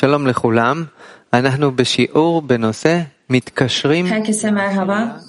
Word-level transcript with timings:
Shalom 0.00 0.28
lechulam. 0.28 0.86
Anahnu 1.32 1.78
beshiur 1.78 2.48
benose 2.48 3.06
mitkaşrim. 3.28 4.06
Herkese 4.06 4.50
merhaba. 4.50 5.20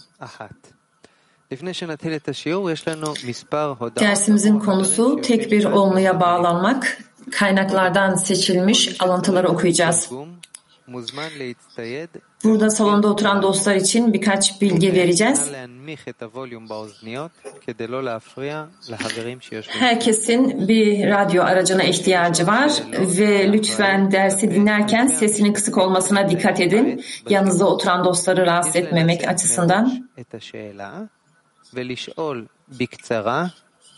Dersimizin 4.00 4.60
konusu 4.60 5.22
tek 5.22 5.52
bir 5.52 5.66
olmaya 5.66 6.20
bağlanmak. 6.20 6.98
Kaynaklardan 7.32 8.16
seçilmiş 8.16 9.02
alıntıları 9.02 9.48
okuyacağız. 9.48 10.10
מוזמן 10.89 11.29
להצטייד. 11.39 12.09
Burada 12.45 12.71
salonda 12.71 13.09
oturan 13.09 13.43
dostlar 13.43 13.77
için 13.77 14.13
birkaç 14.13 14.61
bilgi 14.61 14.93
vereceğiz. 14.93 15.47
נא 15.47 15.53
להנמיך 15.53 16.09
את 16.09 16.23
הווליום 16.23 16.69
באוזניות 16.69 17.31
כדי 17.61 17.87
לא 17.87 18.05
להפריע 18.05 18.65
לחברים 18.89 19.41
שיושבים. 19.41 19.81
Herkesin 19.81 20.69
bir 20.69 21.11
radyo 21.11 21.43
aracına 21.43 21.83
ihtiyacı 21.83 22.47
var 22.47 22.71
ve 22.93 23.53
lütfen 23.53 24.13
dersi 24.13 24.51
dinlerken 24.51 25.07
sesinin 25.07 25.53
kısık 25.53 25.79
olmasına 25.79 26.31
dikkat 26.31 26.61
edin. 26.61 27.05
Yanınızda 27.29 27.67
oturan 27.67 28.05
dostları 28.05 28.47
rahatsız 28.47 28.77
etmemek 28.77 29.29
açısından. 29.29 30.05
את 30.21 30.35
השאלה 30.35 30.93
ולשאול 31.75 32.47
בקצרה 32.79 33.47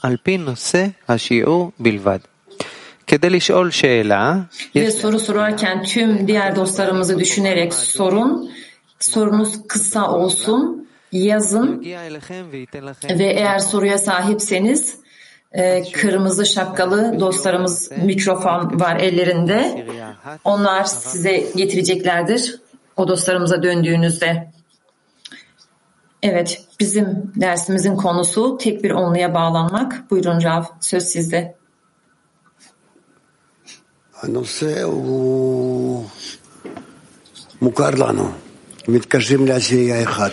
על 0.02 0.16
פי 0.16 0.36
נושא 0.38 0.86
השיעור 1.08 1.72
בלבד. 1.78 2.20
Ve 4.75 4.91
soru 4.91 5.19
sorarken 5.19 5.83
tüm 5.83 6.27
diğer 6.27 6.55
dostlarımızı 6.55 7.19
düşünerek 7.19 7.73
sorun. 7.73 8.51
Sorunuz 8.99 9.67
kısa 9.67 10.11
olsun, 10.11 10.87
yazın 11.11 11.81
ve 13.09 13.25
eğer 13.25 13.59
soruya 13.59 13.97
sahipseniz 13.97 14.95
e, 15.51 15.91
kırmızı 15.91 16.45
şapkalı 16.45 17.19
dostlarımız 17.19 17.91
mikrofon 17.91 18.79
var 18.79 18.95
ellerinde. 18.95 19.85
Onlar 20.43 20.83
size 20.83 21.43
getireceklerdir 21.55 22.59
o 22.97 23.07
dostlarımıza 23.07 23.63
döndüğünüzde. 23.63 24.51
Evet, 26.23 26.63
bizim 26.79 27.31
dersimizin 27.35 27.95
konusu 27.95 28.57
tek 28.57 28.83
bir 28.83 28.91
onluya 28.91 29.33
bağlanmak. 29.33 30.11
Buyurun 30.11 30.43
Rav, 30.43 30.63
söz 30.81 31.03
sizde. 31.03 31.55
הנושא 34.22 34.82
הוא 34.82 36.04
מוכר 37.62 37.90
לנו, 37.90 38.30
מתקשרים 38.88 39.46
לעשייה 39.46 40.02
אחת, 40.02 40.32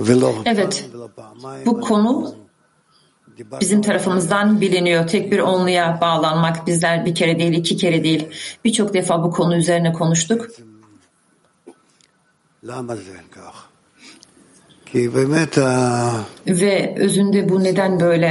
ולא 0.00 0.42
Evet, 0.46 0.74
פעם 0.74 0.94
ולא 0.94 1.08
פעמיים. 1.14 1.64
bu 1.66 1.80
konu 1.80 2.32
דיברנו 3.36 3.60
bizim 3.60 3.82
tarafımızdan 3.82 4.60
biliniyor. 4.60 5.06
Tek 5.06 5.32
bir 5.32 5.38
onluya 5.38 5.98
bağlanmak 6.00 6.66
bizler 6.66 7.04
bir 7.06 7.14
kere 7.14 7.38
değil, 7.38 7.52
iki 7.52 7.76
kere 7.76 8.04
değil. 8.04 8.28
Birçok 8.64 8.94
defa 8.94 9.22
bu 9.24 9.30
konu 9.30 9.56
üzerine 9.56 9.92
konuştuk. 9.92 10.40
למה 12.62 12.94
זה 12.96 13.18
כך? 13.36 13.56
כי 14.86 15.08
באמת 15.08 15.58
ה- 15.58 16.24
Ve 16.46 16.94
özünde 16.98 17.48
bu 17.48 17.64
neden 17.64 18.00
böyle? 18.00 18.30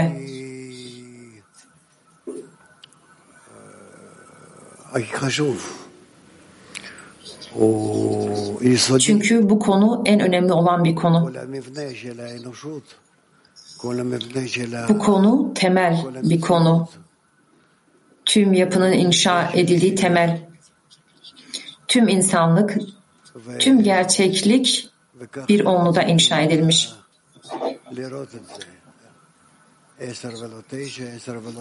Çünkü 8.98 9.50
bu 9.50 9.59
konu 9.59 10.03
en 10.06 10.20
önemli 10.20 10.53
olan 10.53 10.84
bir 10.84 10.95
konu. 10.95 11.33
Bu 14.89 14.98
konu 14.98 15.55
temel 15.55 16.05
bir 16.22 16.41
konu. 16.41 16.89
Tüm 18.25 18.53
yapının 18.53 18.92
inşa 18.92 19.50
edildiği 19.55 19.95
temel. 19.95 20.48
Tüm 21.89 22.09
insanlık, 22.09 22.78
tüm 23.59 23.83
gerçeklik 23.83 24.91
bir 25.48 25.65
onluda 25.65 26.03
inşa 26.03 26.41
edilmiş. 26.41 26.92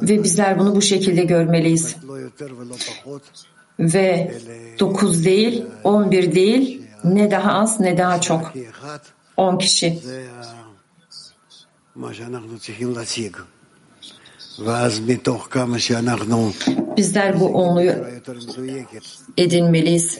Ve 0.10 0.24
bizler 0.24 0.60
bunu 0.60 0.76
bu 0.76 0.82
şekilde 0.82 1.24
görmeliyiz. 1.24 1.96
Ve 3.80 4.32
9 4.80 5.26
değil, 5.26 5.66
11 5.84 6.36
değil, 6.36 6.82
ne 7.04 7.32
daha 7.32 7.54
az 7.54 7.80
ne 7.80 7.98
daha 7.98 8.22
çok. 8.22 8.54
10 9.38 9.58
kişi. 9.58 10.00
Bizler 16.98 17.40
bu 17.40 17.48
onluyu 17.48 17.94
edinmeliyiz. 19.38 20.18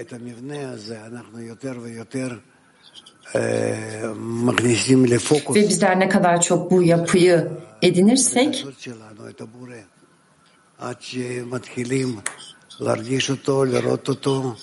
Ve 5.56 5.70
bizler 5.70 6.00
ne 6.00 6.10
kadar 6.10 6.42
çok 6.42 6.72
bu 6.72 6.84
yapıyı 6.84 7.52
edinirsek 7.84 8.66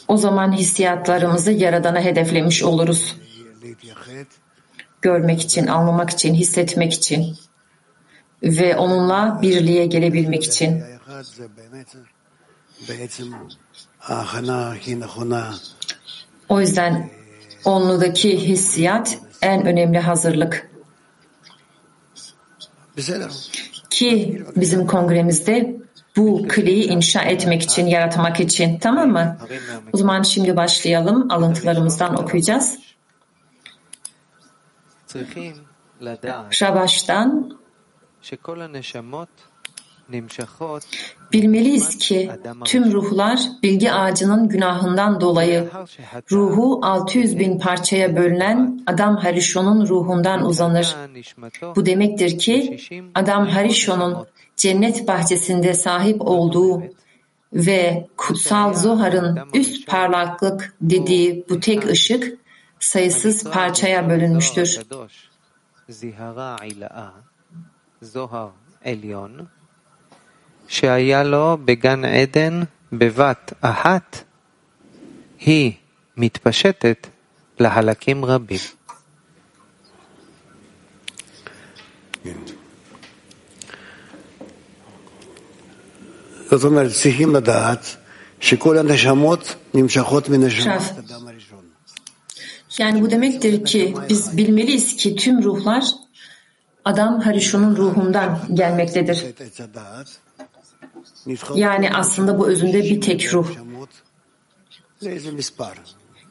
o 0.08 0.16
zaman 0.16 0.52
hissiyatlarımızı 0.52 1.52
Yaradan'a 1.52 2.00
hedeflemiş 2.00 2.62
oluruz. 2.62 3.16
Görmek 5.02 5.42
için, 5.42 5.66
anlamak 5.66 6.10
için, 6.10 6.34
hissetmek 6.34 6.92
için 6.92 7.36
ve 8.42 8.76
onunla 8.76 9.38
birliğe 9.42 9.86
gelebilmek 9.86 10.44
için. 10.44 10.82
O 16.48 16.60
yüzden 16.60 17.10
onludaki 17.64 18.48
hissiyat 18.48 19.18
en 19.42 19.66
önemli 19.66 19.98
hazırlık. 19.98 20.70
Ki 23.90 24.44
bizim 24.56 24.86
kongremizde 24.86 25.80
bu 26.16 26.48
kliyi 26.48 26.84
inşa 26.84 27.22
etmek 27.22 27.62
için, 27.62 27.86
yaratmak 27.86 28.40
için. 28.40 28.78
Tamam 28.78 29.10
mı? 29.10 29.38
O 29.92 29.96
zaman 29.96 30.22
şimdi 30.22 30.56
başlayalım. 30.56 31.30
Alıntılarımızdan 31.30 32.22
okuyacağız. 32.22 32.78
Şabaş'tan 36.50 37.58
Bilmeliyiz 41.32 41.98
ki 41.98 42.30
tüm 42.64 42.92
ruhlar 42.92 43.40
bilgi 43.62 43.92
ağacının 43.92 44.48
günahından 44.48 45.20
dolayı 45.20 45.70
ruhu 46.32 46.80
600 46.82 47.38
bin 47.38 47.58
parçaya 47.58 48.16
bölünen 48.16 48.82
Adam 48.86 49.16
Harishon'un 49.16 49.86
ruhundan 49.86 50.46
uzanır. 50.46 50.96
Bu 51.76 51.86
demektir 51.86 52.38
ki 52.38 52.78
Adam 53.14 53.46
Harishon'un 53.46 54.26
cennet 54.56 55.08
bahçesinde 55.08 55.74
sahip 55.74 56.20
olduğu 56.20 56.82
ve 57.52 58.08
kutsal 58.16 58.74
Zohar'ın 58.74 59.38
üst 59.54 59.86
parlaklık 59.86 60.76
dediği 60.80 61.44
bu 61.48 61.60
tek 61.60 61.86
ışık 61.90 62.38
sayısız 62.80 63.44
parçaya 63.44 64.08
bölünmüştür. 64.08 64.80
Zohar 68.02 68.50
שהיה 70.69 71.23
לו 71.23 71.57
בגן 71.65 72.05
עדן 72.05 72.61
בבת 72.91 73.53
אחת, 73.61 74.23
היא 75.39 75.71
מתפשטת 76.17 77.07
לחלקים 77.59 78.25
רבים. 78.25 78.59
זאת 86.49 86.63
אומרת, 86.63 86.91
צריכים 86.91 87.35
לדעת 87.35 87.95
שכל 88.39 88.77
הנשמות 88.77 89.55
נמשכות 89.73 90.29
מנשמות 90.29 90.75
עכשיו. 90.77 90.99
אדם 90.99 91.27
הראשון. 91.27 91.65
Yani 92.79 93.01
bu 93.01 93.11
demektir 93.11 93.65
ki 93.65 93.95
biz 94.09 94.37
bilmeliyiz 94.37 94.95
ki 94.95 95.15
tüm 95.15 95.43
ruhlar 95.43 95.83
Adam 96.85 97.19
Harishon'un 97.19 97.75
ruhundan 97.75 98.39
gelmektedir. 98.53 99.25
Yani 101.54 101.90
aslında 101.94 102.38
bu 102.38 102.48
özünde 102.48 102.82
bir 102.82 103.00
tek 103.00 103.34
ruh. 103.34 103.46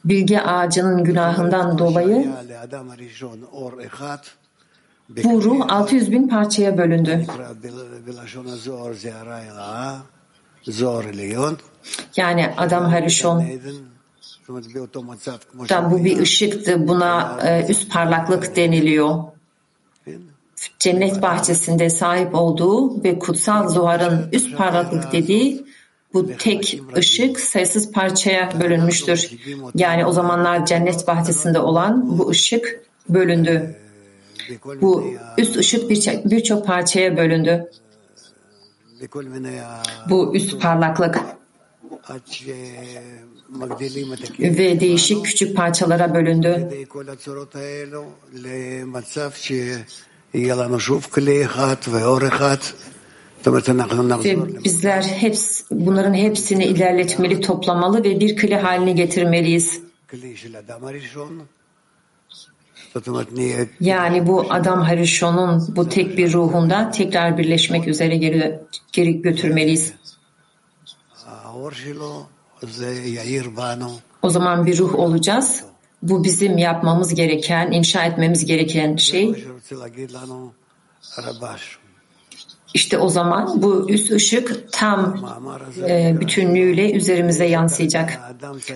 Bilge 0.04 0.40
ağacının 0.40 1.04
günahından 1.04 1.78
dolayı 1.78 2.32
bu 5.24 5.42
ruh 5.42 5.64
600 5.68 6.12
bin 6.12 6.28
parçaya 6.28 6.78
bölündü. 6.78 7.26
Yani 12.16 12.54
Adam 12.56 12.84
Harishon 12.84 13.44
tam 15.68 15.90
bu 15.92 16.04
bir 16.04 16.18
ışıktı. 16.18 16.88
Buna 16.88 17.38
e, 17.44 17.66
üst 17.68 17.92
parlaklık 17.92 18.56
deniliyor 18.56 19.24
cennet 20.78 21.22
bahçesinde 21.22 21.90
sahip 21.90 22.34
olduğu 22.34 23.04
ve 23.04 23.18
kutsal 23.18 23.68
Zohar'ın 23.68 24.28
üst 24.32 24.56
parlaklık 24.56 25.12
dediği 25.12 25.64
bu 26.14 26.36
tek 26.36 26.80
ışık 26.96 27.40
sayısız 27.40 27.92
parçaya 27.92 28.60
bölünmüştür. 28.60 29.30
Yani 29.74 30.06
o 30.06 30.12
zamanlar 30.12 30.66
cennet 30.66 31.06
bahçesinde 31.06 31.58
olan 31.58 32.18
bu 32.18 32.28
ışık 32.28 32.80
bölündü. 33.08 33.76
Bu 34.80 35.04
üst 35.38 35.56
ışık 35.56 35.90
birçok 36.24 36.66
parçaya 36.66 37.16
bölündü. 37.16 37.70
Bu 40.10 40.36
üst 40.36 40.60
parlaklık 40.62 41.20
ve 44.38 44.80
değişik 44.80 45.24
küçük 45.24 45.56
parçalara 45.56 46.14
bölündü. 46.14 46.68
Bizler 54.64 55.02
hepsi, 55.02 55.64
bunların 55.70 56.14
hepsini 56.14 56.64
ilerletmeli, 56.64 57.40
toplamalı 57.40 58.04
ve 58.04 58.20
bir 58.20 58.36
kli 58.36 58.56
haline 58.56 58.92
getirmeliyiz. 58.92 59.80
Yani 63.80 64.26
bu 64.26 64.46
Adam 64.50 64.82
Harishon'un 64.82 65.76
bu 65.76 65.88
tek 65.88 66.18
bir 66.18 66.32
ruhunda 66.32 66.90
tekrar 66.90 67.38
birleşmek 67.38 67.88
üzere 67.88 68.16
geri, 68.16 68.58
geri 68.92 69.22
götürmeliyiz. 69.22 69.92
O 74.22 74.30
zaman 74.30 74.66
bir 74.66 74.78
ruh 74.78 74.94
olacağız. 74.94 75.64
Bu 76.02 76.24
bizim 76.24 76.58
yapmamız 76.58 77.14
gereken, 77.14 77.70
inşa 77.70 78.04
etmemiz 78.04 78.46
gereken 78.46 78.96
şey. 78.96 79.44
İşte 82.74 82.98
o 82.98 83.08
zaman 83.08 83.62
bu 83.62 83.90
üst 83.90 84.12
ışık 84.12 84.72
tam 84.72 85.24
e, 85.88 86.16
bütünlüğüyle 86.20 86.92
üzerimize 86.92 87.44
yansıyacak. 87.44 88.20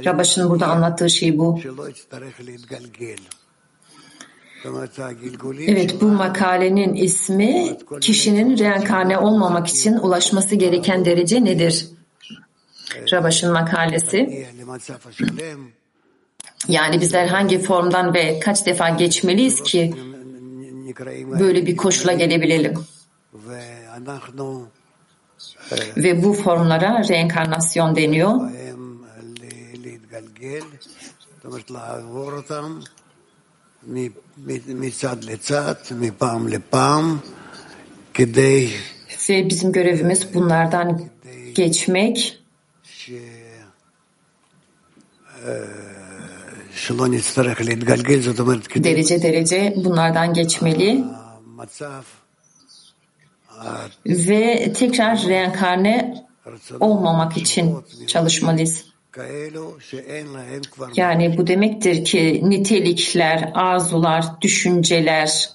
Rabaş'ın 0.04 0.50
burada 0.50 0.66
anlattığı 0.66 1.10
şey 1.10 1.38
bu. 1.38 1.60
Evet 5.66 6.00
bu 6.00 6.08
makalenin 6.08 6.94
ismi 6.94 7.78
kişinin 8.00 8.58
reenkarne 8.58 9.18
olmamak 9.18 9.66
için 9.66 9.94
ulaşması 9.94 10.54
gereken 10.54 11.04
derece 11.04 11.44
nedir? 11.44 11.88
Rabaş'ın 13.12 13.52
makalesi. 13.52 14.46
Yani 16.68 17.00
bizler 17.00 17.26
hangi 17.26 17.58
formdan 17.58 18.14
ve 18.14 18.40
kaç 18.40 18.66
defa 18.66 18.88
geçmeliyiz 18.88 19.62
ki 19.62 19.94
böyle 21.40 21.66
bir 21.66 21.76
koşula 21.76 22.12
gelebilelim? 22.12 22.74
Ve 25.96 26.22
bu 26.22 26.32
formlara 26.32 27.08
reenkarnasyon 27.08 27.96
deniyor. 27.96 28.50
Ve 39.28 39.48
bizim 39.48 39.72
görevimiz 39.72 40.34
bunlardan 40.34 41.00
geçmek 41.54 42.38
derece 48.84 49.22
derece 49.22 49.74
bunlardan 49.76 50.34
geçmeli. 50.34 51.04
Ve 54.06 54.72
tekrar 54.72 55.22
reenkarne 55.26 56.24
olmamak 56.80 57.36
için 57.36 57.76
çalışmalıyız. 58.06 58.84
Yani 60.96 61.38
bu 61.38 61.46
demektir 61.46 62.04
ki 62.04 62.40
nitelikler, 62.44 63.52
arzular, 63.54 64.24
düşünceler 64.40 65.50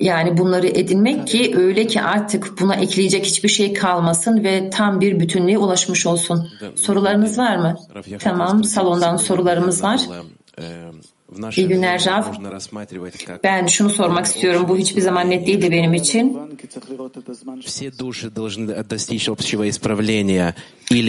yani 0.00 0.38
bunları 0.38 0.66
edinmek 0.66 1.26
ki 1.26 1.52
öyle 1.56 1.86
ki 1.86 2.02
artık 2.02 2.60
buna 2.60 2.74
ekleyecek 2.74 3.24
hiçbir 3.24 3.48
şey 3.48 3.72
kalmasın 3.72 4.44
ve 4.44 4.70
tam 4.70 5.00
bir 5.00 5.20
bütünlüğe 5.20 5.58
ulaşmış 5.58 6.06
olsun. 6.06 6.48
Sorularınız 6.74 7.38
var 7.38 7.56
mı? 7.56 7.76
Tamam, 8.18 8.64
salondan 8.64 9.16
sorularımız 9.16 9.82
var. 9.82 10.00
İyi 11.56 11.68
günler 11.68 12.06
Rav. 12.06 12.22
Ben 13.44 13.66
şunu 13.66 13.90
sormak 13.90 14.26
istiyorum. 14.26 14.66
Bu 14.68 14.76
hiçbir 14.76 15.00
zaman 15.00 15.30
net 15.30 15.46
değildi 15.46 15.70
benim 15.70 15.94
için. 15.94 16.38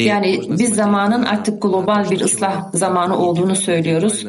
Yani 0.04 0.42
biz 0.50 0.76
zamanın 0.76 1.24
artık 1.24 1.62
global 1.62 2.12
bir 2.12 2.22
ıslah 2.22 2.74
zamanı 2.74 3.18
olduğunu 3.18 3.56
söylüyoruz 3.56 4.26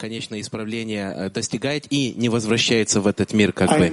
конечное 0.00 0.40
исправление 0.40 1.30
достигает 1.34 1.84
и 1.90 2.14
не 2.16 2.28
возвращается 2.28 3.00
в 3.00 3.06
этот 3.06 3.32
мир 3.34 3.52
как 3.52 3.68
бы. 3.70 3.92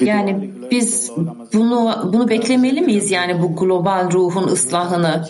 Yani 0.00 0.50
biz 0.70 1.10
bunu 1.54 2.10
bunu 2.12 2.28
beklemeli 2.28 2.80
miyiz 2.80 3.10
yani 3.10 3.42
bu 3.42 3.56
global 3.56 4.12
ruhun 4.12 4.48
ıslahını 4.48 5.28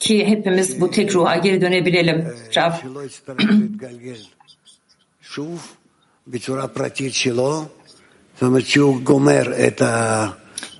ki 0.00 0.26
hepimiz 0.26 0.80
bu 0.80 0.90
tek 0.90 1.14
ruha 1.14 1.36
geri 1.36 1.60
dönebilelim 1.60 2.28
Rav. 2.56 2.72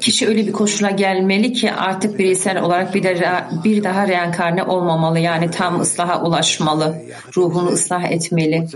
Kişi 0.00 0.28
öyle 0.28 0.46
bir 0.46 0.52
koşula 0.52 0.90
gelmeli 0.90 1.52
ki 1.52 1.72
artık 1.72 2.18
bireysel 2.18 2.62
olarak 2.62 2.94
bir, 2.94 3.02
de, 3.02 3.44
bir 3.64 3.84
daha 3.84 4.08
reenkarne 4.08 4.62
olmamalı. 4.62 5.18
Yani 5.18 5.50
tam 5.50 5.80
ıslaha 5.80 6.22
ulaşmalı. 6.22 7.02
Ruhunu 7.36 7.68
ıslah 7.68 8.04
etmeli. 8.04 8.66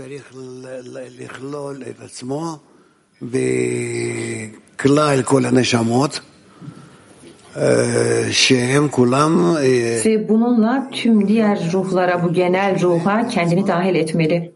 Ve 10.05 10.29
bununla 10.29 10.89
tüm 10.91 11.27
diğer 11.27 11.71
ruhlara, 11.73 12.23
bu 12.23 12.33
genel 12.33 12.81
ruha 12.81 13.27
kendini 13.27 13.67
dahil 13.67 13.95
etmeli. 13.95 14.53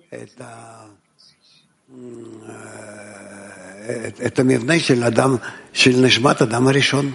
את 4.26 4.38
המבנה 4.38 4.78
של 4.78 5.05
אדם, 5.05 5.37
של 5.72 5.91
נשמת 6.06 6.43
אדם 6.43 6.69
הראשון. 6.69 7.12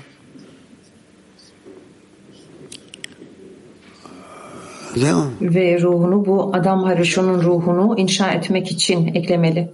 Ve 5.42 5.82
ruhunu 5.82 6.26
bu 6.26 6.52
adam 6.56 6.84
Harishon'un 6.84 7.42
ruhunu 7.42 7.98
inşa 7.98 8.32
etmek 8.32 8.72
için 8.72 9.16
eklemeli. 9.16 9.74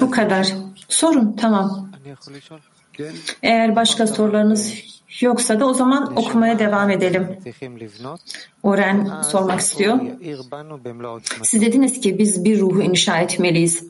Bu 0.00 0.10
kadar. 0.10 0.48
Sorun 0.88 1.36
tamam. 1.36 1.90
Eğer 3.42 3.76
başka 3.76 4.06
sorularınız 4.06 4.74
Yoksa 5.21 5.59
da 5.59 5.65
o 5.65 5.73
zaman 5.73 6.17
okumaya 6.17 6.59
devam 6.59 6.89
edelim. 6.89 7.37
Oren 8.63 9.21
sormak 9.21 9.59
istiyor. 9.59 9.99
Siz 11.43 11.61
dediniz 11.61 12.01
ki 12.01 12.17
biz 12.17 12.45
bir 12.45 12.59
ruhu 12.59 12.81
inşa 12.81 13.17
etmeliyiz. 13.17 13.83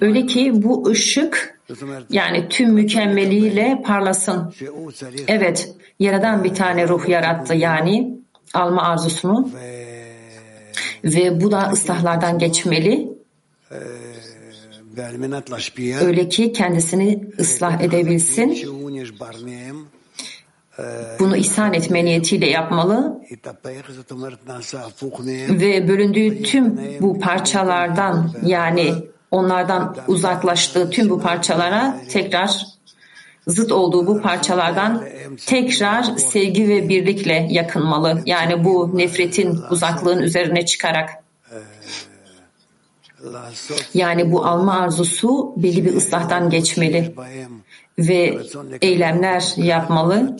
Öyle 0.00 0.26
ki 0.26 0.52
bu 0.54 0.86
ışık 0.88 1.58
yani 2.10 2.48
tüm 2.48 2.70
mükemmeliyle 2.70 3.82
parlasın. 3.86 4.54
Evet, 5.28 5.74
yaradan 5.98 6.44
bir 6.44 6.54
tane 6.54 6.88
ruh 6.88 7.08
yarattı 7.08 7.54
yani 7.54 8.18
alma 8.54 8.82
arzusunu. 8.82 9.50
Ve 11.04 11.40
bu 11.40 11.52
da 11.52 11.70
ıslahlardan 11.72 12.38
geçmeli 12.38 13.08
Öyle 16.06 16.28
ki 16.28 16.52
kendisini 16.52 17.24
ıslah 17.40 17.80
edebilsin. 17.80 18.68
Bunu 21.20 21.36
ihsan 21.36 21.74
etme 21.74 22.04
niyetiyle 22.04 22.46
yapmalı 22.50 23.20
ve 25.60 25.88
bölündüğü 25.88 26.42
tüm 26.42 26.80
bu 27.00 27.20
parçalardan 27.20 28.30
yani 28.46 28.94
onlardan 29.30 29.96
uzaklaştığı 30.08 30.90
tüm 30.90 31.10
bu 31.10 31.20
parçalara 31.20 32.00
tekrar 32.10 32.66
zıt 33.46 33.72
olduğu 33.72 34.06
bu 34.06 34.20
parçalardan 34.22 35.04
tekrar 35.46 36.02
sevgi 36.02 36.68
ve 36.68 36.88
birlikle 36.88 37.46
yakınmalı. 37.50 38.22
Yani 38.26 38.64
bu 38.64 38.98
nefretin 38.98 39.58
uzaklığın 39.70 40.22
üzerine 40.22 40.66
çıkarak. 40.66 41.23
Yani 43.94 44.32
bu 44.32 44.46
alma 44.46 44.80
arzusu 44.80 45.52
belli 45.56 45.84
bir 45.84 45.96
ıslahtan 45.96 46.50
geçmeli 46.50 47.14
ve 47.98 48.38
eylemler 48.82 49.52
yapmalı. 49.56 50.36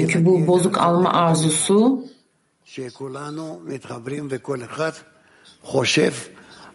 Çünkü 0.00 0.26
bu 0.26 0.46
bozuk 0.46 0.78
alma 0.78 1.12
arzusu 1.12 2.04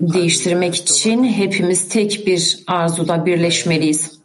değiştirmek 0.01 0.75
için 0.75 1.23
hepimiz 1.23 1.89
tek 1.89 2.27
bir 2.27 2.63
arzuda 2.67 3.25
birleşmeliyiz. 3.25 4.16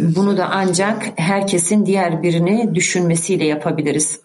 Bunu 0.00 0.36
da 0.36 0.48
ancak 0.52 1.06
herkesin 1.16 1.86
diğer 1.86 2.22
birini 2.22 2.74
düşünmesiyle 2.74 3.44
yapabiliriz. 3.44 4.20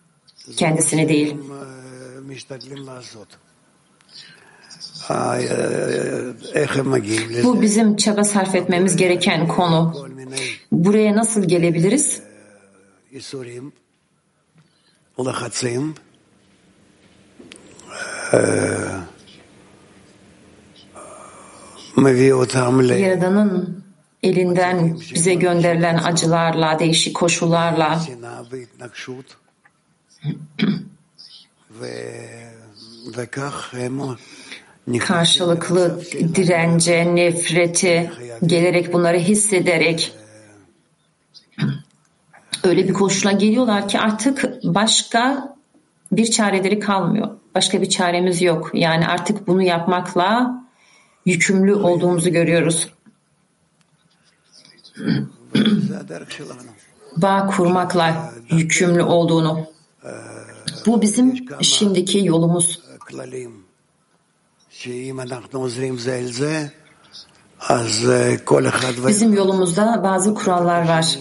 Kendisini 0.58 1.10
değil. 1.10 1.36
Bu 7.43 7.62
bizim 7.62 7.96
çaba 7.96 8.24
sarf 8.24 8.55
etmemiz 8.55 8.96
gereken 8.96 9.48
konu. 9.48 10.10
Buraya 10.72 11.15
nasıl 11.15 11.43
gelebiliriz? 11.48 12.22
Ee, 18.34 18.38
Yaradan'ın 23.00 23.84
elinden 24.24 25.00
bize 25.16 25.34
gönderilen 25.34 25.98
acılarla, 25.98 26.80
değişik 26.80 27.16
koşullarla 27.16 28.01
karşılıklı 35.00 36.01
dirence, 36.36 37.16
nefreti 37.16 38.12
gelerek 38.46 38.94
bunları 38.94 39.18
hissederek 39.18 40.13
öyle 42.63 42.88
bir 42.88 42.94
koşula 42.94 43.32
geliyorlar 43.32 43.88
ki 43.88 44.00
artık 44.00 44.46
başka 44.63 45.56
bir 46.12 46.32
çareleri 46.32 46.80
kalmıyor. 46.80 47.30
Başka 47.56 47.82
bir 47.82 47.90
çaremiz 47.90 48.42
yok. 48.42 48.72
Yani 48.74 49.08
artık 49.08 49.48
bunu 49.48 49.63
yapmakla 49.63 50.62
yükümlü 51.25 51.75
olduğumuzu 51.75 52.30
görüyoruz 52.30 52.90
bağ 57.17 57.48
kurmakla 57.48 58.34
yükümlü 58.50 59.03
olduğunu. 59.03 59.65
Bu 60.86 61.01
bizim 61.01 61.48
şimdiki 61.62 62.25
yolumuz. 62.25 62.81
Bizim 69.08 69.34
yolumuzda 69.34 70.01
bazı 70.03 70.34
kurallar 70.34 70.88
var. 70.88 71.17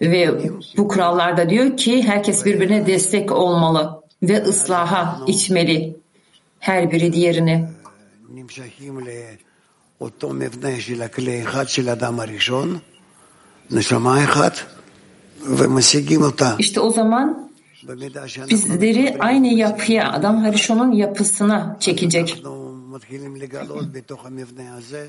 Ve 0.00 0.50
bu 0.76 0.88
kurallarda 0.88 1.50
diyor 1.50 1.76
ki 1.76 2.02
herkes 2.02 2.44
birbirine 2.44 2.86
destek 2.86 3.32
olmalı 3.32 4.02
ve 4.22 4.42
ıslaha 4.42 5.20
içmeli 5.26 5.96
her 6.60 6.90
biri 6.90 7.12
diğerini. 7.12 7.68
נמשכים 10.03 10.03
לאותו 10.03 10.29
מבנה 10.29 10.81
של 10.81 11.01
הכלי 11.01 11.43
אחד 11.43 11.69
של 11.69 11.89
האדם 11.89 12.19
הראשון, 12.19 12.79
נשמה 13.71 14.23
אחת, 14.23 14.53
ומשיגים 15.41 16.21
אותה. 16.21 16.55
İşte 16.59 16.79
o 16.79 16.89
zaman 16.89 17.49
במידה 17.83 18.27
שאנחנו 18.27 18.55
bizleri 18.55 19.15
aynı 19.19 19.47
yapıya, 19.47 20.11
Adam 20.11 20.37
Harishon'un 20.37 20.91
yapısına 20.91 21.77
çekecek. 21.79 22.29
אנחנו 22.29 22.75
מתחילים 22.95 23.35
לגלות 23.35 23.91
בתוך 23.91 24.25
המבנה 24.25 24.75
הזה 24.77 25.07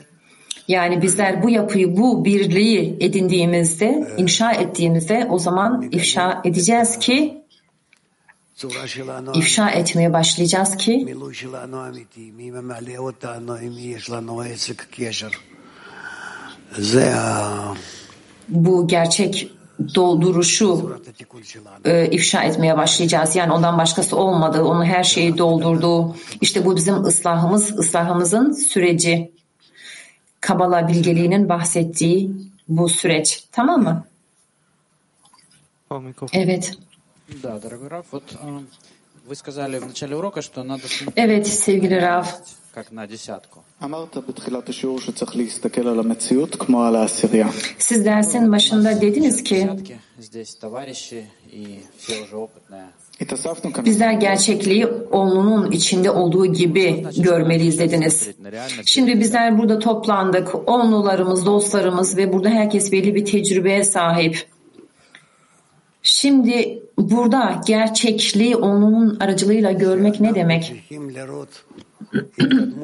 Yani 0.69 1.03
bizler 1.03 1.43
bu 1.43 1.51
yapıyı, 1.51 1.97
bu 1.97 2.25
birliği 2.25 2.97
edindiğimizde, 3.01 4.15
inşa 4.17 4.53
ettiğimizde 4.53 5.27
o 5.31 5.39
zaman 5.39 5.89
ifşa 5.91 6.43
edeceğiz 6.45 6.99
ki, 6.99 7.17
צורה 7.17 7.29
שלנו, 7.29 7.44
ifşa 9.34 9.70
etmeye 9.70 10.14
başlayacağız 10.14 10.78
ki 10.78 11.06
bu 18.50 18.88
gerçek 18.88 19.52
dolduruşu 19.96 21.00
e, 21.86 22.08
ifşa 22.12 22.44
etmeye 22.44 22.78
başlayacağız. 22.78 23.36
Yani 23.36 23.54
ondan 23.54 23.78
başkası 23.78 24.18
olmadığı, 24.18 24.64
onu 24.64 24.86
her 24.86 25.04
şeyi 25.04 25.38
doldurduğu. 25.38 26.16
İşte 26.42 26.66
bu 26.66 26.76
bizim 26.76 27.04
ıslahımız, 27.06 27.80
ıslahımızın 27.80 28.52
süreci. 28.52 29.32
Kabala 30.42 30.88
bilgeliğinin 30.88 31.50
bahsettiği 31.50 32.32
bu 32.68 32.90
süreç. 32.90 33.44
Tamam 33.52 33.84
mı? 33.84 34.06
Evet. 36.34 36.72
Да, 37.28 37.60
дорогой 37.60 37.88
Раф, 37.88 38.06
вот 38.12 38.24
вы 39.28 39.36
сказали 39.36 39.80
в 39.80 39.88
начале 39.88 40.16
урока, 40.16 40.42
что 40.42 40.64
надо 40.64 40.84
Evet 41.16 41.48
sevgili 41.48 42.02
Rav. 42.02 42.28
Как 42.74 42.92
на 42.92 43.08
десятку. 43.08 43.64
Siz 47.80 48.06
dersin 48.06 48.52
başında 48.52 49.02
dediniz 49.02 49.44
ki 49.44 49.70
Bizler 53.86 54.14
gerçekliği 54.14 54.86
onun 55.12 55.72
içinde 55.72 56.12
olduğu 56.12 56.46
gibi 56.46 57.06
görmeliyiz 57.18 57.80
dediniz. 57.80 58.30
Şimdi 58.86 59.20
bizler 59.20 59.58
burada 59.60 59.80
toplandık. 59.80 60.70
Onlularımız, 60.70 61.46
dostlarımız 61.46 62.18
ve 62.18 62.34
burada 62.34 62.50
herkes 62.50 62.92
belli 62.92 63.16
bir 63.16 63.26
tecrübeye 63.26 63.84
sahip. 63.84 64.55
Şimdi 66.08 66.84
burada 66.98 67.62
gerçekliği 67.68 68.56
onlunun 68.56 69.20
aracılığıyla 69.20 69.72
görmek 69.72 70.20
ne 70.20 70.36
demek? 70.36 70.86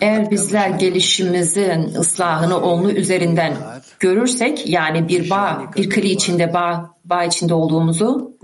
Eğer 0.00 0.30
bizler 0.30 0.68
gelişimimizin 0.68 1.94
ıslahını 1.94 2.60
onlu 2.60 2.90
üzerinden 2.92 3.56
görürsek 4.00 4.68
yani 4.68 5.08
bir 5.08 5.30
bağ, 5.30 5.72
bir 5.76 5.90
kli 5.90 6.08
içinde 6.08 6.54
bağ, 6.54 6.94
bağ 7.04 7.24
içinde 7.24 7.54
olduğumuzu 7.54 8.36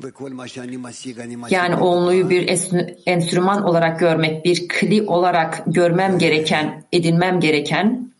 yani 1.51 1.75
onluyu 1.77 2.31
bir 2.31 2.49
esn- 2.49 2.97
enstrüman 3.07 3.63
olarak 3.65 4.01
görmek, 4.01 4.45
bir 4.45 4.69
kli 4.69 5.03
olarak 5.07 5.63
görmem 5.67 6.19
gereken, 6.19 6.85
edinmem 6.93 7.41
gereken 7.41 8.11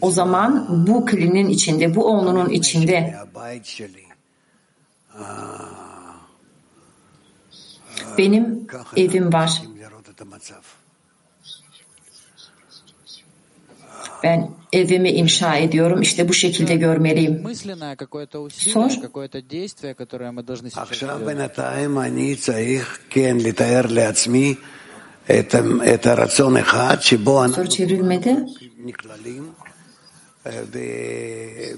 o 0.00 0.10
zaman 0.10 0.66
bu 0.86 1.04
klinin 1.06 1.48
içinde, 1.48 1.94
bu 1.94 2.06
onlunun 2.06 2.48
içinde 2.48 3.14
benim 8.18 8.66
evim 8.96 9.32
var. 9.32 9.62
ben 14.22 14.50
evimi 14.72 15.10
inşa 15.10 15.56
ediyorum. 15.56 16.02
İşte 16.02 16.28
bu 16.28 16.34
şekilde 16.34 16.76
görmeliyim. 16.76 17.44
Sor. 18.48 18.90
Soru 27.52 27.68
çevrilmedi. 27.68 28.36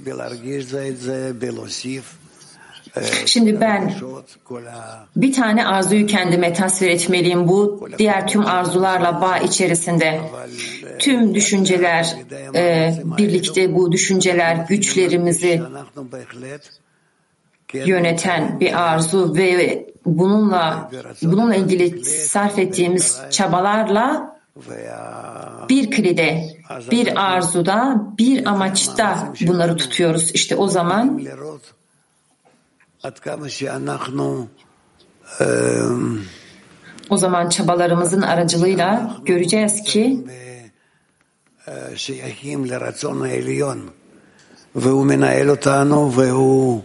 ולהרגיש 0.04 0.64
זה 0.64 0.88
את 0.88 0.98
זה, 0.98 1.32
ולהוסיף. 1.40 2.23
Şimdi 3.26 3.60
ben 3.60 3.92
bir 5.16 5.32
tane 5.32 5.66
arzuyu 5.66 6.06
kendime 6.06 6.52
tasvir 6.52 6.90
etmeliyim. 6.90 7.48
Bu 7.48 7.88
diğer 7.98 8.28
tüm 8.28 8.46
arzularla 8.46 9.20
bağ 9.20 9.38
içerisinde. 9.38 10.20
Tüm 10.98 11.34
düşünceler 11.34 12.16
e, 12.54 12.94
birlikte 13.18 13.74
bu 13.74 13.92
düşünceler 13.92 14.56
güçlerimizi 14.68 15.62
yöneten 17.74 18.60
bir 18.60 18.82
arzu 18.82 19.34
ve 19.36 19.86
bununla 20.06 20.90
bununla 21.22 21.54
ilgili 21.54 22.04
sarf 22.04 22.58
ettiğimiz 22.58 23.20
çabalarla 23.30 24.34
bir 25.68 25.90
kride, 25.90 26.44
bir 26.90 27.32
arzuda, 27.32 28.06
bir 28.18 28.46
amaçta 28.46 29.32
bunları 29.40 29.76
tutuyoruz. 29.76 30.30
İşte 30.34 30.56
o 30.56 30.68
zaman 30.68 31.20
o 37.09 37.17
zaman 37.17 37.49
çabalarımızın 37.49 38.21
aracılığıyla 38.21 39.17
göreceğiz 39.25 39.83
ki 39.83 40.25
אה, 41.67 41.95
שייכים 41.95 42.65
לרצון 42.65 43.23
העליון 43.23 43.89
והוא 44.75 45.05
מנהל 45.05 45.49
אותנו 45.49 46.11
והוא 46.13 46.81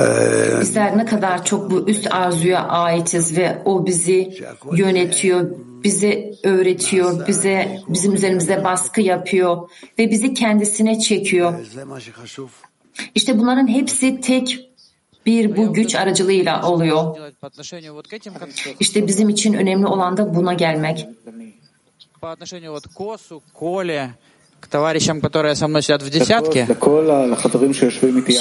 אה, 0.00 0.60
Bizler 0.60 0.98
ne 0.98 1.04
kadar 1.04 1.44
çok 1.44 1.70
bu 1.70 1.88
üst 1.88 2.14
arzuya 2.14 2.68
aitiz 2.68 3.36
ve 3.36 3.62
o 3.64 3.86
bizi 3.86 4.38
yönetiyor, 4.72 5.50
bize 5.84 6.32
öğretiyor, 6.44 7.26
bize 7.28 7.78
bizim 7.88 8.14
üzerimizde 8.14 8.64
baskı 8.64 9.00
yapıyor 9.00 9.70
ve 9.98 10.10
bizi 10.10 10.34
kendisine 10.34 10.98
çekiyor. 11.00 11.52
זה 11.74 11.84
מה 11.84 12.00
שחשוב. 12.00 12.50
İşte 13.14 13.38
bunların 13.38 13.68
hepsi 13.68 14.20
tek 14.20 14.70
bir 15.25 15.57
bu 15.57 15.73
güç 15.73 15.95
aracılığıyla 15.95 16.69
oluyor. 16.69 17.17
İşte 18.79 19.07
bizim 19.07 19.29
için 19.29 19.53
önemli 19.53 19.87
olan 19.87 20.17
da 20.17 20.35
buna 20.35 20.53
gelmek. 20.53 21.07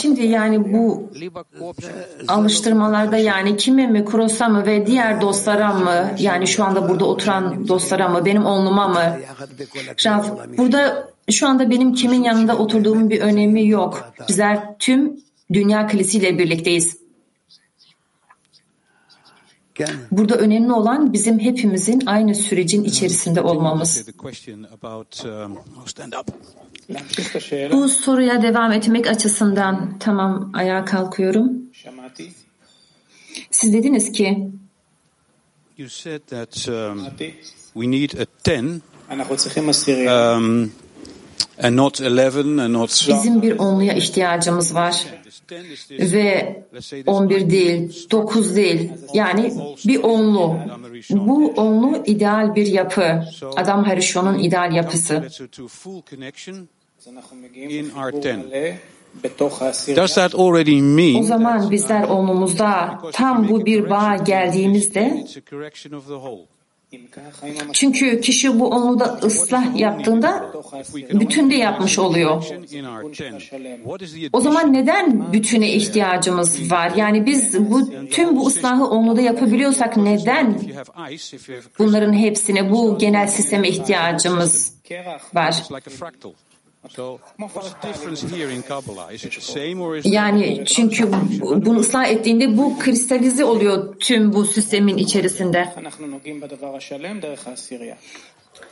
Şimdi 0.01 0.27
yani 0.27 0.73
bu 0.73 1.11
alıştırmalarda 2.29 3.17
yani 3.17 3.57
kime 3.57 3.87
mi, 3.87 4.05
Kuros'a 4.05 4.49
mı 4.49 4.67
ve 4.67 4.87
diğer 4.87 5.21
dostlara 5.21 5.73
mı, 5.73 6.11
yani 6.19 6.47
şu 6.47 6.65
anda 6.65 6.89
burada 6.89 7.05
oturan 7.05 7.69
dostlara 7.69 8.09
mı, 8.09 8.25
benim 8.25 8.47
onluma 8.47 8.89
mı? 8.89 9.19
Raf, 10.07 10.31
burada 10.59 11.09
şu 11.31 11.49
anda 11.49 11.71
benim 11.71 11.95
kimin 11.95 12.23
yanında 12.23 12.57
oturduğumun 12.57 13.11
bir 13.11 13.21
önemi 13.21 13.69
yok. 13.69 14.13
Bizler 14.29 14.79
tüm 14.79 15.24
dünya 15.53 15.87
kalesiyle 15.87 16.39
birlikteyiz. 16.39 17.05
Burada 20.11 20.37
önemli 20.37 20.73
olan 20.73 21.13
bizim 21.13 21.39
hepimizin 21.39 22.03
aynı 22.07 22.35
sürecin 22.35 22.85
içerisinde 22.85 23.41
olmamız. 23.41 24.09
Um, 25.25 25.59
oh, 25.79 25.87
Bu 27.73 27.89
soruya 27.89 28.43
devam 28.43 28.73
etmek 28.73 29.07
açısından 29.07 29.99
tamam 29.99 30.51
ayağa 30.55 30.85
kalkıyorum. 30.85 31.53
Siz 33.51 33.73
dediniz 33.73 34.13
ki 34.13 34.51
You 35.77 35.89
said 35.89 36.21
that 36.31 36.69
um, 36.69 37.07
we 37.75 37.91
need 37.91 38.11
a 38.13 38.27
10 38.45 38.83
um, 40.09 40.73
and 41.63 41.77
not 41.77 42.01
11 42.01 42.59
and 42.59 42.73
not 42.73 42.91
Bizim 43.09 43.43
bir 43.43 43.59
onluya 43.59 43.95
ihtiyacımız 43.95 44.75
var 44.75 45.07
ve 46.01 46.63
11 47.07 47.51
değil, 47.51 48.11
9 48.11 48.57
değil. 48.57 48.91
Yani 49.15 49.53
bir 49.87 50.03
onlu. 50.03 50.57
Bu 51.11 51.53
onlu 51.57 52.03
ideal 52.07 52.55
bir 52.55 52.67
yapı. 52.67 53.25
Adam 53.57 53.85
Harishon'un 53.85 54.39
ideal 54.39 54.73
yapısı. 54.73 55.23
Does 59.97 60.15
that 60.15 60.35
already 60.35 60.81
mean 60.81 61.15
o 61.15 61.23
zaman 61.23 61.71
bizler 61.71 62.03
onumuzda 62.03 63.01
tam 63.13 63.49
bu 63.49 63.67
bir 63.67 63.91
bağ 63.91 64.17
geldiğimizde 64.17 65.27
çünkü 67.73 68.21
kişi 68.21 68.61
bu 68.61 68.69
onluda 68.69 69.05
ıslah 69.05 69.79
yaptığında 69.79 70.53
bütün 71.13 71.51
de 71.51 71.55
yapmış 71.55 71.99
oluyor. 71.99 72.45
O 74.33 74.41
zaman 74.41 74.73
neden 74.73 75.33
bütüne 75.33 75.73
ihtiyacımız 75.73 76.71
var? 76.71 76.93
Yani 76.97 77.27
biz 77.27 77.71
bu 77.71 78.09
tüm 78.11 78.37
bu 78.37 78.47
ıslahı 78.47 78.85
onluda 78.87 79.21
yapabiliyorsak 79.21 79.97
neden 79.97 80.61
bunların 81.79 82.13
hepsine 82.13 82.71
bu 82.71 82.99
genel 82.99 83.27
sisteme 83.27 83.69
ihtiyacımız 83.69 84.75
var? 85.35 85.63
Yani 90.05 90.65
çünkü 90.67 91.09
bunu 91.41 91.79
ıslah 91.79 92.07
ettiğinde 92.09 92.57
bu 92.57 92.79
kristalize 92.79 93.45
oluyor 93.45 93.95
tüm 94.01 94.33
bu 94.33 94.45
sistemin 94.45 94.97
içerisinde. 94.97 95.75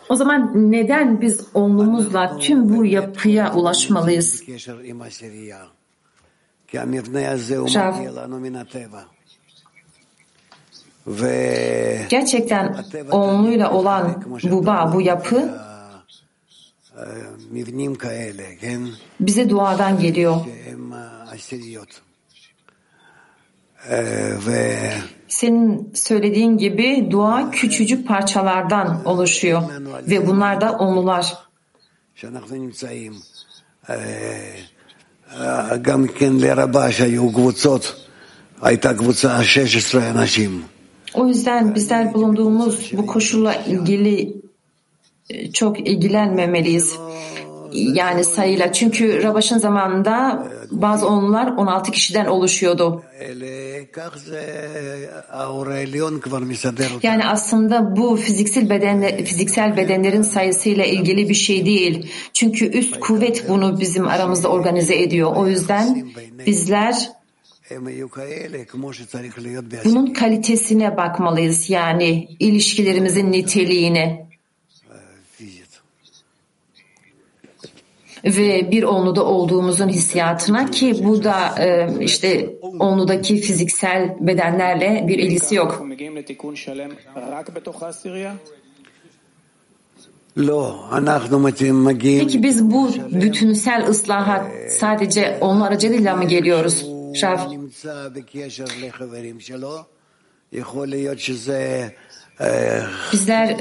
O 0.08 0.16
zaman 0.16 0.72
neden 0.72 1.20
biz 1.20 1.46
onlumuzla 1.54 2.38
tüm 2.38 2.78
bu 2.78 2.84
yapıya 2.84 3.54
ulaşmalıyız? 3.54 4.42
Rav, 7.74 7.94
gerçekten 12.08 12.84
onluyla 13.10 13.72
olan 13.72 14.24
bu 14.50 14.66
bağ, 14.66 14.92
bu 14.94 15.00
yapı 15.00 15.71
bize 19.19 19.49
duadan 19.49 19.99
geliyor. 19.99 20.35
הם 20.67 20.93
העשיריות. 21.27 22.01
אה, 23.89 24.37
ו- 24.45 25.01
Senin 25.27 25.91
söylediğin 25.93 26.57
gibi 26.57 27.07
dua 27.11 27.51
küçücük 27.51 28.07
parçalardan 28.07 29.05
oluşuyor 29.05 29.61
ve 30.07 30.27
bunlar 30.27 30.61
da 30.61 30.71
onlular. 30.71 31.25
שאנחנו 32.15 32.55
נמצאים, 32.55 33.13
אה, 33.89 33.95
אה, 35.33 35.77
גם 35.77 36.07
כן 36.07 36.33
לרבש 36.33 37.01
היו 37.01 37.31
קבוצות, 37.33 37.83
הייתה 38.61 38.93
קבוצה 38.93 39.43
16 39.43 40.11
אנשים. 40.11 40.63
O 41.13 41.27
yüzden 41.27 41.75
bizler 41.75 42.13
bulunduğumuz 42.13 42.91
bu 42.97 43.05
koşulla 43.05 43.53
ilgili 43.55 44.21
e, 44.21 44.40
çok 45.52 45.80
ilgilenmemeliyiz. 45.80 46.96
Yani 47.72 48.24
sayıyla. 48.24 48.72
Çünkü 48.72 49.22
Rabaş'ın 49.22 49.58
zamanında 49.58 50.46
bazı 50.70 51.08
onlar 51.08 51.46
16 51.46 51.92
kişiden 51.92 52.26
oluşuyordu. 52.26 53.02
Yani 57.02 57.24
aslında 57.26 57.96
bu 57.96 58.16
fiziksel 58.16 58.70
beden 58.70 59.24
fiziksel 59.24 59.76
bedenlerin 59.76 60.22
sayısıyla 60.22 60.84
ilgili 60.84 61.28
bir 61.28 61.34
şey 61.34 61.66
değil. 61.66 62.10
Çünkü 62.32 62.66
üst 62.66 63.00
kuvvet 63.00 63.48
bunu 63.48 63.80
bizim 63.80 64.08
aramızda 64.08 64.48
organize 64.48 65.02
ediyor. 65.02 65.36
O 65.36 65.46
yüzden 65.46 66.12
bizler 66.46 67.10
bunun 69.84 70.06
kalitesine 70.06 70.96
bakmalıyız 70.96 71.70
yani 71.70 72.28
ilişkilerimizin 72.38 73.32
niteliğine. 73.32 74.31
ve 78.24 78.70
bir 78.70 78.82
onluda 78.82 79.24
olduğumuzun 79.24 79.88
hissiyatına 79.88 80.70
ki 80.70 81.04
bu 81.04 81.24
da 81.24 81.64
e, 81.64 81.88
işte 82.00 82.50
onludaki 82.78 83.36
fiziksel 83.36 84.16
bedenlerle 84.20 85.04
bir 85.08 85.18
ilgisi 85.18 85.54
yok. 85.54 85.86
Peki 92.20 92.42
biz 92.42 92.70
bu 92.70 92.90
bütünsel 93.12 93.88
ıslahat 93.88 94.46
sadece 94.70 95.38
onun 95.40 95.60
aracılığıyla 95.60 96.16
mı 96.16 96.24
geliyoruz? 96.24 96.86
Şaf. 97.14 97.48
Bizler 103.12 103.56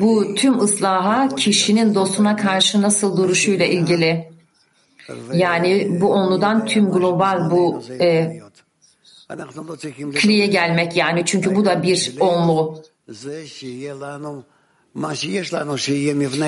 bu 0.00 0.34
tüm 0.34 0.60
ıslaha 0.60 1.28
kişinin 1.36 1.94
dostuna 1.94 2.36
karşı 2.36 2.82
nasıl 2.82 3.16
duruşuyla 3.16 3.66
ilgili. 3.66 4.32
Yani 5.32 6.00
bu 6.00 6.12
onludan 6.12 6.66
tüm 6.66 6.90
global 6.90 7.50
bu 7.50 7.82
e, 8.00 8.40
kliye 10.14 10.46
gelmek 10.46 10.96
yani 10.96 11.22
çünkü 11.26 11.56
bu 11.56 11.64
da 11.64 11.82
bir 11.82 12.16
onlu. 12.20 12.82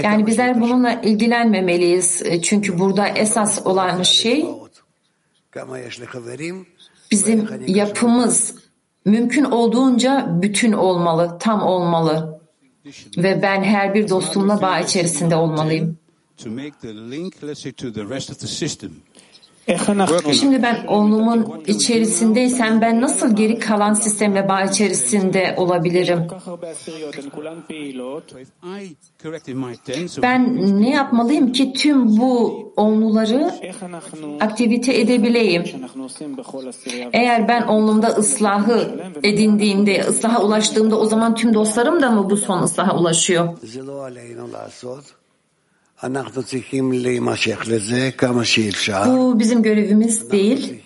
Yani 0.05 0.27
bizler 0.27 0.61
bununla 0.61 0.93
ilgilenmemeliyiz. 0.93 2.23
E, 2.25 2.43
çünkü 2.43 2.79
burada 2.79 3.09
esas 3.09 3.67
olan 3.67 4.03
şey 4.03 4.47
bizim 7.11 7.49
yapımız 7.67 8.55
mümkün 9.05 9.45
olduğunca 9.45 10.27
bütün 10.43 10.73
olmalı, 10.73 11.37
tam 11.41 11.63
olmalı. 11.63 12.34
Ve 13.17 13.43
ben 13.43 13.63
her 13.63 13.95
bir 13.95 14.09
dostumla 14.09 14.63
bağ 14.63 14.81
içerisinde 14.81 15.37
olmalıyım. 15.37 15.99
Şimdi 20.33 20.63
ben 20.63 20.87
onumun 20.87 21.63
içerisindeysem 21.67 22.81
ben 22.81 23.01
nasıl 23.01 23.37
geri 23.37 23.59
kalan 23.59 23.95
sistemle 23.95 24.49
bağ 24.49 24.63
içerisinde 24.63 25.55
olabilirim? 25.57 26.27
Ben 30.23 30.57
ne 30.83 30.91
yapmalıyım 30.91 31.53
ki 31.53 31.73
tüm 31.73 32.17
bu 32.17 32.73
onluları 32.77 33.55
aktivite 34.41 35.01
edebileyim? 35.01 35.65
Eğer 37.13 37.49
ben 37.49 37.63
onlumda 37.63 38.07
ıslahı 38.07 39.01
edindiğimde, 39.23 40.05
ıslaha 40.09 40.43
ulaştığımda 40.43 40.99
o 40.99 41.07
zaman 41.07 41.35
tüm 41.35 41.55
dostlarım 41.55 42.03
da 42.03 42.11
mı 42.11 42.31
bu 42.31 42.37
son 42.37 42.63
ıslaha 42.63 42.99
ulaşıyor? 42.99 43.49
Bu 49.07 49.39
bizim 49.39 49.63
görevimiz 49.63 50.31
değil. 50.31 50.83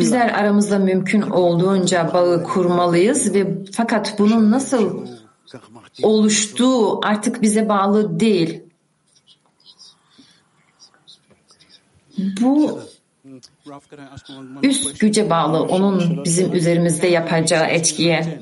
Bizler 0.00 0.30
aramızda 0.30 0.78
mümkün 0.78 1.22
olduğunca 1.22 2.10
bağı 2.14 2.44
kurmalıyız 2.44 3.34
ve 3.34 3.46
fakat 3.72 4.18
bunun 4.18 4.50
nasıl 4.50 5.06
oluştuğu 6.02 7.06
artık 7.06 7.42
bize 7.42 7.68
bağlı 7.68 8.20
değil. 8.20 8.62
Bu 12.40 12.80
üst 14.62 15.00
güce 15.00 15.30
bağlı 15.30 15.62
onun 15.62 16.24
bizim 16.24 16.52
üzerimizde 16.52 17.06
yapacağı 17.06 17.66
etkiye. 17.66 18.40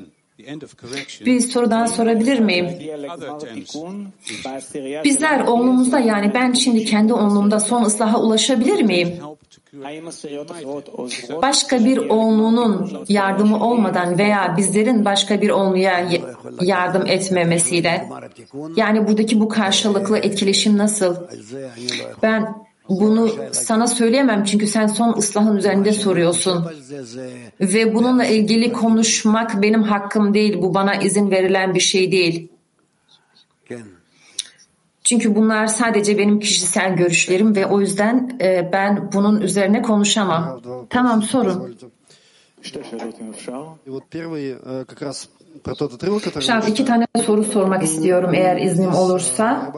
Bir 1.25 1.39
sorudan 1.39 1.85
sorabilir 1.85 2.39
miyim? 2.39 2.69
Bizler 5.03 5.39
onluğumuzda 5.39 5.99
yani 5.99 6.31
ben 6.33 6.53
şimdi 6.53 6.85
kendi 6.85 7.13
onluğumda 7.13 7.59
son 7.59 7.83
ıslaha 7.83 8.21
ulaşabilir 8.21 8.81
miyim? 8.81 9.19
Başka 11.41 11.85
bir 11.85 11.97
onluğunun 11.97 13.05
yardımı 13.09 13.65
olmadan 13.65 14.17
veya 14.17 14.55
bizlerin 14.57 15.05
başka 15.05 15.41
bir 15.41 15.49
onluğa 15.49 16.01
yardım 16.61 17.07
etmemesiyle. 17.07 18.09
Yani 18.75 19.07
buradaki 19.07 19.39
bu 19.39 19.49
karşılıklı 19.49 20.17
etkileşim 20.17 20.77
nasıl? 20.77 21.15
Ben 22.23 22.62
bunu 22.89 23.29
sana 23.51 23.87
söyleyemem 23.87 24.43
çünkü 24.43 24.67
sen 24.67 24.87
son 24.87 25.13
ıslahın 25.17 25.57
üzerinde 25.57 25.91
soruyorsun. 25.93 26.65
Ve 27.61 27.95
bununla 27.95 28.25
ilgili 28.25 28.73
konuşmak 28.73 29.61
benim 29.61 29.83
hakkım 29.83 30.33
değil. 30.33 30.61
Bu 30.61 30.73
bana 30.73 30.95
izin 30.95 31.31
verilen 31.31 31.75
bir 31.75 31.79
şey 31.79 32.11
değil. 32.11 32.49
Çünkü 35.03 35.35
bunlar 35.35 35.67
sadece 35.67 36.17
benim 36.17 36.39
kişisel 36.39 36.95
görüşlerim 36.95 37.55
ve 37.55 37.65
o 37.65 37.81
yüzden 37.81 38.37
e, 38.41 38.69
ben 38.73 39.09
bunun 39.13 39.41
üzerine 39.41 39.81
konuşamam. 39.81 40.61
Tamam 40.89 41.21
sorun. 41.21 41.77
Şav 46.41 46.67
iki 46.67 46.85
tane 46.85 47.07
soru 47.25 47.43
sormak 47.43 47.83
istiyorum 47.83 48.31
eğer 48.33 48.57
iznim 48.61 48.93
olursa. 48.93 49.73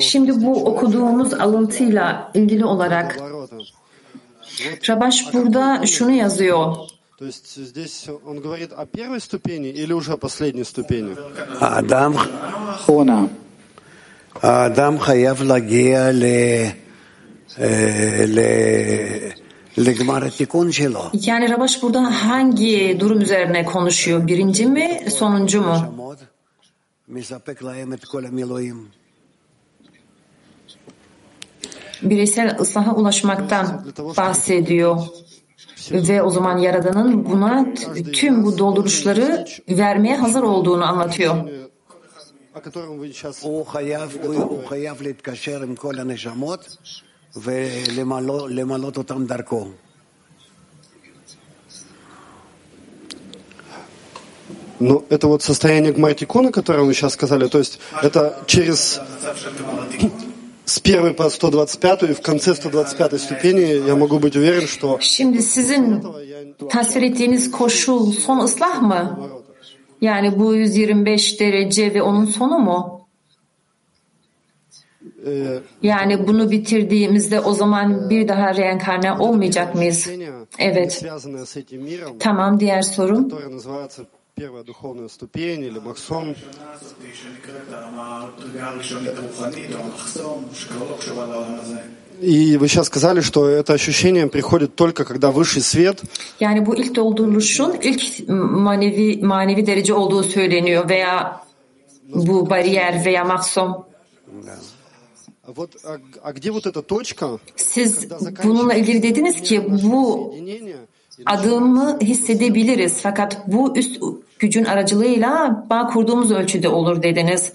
Şimdi 0.00 0.44
bu 0.44 0.64
okuduğumuz 0.64 1.34
alıntıyla 1.34 2.30
ilgili 2.34 2.64
olarak 2.64 3.18
Rabaş 4.88 5.34
burada 5.34 5.86
şunu 5.86 6.10
yazıyor. 6.10 6.76
Adam 11.60 12.16
ona. 12.88 13.28
Adam 14.42 14.96
hayav 14.96 15.48
lagia 15.48 16.02
le 16.02 16.72
le 18.36 19.32
yani 21.12 21.50
Rabaş 21.50 21.82
burada 21.82 22.28
hangi 22.28 22.96
durum 23.00 23.20
üzerine 23.20 23.64
konuşuyor? 23.64 24.26
Birinci 24.26 24.66
mi, 24.66 25.00
sonuncu 25.10 25.62
mu? 25.62 25.94
Bireysel 32.02 32.56
ıslaha 32.60 32.94
ulaşmaktan 32.94 33.86
bahsediyor. 34.16 34.96
Ve 35.92 36.22
o 36.22 36.30
zaman 36.30 36.58
Yaradan'ın 36.58 37.24
buna 37.24 37.74
tüm 38.12 38.44
bu 38.44 38.58
dolduruşları 38.58 39.44
vermeye 39.68 40.16
hazır 40.16 40.42
olduğunu 40.42 40.84
anlatıyor. 40.84 41.36
Ну, 54.81 55.03
это 55.09 55.27
вот 55.27 55.41
состояние 55.41 55.91
гмартикона, 55.91 56.51
которое 56.51 56.83
вы 56.83 56.93
сейчас 56.93 57.13
сказали, 57.13 57.47
то 57.47 57.57
есть 57.57 57.79
это 58.03 58.37
через... 58.45 59.01
С 60.65 60.79
первой 60.79 61.13
по 61.13 61.29
125 61.29 62.03
и 62.03 62.13
в 62.13 62.21
конце 62.21 62.53
125 62.53 63.21
ступени 63.21 63.87
я 63.87 63.95
могу 63.95 64.19
быть 64.19 64.35
уверен, 64.35 64.67
что 64.67 64.97
Şimdi 64.99 65.41
sizin 65.41 66.03
tasvir 66.69 67.01
ettiğiniz 67.01 67.51
koşul 67.51 68.11
son 68.11 68.39
ıslah 68.39 68.81
mı? 68.81 69.19
Yani 70.01 70.39
bu 70.39 70.55
125 70.55 71.39
derece 71.39 71.93
ve 71.93 72.01
onun 72.01 72.25
sonu 72.25 72.59
mu? 72.59 73.07
э, 75.25 75.59
Yani 75.83 76.27
bunu 76.27 76.51
bitirdiğimizde 76.51 77.39
o 77.39 77.53
zaman 77.53 78.09
bir 78.09 78.27
daha 78.27 78.55
reenkarne 78.55 79.11
olmayacak 79.13 79.75
mıyız? 79.75 79.97
ощущения, 80.07 80.31
Evet. 80.59 80.91
связанные 80.91 81.45
с 81.45 81.57
этим 81.57 81.81
миром, 81.83 82.19
Tamam 82.19 82.59
diğer 82.59 82.81
sorum. 82.81 83.29
Первая 84.42 84.64
духовная 84.64 85.06
ступень 85.06 85.60
или 85.62 85.78
максон, 85.78 86.34
И 92.20 92.56
вы 92.56 92.68
сейчас 92.68 92.86
сказали, 92.88 93.20
что 93.20 93.46
это 93.46 93.72
ощущение 93.72 94.26
приходит 94.26 94.74
только 94.74 95.04
когда 95.04 95.30
высший 95.30 95.62
свет 95.62 96.02
Yani 96.40 96.66
bu 96.66 96.74
ilk 96.76 96.96
dolduruluşun 96.96 97.76
ilk 97.82 98.28
manevi 98.28 99.20
manevi 99.22 99.66
derece 99.66 99.94
olduğu 99.94 100.22
söyleniyor 100.22 100.88
veya 100.88 101.40
bu 102.14 102.50
bariyer 102.50 103.04
veya 103.04 103.24
maksom. 103.24 103.84
А 105.44 105.52
Вот, 105.56 105.70
а, 105.84 105.98
а 106.22 106.32
где 106.32 106.50
вот 106.52 106.66
эта 106.66 106.82
точка 106.82 107.38
Siz 107.56 108.08
bununla 108.44 108.74
ilgili 108.74 109.02
dediniz 109.02 109.42
ki 109.42 109.56
bu? 109.82 110.34
adımı 111.26 111.98
hissedebiliriz. 112.00 113.00
Fakat 113.02 113.48
bu 113.48 113.76
üst 113.76 114.02
gücün 114.38 114.64
aracılığıyla 114.64 115.64
bağ 115.70 115.86
kurduğumuz 115.86 116.30
ölçüde 116.30 116.68
olur 116.68 117.02
dediniz. 117.02 117.52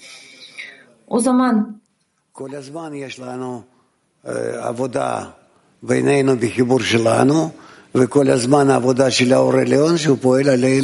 O 1.08 1.20
zaman 1.20 1.82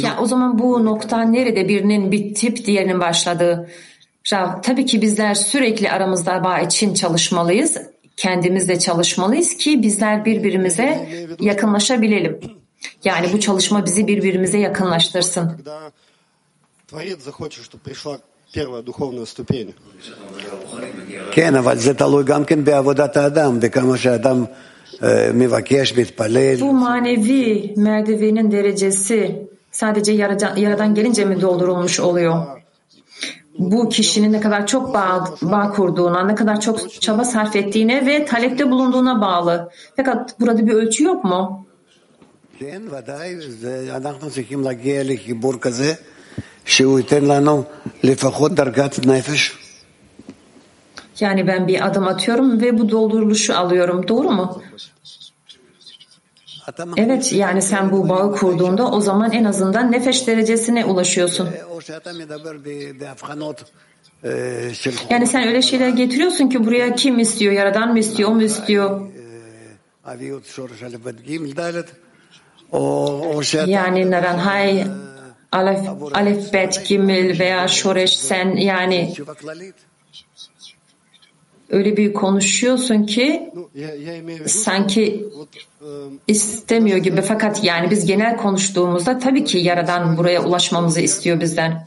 ya 0.04 0.16
o 0.20 0.26
zaman 0.26 0.58
bu 0.58 0.84
nokta 0.84 1.22
nerede 1.22 1.68
birinin 1.68 2.12
bitip 2.12 2.66
diğerinin 2.66 3.00
başladığı? 3.00 3.70
Rav, 4.32 4.62
tabii 4.62 4.86
ki 4.86 5.02
bizler 5.02 5.34
sürekli 5.34 5.90
aramızda 5.90 6.44
bağ 6.44 6.60
için 6.60 6.94
çalışmalıyız. 6.94 7.76
Kendimizle 8.16 8.78
çalışmalıyız 8.78 9.56
ki 9.56 9.82
bizler 9.82 10.24
birbirimize 10.24 11.08
yakınlaşabilelim. 11.40 12.40
Yani 13.04 13.32
bu 13.32 13.40
çalışma 13.40 13.86
bizi 13.86 14.06
birbirimize 14.06 14.58
yakınlaştırsın. 14.58 15.52
Bu 26.60 26.72
manevi 26.72 27.74
merdivenin 27.76 28.50
derecesi 28.50 29.48
sadece 29.72 30.12
yaradan, 30.12 30.56
yaradan 30.56 30.94
gelince 30.94 31.24
mi 31.24 31.40
doldurulmuş 31.40 32.00
oluyor? 32.00 32.46
Bu 33.58 33.88
kişinin 33.88 34.32
ne 34.32 34.40
kadar 34.40 34.66
çok 34.66 34.94
bağ, 34.94 35.28
bağ 35.42 35.70
kurduğuna, 35.70 36.24
ne 36.24 36.34
kadar 36.34 36.60
çok 36.60 37.00
çaba 37.00 37.24
sarf 37.24 37.56
ettiğine 37.56 38.06
ve 38.06 38.24
talepte 38.24 38.70
bulunduğuna 38.70 39.20
bağlı. 39.20 39.70
Fakat 39.96 40.40
burada 40.40 40.66
bir 40.66 40.72
ölçü 40.72 41.04
yok 41.04 41.24
mu? 41.24 41.63
Yani 51.20 51.46
ben 51.46 51.68
bir 51.68 51.86
adım 51.86 52.06
atıyorum 52.06 52.60
ve 52.60 52.78
bu 52.78 52.90
dolduruluşu 52.90 53.56
alıyorum. 53.56 54.08
Doğru 54.08 54.30
mu? 54.30 54.62
Evet 56.96 57.32
yani 57.32 57.62
sen 57.62 57.92
bu 57.92 58.08
bağı 58.08 58.32
kurduğunda 58.36 58.90
o 58.90 59.00
zaman 59.00 59.32
en 59.32 59.44
azından 59.44 59.92
nefes 59.92 60.26
derecesine 60.26 60.84
ulaşıyorsun. 60.84 61.48
Yani 65.10 65.26
sen 65.26 65.48
öyle 65.48 65.62
şeyler 65.62 65.88
getiriyorsun 65.88 66.48
ki 66.48 66.66
buraya 66.66 66.94
kim 66.94 67.18
istiyor, 67.18 67.52
yaradan 67.52 67.92
mı 67.92 67.98
istiyor, 67.98 68.30
o 68.30 68.34
mu 68.34 68.42
istiyor? 68.42 69.00
Yani 73.66 74.10
Naranhay, 74.10 74.86
Alef, 75.52 75.88
Alef 76.12 76.52
Bet, 76.52 76.86
Gimel 76.88 77.38
veya 77.38 77.68
Şoreş 77.68 78.16
sen 78.16 78.56
yani 78.56 79.14
öyle 81.70 81.96
bir 81.96 82.14
konuşuyorsun 82.14 83.06
ki 83.06 83.52
sanki 84.46 85.26
istemiyor 86.28 86.98
gibi 86.98 87.22
fakat 87.22 87.64
yani 87.64 87.90
biz 87.90 88.06
genel 88.06 88.36
konuştuğumuzda 88.36 89.18
tabii 89.18 89.44
ki 89.44 89.58
Yaradan 89.58 90.16
buraya 90.16 90.44
ulaşmamızı 90.44 91.00
istiyor 91.00 91.40
bizden 91.40 91.86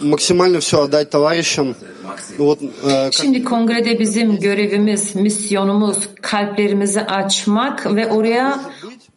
максимально 0.00 0.60
все 0.60 0.82
отдать 0.82 1.10
товарищам. 1.10 1.74
Вот, 2.38 2.60
э, 2.62 3.10
Şimdi 3.12 3.44
kongrede 3.44 3.98
bizim 3.98 4.36
görevimiz, 4.40 5.16
misyonumuz 5.16 5.98
kalplerimizi 6.22 7.00
açmak 7.00 7.94
ve 7.96 8.10
oraya 8.10 8.60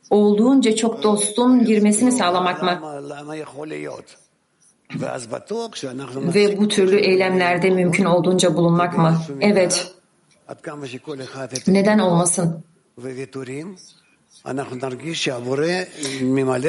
olduğunca 0.09 0.75
çok 0.75 1.03
dostun 1.03 1.65
girmesini 1.65 2.11
sağlamak 2.11 2.63
mı? 2.63 2.81
Ve 6.35 6.57
bu 6.57 6.67
türlü 6.67 6.95
eylemlerde 6.95 7.69
mümkün 7.69 8.05
olduğunca 8.05 8.55
bulunmak 8.55 8.97
mı? 8.97 9.21
Evet. 9.41 9.93
Neden 11.67 11.99
olmasın? 11.99 12.63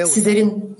Sizlerin 0.05 0.77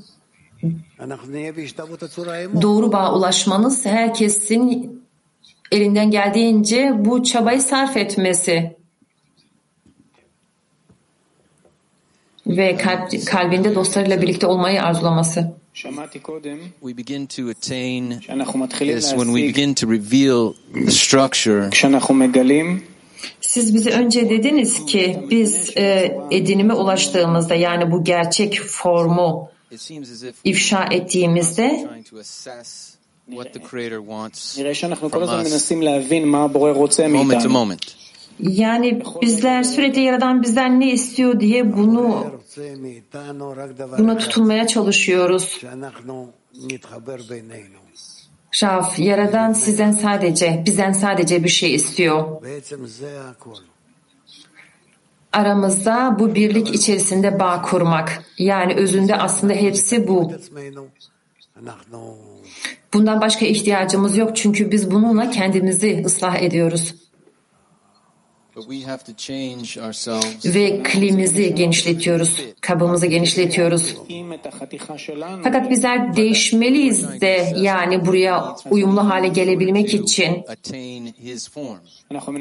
Doğru 2.62 2.91
bağ 2.91 3.13
ulaşmanız 3.15 3.86
herkesin 3.86 4.91
elinden 5.71 6.12
geldiğince 6.12 6.93
bu 6.97 7.24
çabayı 7.24 7.62
sarf 7.62 7.97
etmesi 7.97 8.76
ve 12.47 12.78
kalp, 12.78 13.26
kalbinde 13.26 13.76
dostlarıyla 13.76 14.21
birlikte 14.21 14.47
olmayı 14.47 14.84
arzulaması. 14.84 15.54
We 16.82 16.97
begin 16.97 17.26
to 17.26 17.50
attain 17.50 18.12
is 18.97 19.10
when 19.10 19.36
we 19.36 19.47
begin 19.47 19.74
to 19.74 19.88
reveal 19.88 20.54
the 20.74 20.91
structure. 20.91 21.69
Siz 23.41 23.76
bize 23.76 23.91
önce 23.91 24.30
dediniz 24.30 24.86
ki 24.86 25.19
biz 25.30 25.78
e, 25.78 26.17
edinime 26.32 26.74
ulaştığımızda 26.74 27.56
yani 27.56 27.91
bu 27.91 28.04
gerçek 28.04 28.62
formu 28.62 29.51
ifşa 30.44 30.84
ettiğimizde 30.92 31.90
Moment 37.08 37.46
moment. 37.50 37.96
Yani 38.40 39.04
bizler 39.22 39.64
sürekli 39.64 40.02
Yaradan 40.02 40.42
bizden 40.44 40.80
ne 40.80 40.92
istiyor 40.92 41.40
diye 41.40 41.78
bunu 41.78 42.26
buna 43.98 44.18
tutunmaya 44.18 44.68
çalışıyoruz. 44.68 45.62
Şaf, 48.52 49.00
Yaradan 49.00 49.54
sizden 49.54 49.92
sadece, 49.92 50.64
bizden 50.66 50.92
sadece 50.92 51.44
bir 51.44 51.50
şey 51.50 51.74
istiyor 51.74 52.42
aramızda 55.34 56.15
bu 56.20 56.36
birlik 56.36 56.76
içerisinde 56.76 57.39
bağ 57.39 57.62
kurmak. 57.62 58.24
Yani 58.38 58.74
özünde 58.74 59.15
aslında 59.15 59.54
hepsi 59.54 60.08
bu. 60.08 60.32
Bundan 62.94 63.22
başka 63.22 63.46
ihtiyacımız 63.46 64.17
yok 64.17 64.36
çünkü 64.36 64.72
biz 64.72 64.91
bununla 64.91 65.30
kendimizi 65.30 66.04
ıslah 66.06 66.36
ediyoruz. 66.36 66.96
Ve 70.46 70.84
klimizi 70.84 71.56
genişletiyoruz, 71.56 72.42
kabımızı 72.62 73.08
genişletiyoruz. 73.08 73.96
Fakat 75.44 75.70
bizler 75.70 76.16
değişmeliyiz 76.16 77.22
de 77.22 77.54
yani 77.58 78.06
buraya 78.06 78.56
uyumlu 78.70 79.10
hale 79.10 79.28
gelebilmek 79.28 79.94
için. 79.94 80.44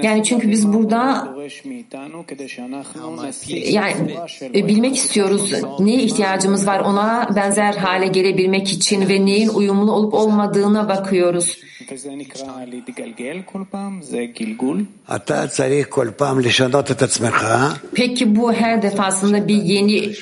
Yani 0.03 0.25
çünkü 0.25 0.51
biz 0.51 0.73
burada 0.73 1.29
yani 3.49 4.16
e, 4.55 4.68
bilmek 4.68 4.96
istiyoruz 4.96 5.53
neye 5.79 6.03
ihtiyacımız 6.03 6.66
var 6.66 6.81
ona 6.81 7.29
benzer 7.37 7.75
hale 7.75 8.07
gelebilmek 8.07 8.73
için 8.73 9.09
ve 9.09 9.27
neyin 9.27 9.49
uyumlu 9.49 9.92
olup 9.92 10.14
olmadığına 10.14 10.88
bakıyoruz. 10.88 11.59
Peki 17.94 18.36
bu 18.36 18.52
her 18.52 18.82
defasında 18.82 19.48
bir 19.48 19.62
yeni 19.62 20.14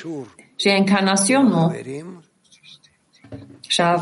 reenkarnasyon 0.65 1.45
mu? 1.45 1.73
Şav, 3.69 3.97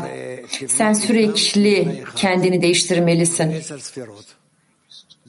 sen 0.66 0.92
sürekli 0.92 2.04
kendini 2.16 2.62
değiştirmelisin. 2.62 3.54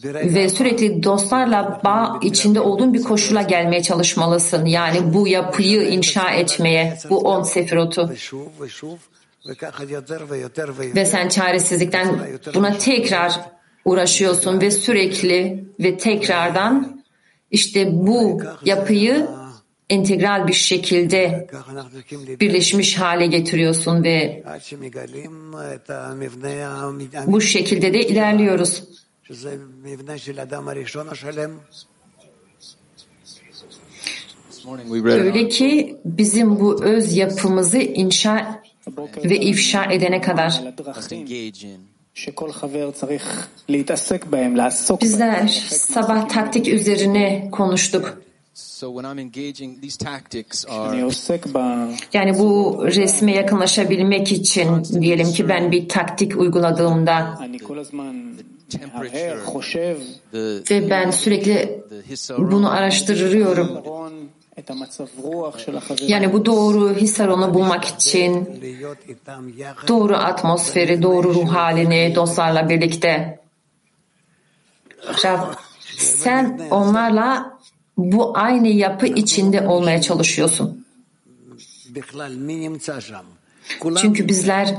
Ve 0.03 0.49
sürekli 0.49 1.03
dostlarla 1.03 1.81
bağ 1.85 2.19
içinde 2.21 2.59
olduğun 2.59 2.93
bir 2.93 3.03
koşula 3.03 3.41
gelmeye 3.41 3.83
çalışmalısın. 3.83 4.65
Yani 4.65 5.13
bu 5.13 5.27
yapıyı 5.27 5.89
inşa 5.89 6.29
etmeye, 6.29 6.97
bu 7.09 7.17
on 7.19 7.43
sefirotu. 7.43 8.12
Ve 10.95 11.05
sen 11.05 11.29
çaresizlikten 11.29 12.19
buna 12.55 12.77
tekrar 12.77 13.39
uğraşıyorsun 13.86 14.62
ve 14.62 14.72
sürekli 14.72 15.65
ve 15.80 15.98
tekrardan 15.98 17.04
işte 17.52 17.89
bu 17.92 18.42
yapıyı 18.65 19.28
entegral 19.89 20.48
bir 20.48 20.54
şekilde 20.54 21.48
birleşmiş 22.39 22.98
hale 22.98 23.28
getiriyorsun 23.28 24.04
ve 24.04 24.44
bu 27.28 27.42
şekilde 27.42 27.94
de 27.94 28.08
ilerliyoruz. 28.08 28.84
Öyle 35.06 35.48
ki 35.48 35.98
bizim 36.06 36.60
bu 36.60 36.84
öz 36.84 37.18
yapımızı 37.18 37.78
inşa 37.78 38.62
ve 39.24 39.38
ifşa 39.38 39.86
edene 39.86 40.22
kadar 40.22 40.63
Bizler 45.01 45.47
sabah 45.69 46.29
taktik 46.29 46.67
üzerine 46.67 47.49
konuştuk. 47.51 48.21
Yani 52.13 52.39
bu 52.39 52.79
resme 52.86 53.36
yakınlaşabilmek 53.36 54.32
için 54.32 54.84
diyelim 55.01 55.32
ki 55.32 55.49
ben 55.49 55.71
bir 55.71 55.89
taktik 55.89 56.38
uyguladığımda 56.38 57.39
ve 60.71 60.89
ben 60.89 61.12
sürekli 61.12 61.84
bunu 62.38 62.71
araştırıyorum. 62.71 63.84
Yani 66.08 66.34
bu 66.34 66.45
doğru 66.45 66.95
his 66.95 67.19
bulmak 67.19 67.86
için 67.86 68.62
doğru 69.88 70.15
atmosferi, 70.15 71.02
doğru 71.02 71.34
ruh 71.34 71.50
halini 71.50 72.15
dostlarla 72.15 72.69
birlikte. 72.69 73.39
Sen 75.98 76.60
onlarla 76.72 77.60
bu 77.98 78.38
aynı 78.38 78.67
yapı 78.67 79.08
içinde 79.08 79.67
olmaya 79.67 80.02
çalışıyorsun. 80.02 80.86
Çünkü 83.98 84.28
bizler 84.28 84.76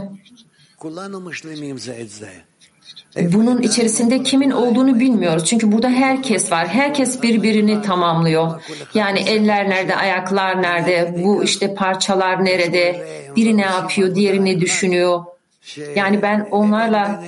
bunun 3.16 3.62
içerisinde 3.62 4.22
kimin 4.22 4.50
olduğunu 4.50 5.00
bilmiyoruz. 5.00 5.44
Çünkü 5.44 5.72
burada 5.72 5.88
herkes 5.88 6.52
var. 6.52 6.68
Herkes 6.68 7.22
birbirini 7.22 7.82
tamamlıyor. 7.82 8.62
Yani 8.94 9.20
eller 9.20 9.70
nerede, 9.70 9.96
ayaklar 9.96 10.62
nerede, 10.62 11.14
bu 11.24 11.44
işte 11.44 11.74
parçalar 11.74 12.44
nerede, 12.44 13.06
biri 13.36 13.56
ne 13.56 13.62
yapıyor, 13.62 14.14
diğeri 14.14 14.44
ne 14.44 14.60
düşünüyor. 14.60 15.24
Yani 15.96 16.22
ben 16.22 16.48
onlarla 16.50 17.24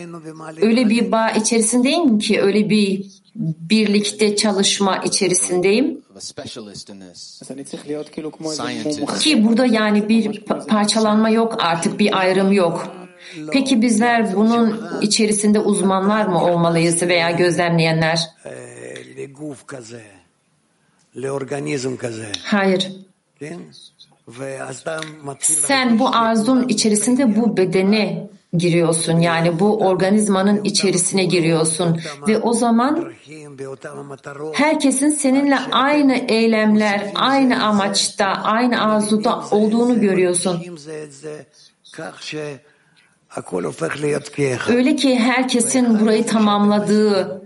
öyle 0.61 0.89
bir 0.89 1.13
bağ 1.13 1.31
içerisindeyim 1.31 2.19
ki, 2.19 2.43
öyle 2.43 2.71
bir 2.71 3.07
birlikte 3.37 4.37
çalışma 4.37 4.97
içerisindeyim. 4.97 6.01
Ki 9.21 9.45
burada 9.45 9.67
yani 9.67 10.09
bir 10.09 10.41
parçalanma 10.69 11.31
yok 11.31 11.57
artık, 11.59 11.99
bir 11.99 12.19
ayrım 12.19 12.53
yok. 12.53 12.89
Peki 13.53 13.83
bizler 13.83 14.35
bunun 14.35 14.81
içerisinde 15.01 15.59
uzmanlar 15.59 16.27
mı 16.27 16.45
olmalıyız 16.45 17.03
veya 17.03 17.31
gözlemleyenler? 17.31 18.21
Hayır. 22.45 22.93
Sen 25.67 25.99
bu 25.99 26.09
arzun 26.09 26.69
içerisinde 26.69 27.37
bu 27.37 27.57
bedene 27.57 28.29
giriyorsun. 28.53 29.21
Yani 29.21 29.61
bu 29.61 29.79
organizmanın 29.79 30.65
içerisine 30.65 31.25
giriyorsun 31.25 32.01
ve 32.29 32.39
o 32.39 32.53
zaman 32.53 33.13
herkesin 34.53 35.09
seninle 35.11 35.59
aynı 35.59 36.15
eylemler, 36.15 37.13
aynı 37.15 37.65
amaçta, 37.65 38.27
aynı 38.27 38.83
arzuda 38.93 39.43
olduğunu 39.51 40.01
görüyorsun. 40.01 40.63
Öyle 44.73 44.97
ki 44.97 45.19
herkesin 45.19 46.01
burayı 46.01 46.27
tamamladığı, 46.27 47.43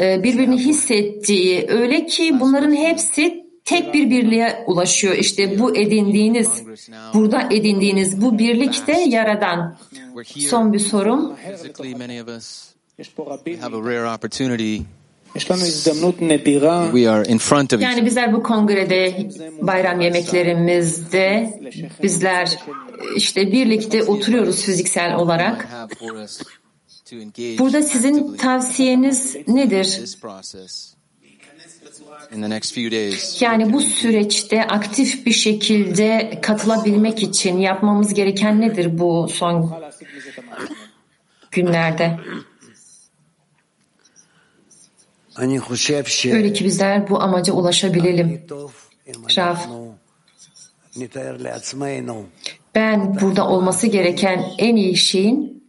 e, 0.00 0.22
birbirini 0.22 0.58
hissettiği, 0.58 1.66
öyle 1.68 2.06
ki 2.06 2.40
bunların 2.40 2.74
hepsi 2.76 3.46
tek 3.64 3.94
bir 3.94 4.10
birliğe 4.10 4.64
ulaşıyor. 4.66 5.14
İşte 5.14 5.58
bu 5.58 5.76
edindiğiniz, 5.76 6.48
burada 7.14 7.48
edindiğiniz 7.50 8.20
bu 8.22 8.38
birlikte 8.38 8.92
yaradan. 9.06 9.78
Son 10.50 10.72
bir 10.72 10.78
sorum. 10.78 11.32
We 16.92 17.10
are 17.10 17.24
in 17.24 17.38
front 17.38 17.72
of 17.72 17.80
yani 17.80 18.06
bizler 18.06 18.32
bu 18.32 18.42
kongrede 18.42 19.28
bayram 19.60 20.00
yemeklerimizde 20.00 21.60
bizler 22.02 22.58
işte 23.16 23.52
birlikte 23.52 24.02
oturuyoruz 24.02 24.62
fiziksel 24.62 25.14
olarak. 25.14 25.68
Burada 27.58 27.82
sizin 27.82 28.36
tavsiyeniz 28.36 29.36
nedir? 29.48 30.00
Yani 33.40 33.72
bu 33.72 33.80
süreçte 33.80 34.66
aktif 34.66 35.26
bir 35.26 35.32
şekilde 35.32 36.38
katılabilmek 36.42 37.22
için 37.22 37.58
yapmamız 37.58 38.14
gereken 38.14 38.60
nedir 38.60 38.98
bu 38.98 39.28
son 39.28 39.82
günlerde? 41.50 42.18
Öyle 46.36 46.52
ki 46.52 46.64
bizler 46.64 47.10
bu 47.10 47.22
amaca 47.22 47.52
ulaşabilelim. 47.52 48.42
Rav, 49.36 49.56
ben 52.74 53.20
burada 53.20 53.48
olması 53.48 53.86
gereken 53.86 54.44
en 54.58 54.76
iyi 54.76 54.96
şeyin 54.96 55.60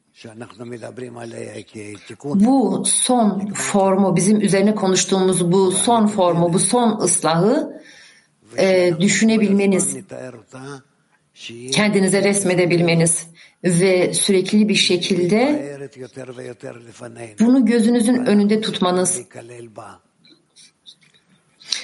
bu 2.24 2.84
son 2.86 3.54
formu, 3.54 4.16
bizim 4.16 4.42
üzerine 4.42 4.76
konuştuğumuz 4.76 5.52
bu 5.52 5.72
son 5.72 6.08
formu, 6.08 6.54
bu 6.54 6.60
son 6.60 7.00
ıslahı 7.00 7.82
e, 8.58 8.94
düşünebilmeniz, 9.00 9.98
kendinize 11.72 12.24
resmedebilmeniz 12.24 13.28
ve 13.64 14.14
sürekli 14.14 14.70
bir 14.70 14.76
şekilde 14.76 15.78
bunu 17.40 17.66
gözünüzün 17.66 18.26
önünde 18.26 18.62
tutmanız 18.62 19.22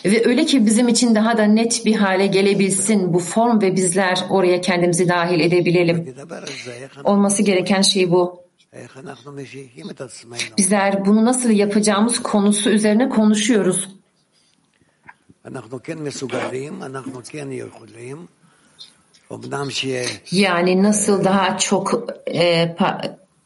ve 0.06 0.28
öyle 0.28 0.46
ki 0.46 0.66
bizim 0.66 0.88
için 0.88 1.16
daha 1.16 1.38
da 1.38 1.44
net 1.44 1.86
bir 1.86 1.96
hale 1.96 2.28
gelebilsin 2.28 3.14
bu 3.14 3.20
form 3.20 3.62
ve 3.62 3.76
bizler 3.76 4.26
oraya 4.30 4.62
kendimizi 4.62 5.10
dahil 5.10 5.40
edebilelim. 5.40 6.16
Olması 7.04 7.44
gereken 7.44 7.82
şey 7.82 8.12
bu. 8.12 8.48
Bizler 10.58 11.06
bunu 11.06 11.26
nasıl 11.26 11.50
yapacağımız 11.50 12.24
konusu 12.24 12.70
üzerine 12.70 13.10
konuşuyoruz. 13.10 13.90
Yani 20.32 20.84
nasıl 20.84 21.24
daha 21.24 21.58
çok 21.58 22.04
e, 22.28 22.76
pa, 22.76 23.02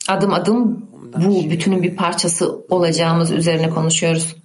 adım 0.08 0.34
adım 0.34 0.86
bu 1.18 1.50
bütünün 1.50 1.84
bir 1.84 1.96
parçası 1.96 2.66
olacağımız 2.70 3.32
üzerine 3.32 3.70
konuşuyoruz. 3.70 4.36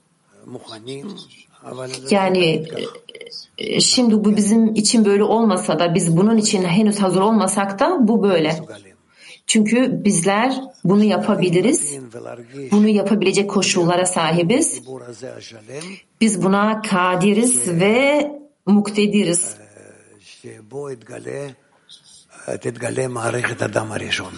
Yani 2.11 2.65
e, 3.59 3.75
e, 3.75 3.81
şimdi 3.81 4.25
bu 4.25 4.37
bizim 4.37 4.75
için 4.75 5.05
böyle 5.05 5.23
olmasa 5.23 5.79
da 5.79 5.95
biz 5.95 6.17
bunun 6.17 6.37
için 6.37 6.65
henüz 6.65 6.99
hazır 6.99 7.21
olmasak 7.21 7.81
da 7.81 8.09
bu 8.09 8.23
böyle. 8.23 8.61
Çünkü 9.47 10.05
bizler 10.05 10.61
bunu 10.85 11.05
yapabiliriz. 11.05 11.99
Bunu 12.71 12.89
yapabilecek 12.89 13.51
koşullara 13.51 14.07
sahibiz. 14.07 14.83
Biz 16.21 16.43
buna 16.43 16.83
kadiriz 16.83 17.69
ve 17.69 18.31
muktediriz. 18.67 19.57
שבו 20.46 20.90
יתגלה, 20.90 21.48
תתגלה 22.46 23.08
מערכת 23.08 23.62
הדם 23.62 23.92
הראשון. 23.92 24.34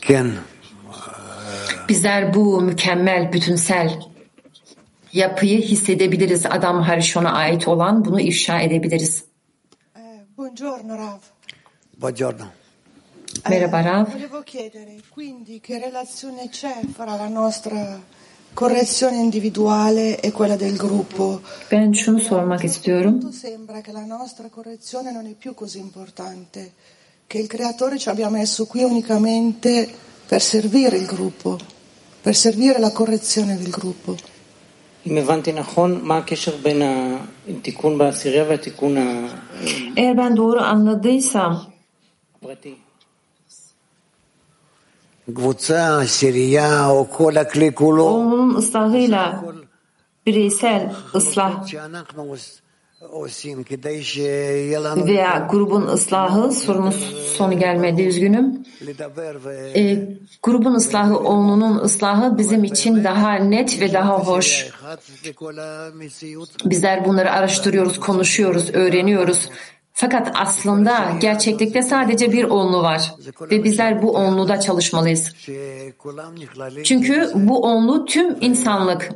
כן, 0.00 0.26
Bizler 1.88 2.34
bu 2.34 2.60
mükemmel, 2.60 3.32
bütünsel 3.32 4.00
yapıyı 5.12 5.60
hissedebiliriz. 5.62 6.46
Adam 6.46 6.82
Harishon'a 6.82 7.32
ait 7.32 7.68
olan 7.68 8.04
bunu 8.04 8.20
ifşa 8.20 8.60
edebiliriz. 8.60 9.24
Eh, 9.96 10.00
buongiorno 10.36 10.98
Rav. 10.98 11.20
buongiorno. 12.00 12.46
Merhaba 13.50 13.84
Rav. 13.84 14.06
Volevo 14.14 14.42
chiedere 14.52 14.96
quindi 15.14 15.60
che 15.66 15.74
relazione 15.86 16.44
c'è 16.58 16.74
fra 16.96 17.16
la 17.22 17.28
nostra 17.28 18.00
correzione 18.53 19.17
individuale 19.17 20.19
e 20.19 20.31
quella 20.31 20.55
del 20.55 20.75
gruppo. 20.75 21.41
Ben 21.69 21.93
şunu 21.93 22.19
sormak 22.19 22.63
istiyorum. 22.63 23.31
Sembra 23.31 23.81
che 23.81 23.91
la 23.91 24.05
nostra 24.05 24.49
correzione 24.49 25.11
non 25.11 25.25
è 25.25 25.33
più 25.33 25.53
così 25.53 25.79
importante, 25.79 26.73
che 27.27 27.37
il 27.37 27.47
creatore 27.47 27.97
ci 27.97 28.09
abbia 28.09 28.29
messo 28.29 28.65
qui 28.65 28.83
unicamente 28.83 29.87
per 30.27 30.41
servire 30.41 30.97
il 30.97 31.05
gruppo, 31.05 31.57
per 32.21 32.35
servire 32.35 32.79
la 32.79 32.91
correzione 32.91 33.57
del 33.57 33.69
gruppo. 33.69 34.15
Eğer 39.95 40.17
ben 40.17 40.37
doğru 40.37 40.59
anladıysam 40.59 41.71
Onun 48.13 48.55
ıslahıyla 48.55 49.43
bireysel 50.25 50.93
ıslah 51.15 51.67
veya 55.07 55.47
grubun 55.51 55.87
ıslahı 55.87 56.51
sorumuz 56.51 56.95
sonu 57.37 57.59
gelmedi 57.59 58.01
üzgünüm. 58.01 58.65
E, 59.75 60.07
grubun 60.43 60.73
ıslahı, 60.73 61.17
onunun 61.17 61.77
ıslahı 61.79 62.37
bizim 62.37 62.63
için 62.63 63.03
daha 63.03 63.33
net 63.33 63.81
ve 63.81 63.93
daha 63.93 64.19
hoş. 64.19 64.67
Bizler 66.65 67.05
bunları 67.05 67.31
araştırıyoruz, 67.31 67.99
konuşuyoruz, 67.99 68.69
öğreniyoruz 68.73 69.49
fakat 70.01 70.31
aslında 70.35 71.17
gerçeklikte 71.19 71.81
sadece 71.81 72.31
bir 72.31 72.43
onlu 72.43 72.83
var 72.83 73.13
ve 73.51 73.63
bizler 73.63 74.01
bu 74.01 74.11
onluda 74.11 74.59
çalışmalıyız. 74.59 75.33
Çünkü 76.83 77.31
bu 77.35 77.61
onlu 77.61 78.05
tüm 78.05 78.41
insanlık. 78.41 79.11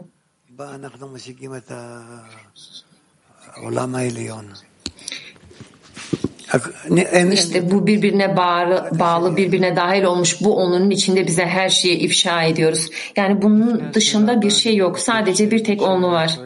İşte 7.32 7.72
bu 7.72 7.88
birbirine 7.88 8.38
bağlı, 8.38 8.90
bağlı, 9.00 9.38
birbirine 9.38 9.76
dahil 9.76 10.04
olmuş 10.04 10.42
bu 10.42 10.58
onunun 10.58 10.90
içinde 10.90 11.28
bize 11.28 11.46
her 11.46 11.70
şeyi 11.70 11.98
ifşa 11.98 12.44
ediyoruz. 12.44 12.90
Yani 13.16 13.42
bunun 13.42 13.94
dışında 13.94 14.42
bir 14.42 14.52
şey 14.52 14.76
yok. 14.76 15.00
Sadece 15.00 15.52
bir 15.52 15.64
tek 15.64 15.82
onlu 15.82 16.12
var. 16.12 16.40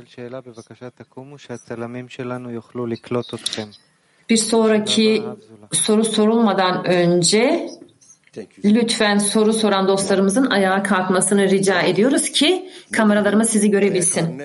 Bir 4.29 4.37
sonraki 4.37 5.23
soru 5.71 6.05
sorulmadan 6.05 6.85
önce 6.85 7.69
lütfen 8.65 9.17
soru 9.17 9.53
soran 9.53 9.87
dostlarımızın 9.87 10.45
ayağa 10.45 10.83
kalkmasını 10.83 11.49
rica 11.49 11.81
ediyoruz 11.81 12.29
ki 12.29 12.69
kameralarımız 12.91 13.49
sizi 13.49 13.71
görebilsin. 13.71 14.41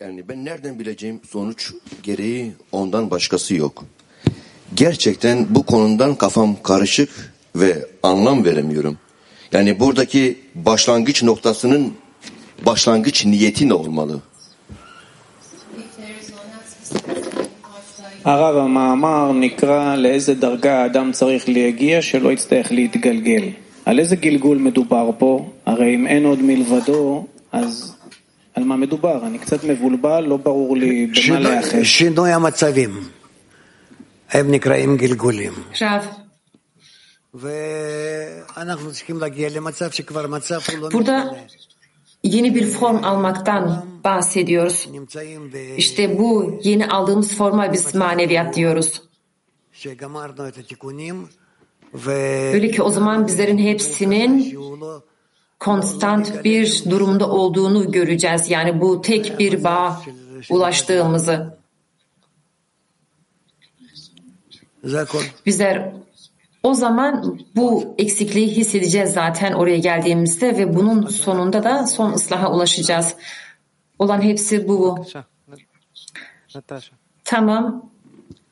Yani 0.00 0.28
ben 0.28 0.44
nereden 0.44 0.78
bileceğim 0.78 1.20
sonuç 1.30 1.72
gereği 2.02 2.52
ondan 2.72 3.10
başkası 3.10 3.54
yok. 3.54 3.84
Gerçekten 4.74 5.46
bu 5.50 5.62
konudan 5.62 6.14
kafam 6.14 6.62
karışık 6.62 7.34
ve 7.56 7.86
anlam 8.02 8.44
veremiyorum. 8.44 8.98
Yani 9.52 9.80
buradaki 9.80 10.38
başlangıç 10.54 11.22
noktasının 11.22 11.92
başlangıç 12.66 13.26
niyeti 13.26 13.68
ne 13.68 13.74
olmalı? 13.74 14.20
הרב 18.24 18.56
המאמר 18.56 19.32
נקרא 19.32 19.96
לאיזה 19.96 20.34
דרגה 20.34 20.82
האדם 20.82 21.12
צריך 21.12 21.48
להגיע 21.48 22.02
שלא 22.02 22.32
יצטרך 22.32 22.72
להתגלגל. 22.72 23.48
על 23.84 23.98
איזה 23.98 24.16
גלגול 24.16 24.58
מדובר 24.58 25.10
פה? 25.18 25.50
הרי 25.66 25.94
אם 25.94 26.06
אין 26.06 26.24
עוד 26.24 26.42
מלבדו, 26.42 27.26
אז 27.52 27.96
על 28.54 28.64
מה 28.64 28.76
מדובר? 28.76 29.26
אני 29.26 29.38
קצת 29.38 29.64
מבולבל, 29.64 30.20
לא 30.20 30.36
ברור 30.36 30.76
לי 30.76 31.06
במה 31.06 31.14
שינוי- 31.14 31.42
להיאחז. 31.42 31.78
שינוי 31.84 32.30
המצבים. 32.32 32.90
הם 34.30 34.50
נקראים 34.50 34.96
גלגולים. 34.96 35.52
Rav, 35.74 35.84
ואנחנו 37.34 38.92
צריכים 38.92 39.20
להגיע 39.20 39.48
למצב 39.56 39.90
שכבר 39.90 40.26
מצב 40.26 40.58
הוא 40.72 40.78
לא 40.78 40.88
משתנה. 41.00 41.24
yeni 42.24 42.54
bir 42.54 42.66
form 42.66 43.04
almaktan 43.04 43.86
bahsediyoruz. 44.04 44.88
İşte 45.76 46.18
bu 46.18 46.60
yeni 46.62 46.86
aldığımız 46.86 47.36
forma 47.36 47.72
biz 47.72 47.94
maneviyat 47.94 48.56
diyoruz. 48.56 49.02
Öyle 52.54 52.70
ki 52.70 52.82
o 52.82 52.90
zaman 52.90 53.26
bizlerin 53.26 53.58
hepsinin 53.58 54.58
konstant 55.60 56.44
bir 56.44 56.84
durumda 56.90 57.30
olduğunu 57.30 57.92
göreceğiz. 57.92 58.50
Yani 58.50 58.80
bu 58.80 59.02
tek 59.02 59.38
bir 59.38 59.64
bağ 59.64 60.02
ulaştığımızı. 60.50 61.58
Bizler 65.46 65.92
o 66.64 66.74
zaman 66.74 67.38
bu 67.56 67.94
eksikliği 67.98 68.48
hissedeceğiz 68.48 69.12
zaten 69.12 69.52
oraya 69.52 69.78
geldiğimizde 69.78 70.58
ve 70.58 70.74
bunun 70.74 71.06
sonunda 71.06 71.64
da 71.64 71.86
son 71.86 72.12
ıslaha 72.12 72.52
ulaşacağız. 72.52 73.14
Olan 73.98 74.22
hepsi 74.22 74.68
bu. 74.68 75.06
Tamam. 77.24 77.90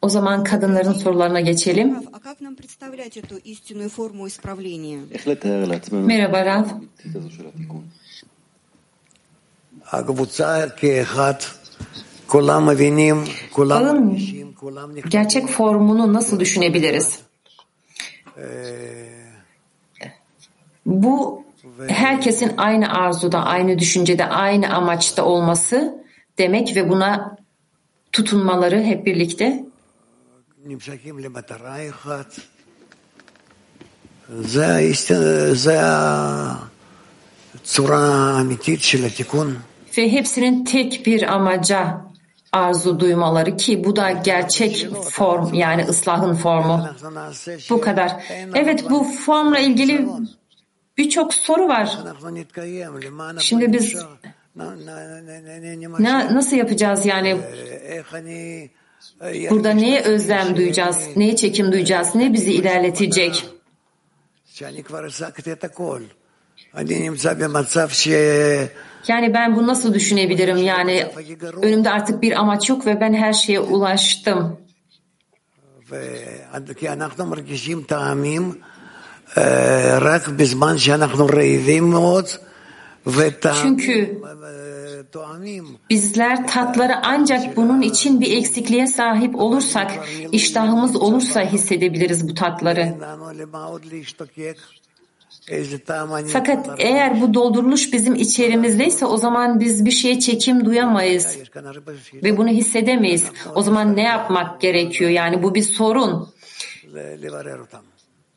O 0.02 0.08
zaman 0.08 0.44
kadınların 0.44 0.92
sorularına 0.92 1.40
geçelim. 1.40 1.96
Merhaba 5.92 6.46
Rav. 6.46 6.64
Bağın 13.86 14.18
gerçek 15.10 15.48
formunu 15.48 16.12
nasıl 16.12 16.40
düşünebiliriz? 16.40 17.18
Bu 20.86 21.44
herkesin 21.88 22.52
aynı 22.56 22.92
arzuda, 22.92 23.44
aynı 23.44 23.78
düşüncede, 23.78 24.26
aynı 24.26 24.74
amaçta 24.74 25.24
olması 25.24 26.04
demek 26.38 26.76
ve 26.76 26.88
buna 26.88 27.36
tutunmaları 28.12 28.82
hep 28.82 29.06
birlikte. 29.06 29.64
Ve 39.98 40.12
hepsinin 40.12 40.64
tek 40.64 41.06
bir 41.06 41.22
amaca 41.22 42.11
arzu 42.52 43.00
duymaları 43.00 43.56
ki 43.56 43.84
bu 43.84 43.96
da 43.96 44.10
gerçek 44.10 44.88
form 45.10 45.54
yani 45.54 45.84
ıslahın 45.84 46.34
formu. 46.34 46.88
Bu 47.70 47.80
kadar. 47.80 48.24
Evet 48.54 48.90
bu 48.90 49.04
formla 49.04 49.58
ilgili 49.58 50.08
birçok 50.98 51.34
soru 51.34 51.68
var. 51.68 51.98
Şimdi 53.38 53.72
biz 53.72 53.96
ne, 55.98 56.34
nasıl 56.34 56.56
yapacağız 56.56 57.06
yani? 57.06 57.38
Burada 59.50 59.70
neye 59.70 60.02
özlem 60.02 60.56
duyacağız, 60.56 61.08
neye 61.16 61.36
çekim 61.36 61.72
duyacağız, 61.72 62.14
ne 62.14 62.32
bizi 62.32 62.52
ilerletecek? 62.52 63.46
Yani 69.08 69.34
ben 69.34 69.56
bunu 69.56 69.66
nasıl 69.66 69.94
düşünebilirim? 69.94 70.56
Yani 70.56 71.06
önümde 71.62 71.90
artık 71.90 72.22
bir 72.22 72.40
amaç 72.40 72.68
yok 72.68 72.86
ve 72.86 73.00
ben 73.00 73.14
her 73.14 73.32
şeye 73.32 73.60
ulaştım. 73.60 74.58
Çünkü 83.62 84.22
bizler 85.90 86.46
tatları 86.46 86.94
ancak 87.02 87.56
bunun 87.56 87.82
için 87.82 88.20
bir 88.20 88.36
eksikliğe 88.36 88.86
sahip 88.86 89.36
olursak, 89.36 89.90
iştahımız 90.32 90.96
olursa 90.96 91.40
hissedebiliriz 91.40 92.28
bu 92.28 92.34
tatları. 92.34 92.94
Fakat 96.32 96.66
eğer 96.78 97.20
bu 97.20 97.34
dolduruluş 97.34 97.92
bizim 97.92 98.14
içerimizdeyse 98.14 99.06
o 99.06 99.16
zaman 99.16 99.60
biz 99.60 99.84
bir 99.84 99.90
şeye 99.90 100.20
çekim 100.20 100.64
duyamayız 100.64 101.38
ve 102.14 102.36
bunu 102.36 102.48
hissedemeyiz. 102.48 103.24
O 103.54 103.62
zaman 103.62 103.96
ne 103.96 104.02
yapmak 104.02 104.60
gerekiyor? 104.60 105.10
Yani 105.10 105.42
bu 105.42 105.54
bir 105.54 105.62
sorun. 105.62 106.28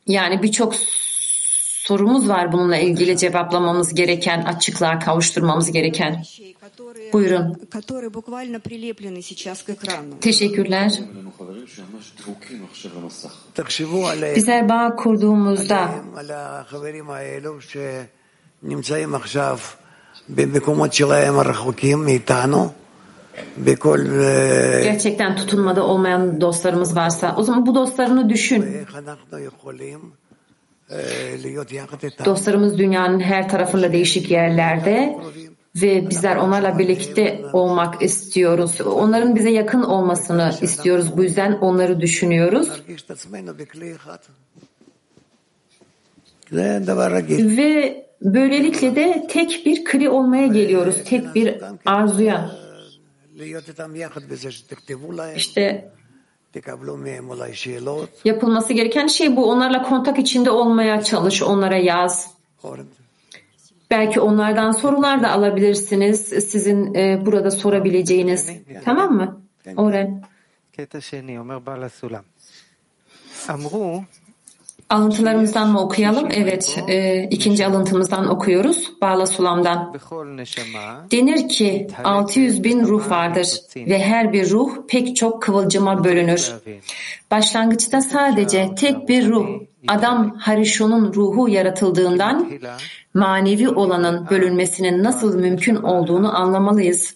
Yani 0.07 0.43
birçok 0.43 0.75
sorumuz 1.87 2.29
var 2.29 2.51
bununla 2.51 2.77
ilgili 2.77 3.17
cevaplamamız 3.17 3.93
gereken, 3.93 4.41
açıklığa 4.41 4.99
kavuşturmamız 4.99 5.71
gereken. 5.71 6.23
Buyurun. 7.13 7.57
Teşekkürler. 10.21 10.91
Bizler 14.35 14.69
bağ 14.69 14.95
kurduğumuzda 14.95 15.89
gerçekten 24.83 25.35
tutunmada 25.35 25.83
olmayan 25.83 26.41
dostlarımız 26.41 26.95
varsa 26.95 27.35
o 27.37 27.43
zaman 27.43 27.65
bu 27.65 27.75
dostlarını 27.75 28.29
düşün. 28.29 28.65
Dostlarımız 32.25 32.77
dünyanın 32.77 33.19
her 33.19 33.49
tarafında 33.49 33.93
değişik 33.93 34.31
yerlerde 34.31 35.17
ve 35.75 36.09
bizler 36.09 36.35
onlarla 36.35 36.79
birlikte 36.79 37.45
olmak 37.53 38.01
istiyoruz. 38.01 38.81
Onların 38.81 39.35
bize 39.35 39.49
yakın 39.49 39.83
olmasını 39.83 40.53
istiyoruz. 40.61 41.17
Bu 41.17 41.23
yüzden 41.23 41.51
onları 41.51 42.01
düşünüyoruz. 42.01 42.69
Ve 47.57 48.05
böylelikle 48.21 48.95
de 48.95 49.27
tek 49.29 49.65
bir 49.65 49.85
kli 49.85 50.09
olmaya 50.09 50.47
geliyoruz. 50.47 51.03
Tek 51.05 51.35
bir 51.35 51.61
arzuya. 51.85 52.51
İşte 55.35 55.91
Yapılması 58.25 58.73
gereken 58.73 59.07
şey 59.07 59.35
bu. 59.35 59.49
Onlarla 59.51 59.83
kontak 59.83 60.19
içinde 60.19 60.49
olmaya 60.51 61.01
çalış, 61.01 61.41
onlara 61.41 61.77
yaz. 61.77 62.35
Belki 63.91 64.19
onlardan 64.19 64.71
sorular 64.71 65.23
da 65.23 65.31
alabilirsiniz. 65.31 66.21
Sizin 66.21 66.93
e, 66.93 67.25
burada 67.25 67.51
sorabileceğiniz. 67.51 68.49
Tamam 68.85 69.13
mı? 69.13 69.41
Oren. 69.77 70.23
Amru 73.47 74.03
Alıntılarımızdan 74.89 75.71
mı 75.71 75.81
okuyalım? 75.81 76.27
Evet, 76.31 76.83
e, 76.87 77.23
ikinci 77.23 77.65
alıntımızdan 77.65 78.27
okuyoruz. 78.29 78.91
Bağla 79.01 79.25
Sulam'dan. 79.25 79.93
Denir 81.11 81.49
ki 81.49 81.87
600 82.03 82.63
bin 82.63 82.85
ruh 82.85 83.09
vardır 83.09 83.47
ve 83.75 83.99
her 83.99 84.33
bir 84.33 84.49
ruh 84.49 84.69
pek 84.87 85.15
çok 85.15 85.41
kıvılcıma 85.41 86.03
bölünür. 86.03 86.53
Başlangıçta 87.31 88.01
sadece 88.01 88.75
tek 88.75 89.09
bir 89.09 89.27
ruh, 89.27 89.47
Adam 89.87 90.35
Harishon'un 90.37 91.13
ruhu 91.13 91.49
yaratıldığından 91.49 92.51
manevi 93.13 93.69
olanın 93.69 94.29
bölünmesinin 94.29 95.03
nasıl 95.03 95.35
mümkün 95.39 95.75
olduğunu 95.75 96.37
anlamalıyız. 96.37 97.15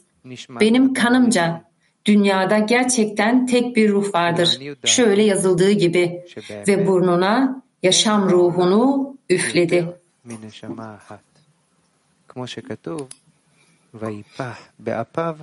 Benim 0.60 0.94
kanımca 0.94 1.69
dünyada 2.09 2.59
gerçekten 2.59 3.47
tek 3.47 3.77
bir 3.77 3.91
ruh 3.91 4.15
vardır. 4.15 4.59
Şöyle 4.85 5.23
yazıldığı 5.23 5.71
gibi 5.71 6.23
ve 6.69 6.87
burnuna 6.87 7.63
yaşam 7.83 8.31
ruhunu 8.31 9.17
üfledi. 9.31 9.89
מנשמה 10.25 10.95
אחת. 10.95 11.25
כמו 12.29 12.47
שכתוב, 12.47 13.09
ויפח 13.95 14.59
באפיו 14.79 15.37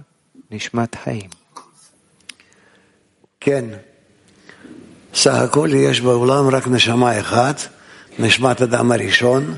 נשמת 0.51 0.95
חיים. 0.95 1.29
כן, 3.39 3.65
סך 5.13 5.33
הכל 5.33 5.69
יש 5.73 6.01
בעולם 6.01 6.47
רק 6.47 6.67
נשמה 6.67 7.19
אחת, 7.19 7.61
נשמת 8.19 8.61
אדם 8.61 8.91
הראשון, 8.91 9.55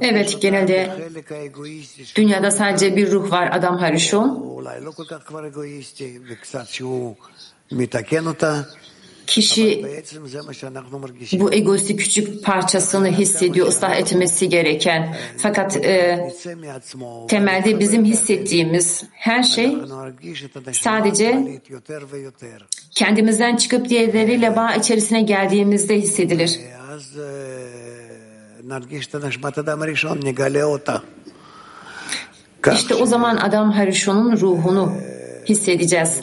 Evet 0.00 0.42
genelde 0.42 0.90
dünyada 2.16 2.50
sadece 2.50 2.96
bir 2.96 3.10
ruh 3.12 3.30
var 3.30 3.50
adam 3.52 3.78
Harishon. 3.78 4.44
Kişi 9.28 9.86
bu 11.32 11.52
egoisti 11.52 11.96
küçük 11.96 12.44
parçasını 12.44 13.08
hissediyor, 13.08 13.66
ıslah 13.66 13.96
etmesi 13.96 14.48
gereken. 14.48 15.16
Fakat 15.36 15.76
e, 15.76 16.28
temelde 17.28 17.78
bizim 17.80 18.04
hissettiğimiz 18.04 19.04
her 19.12 19.42
şey 19.42 19.76
sadece 20.72 21.60
kendimizden 22.90 23.56
çıkıp 23.56 23.88
diğerleriyle 23.88 24.56
bağ 24.56 24.74
içerisine 24.74 25.22
geldiğimizde 25.22 25.96
hissedilir. 25.96 26.60
İşte 32.74 32.94
o 32.94 33.06
zaman 33.06 33.36
adam 33.36 33.72
Harishon'un 33.72 34.36
ruhunu 34.36 34.92
hissedeceğiz. 35.48 36.20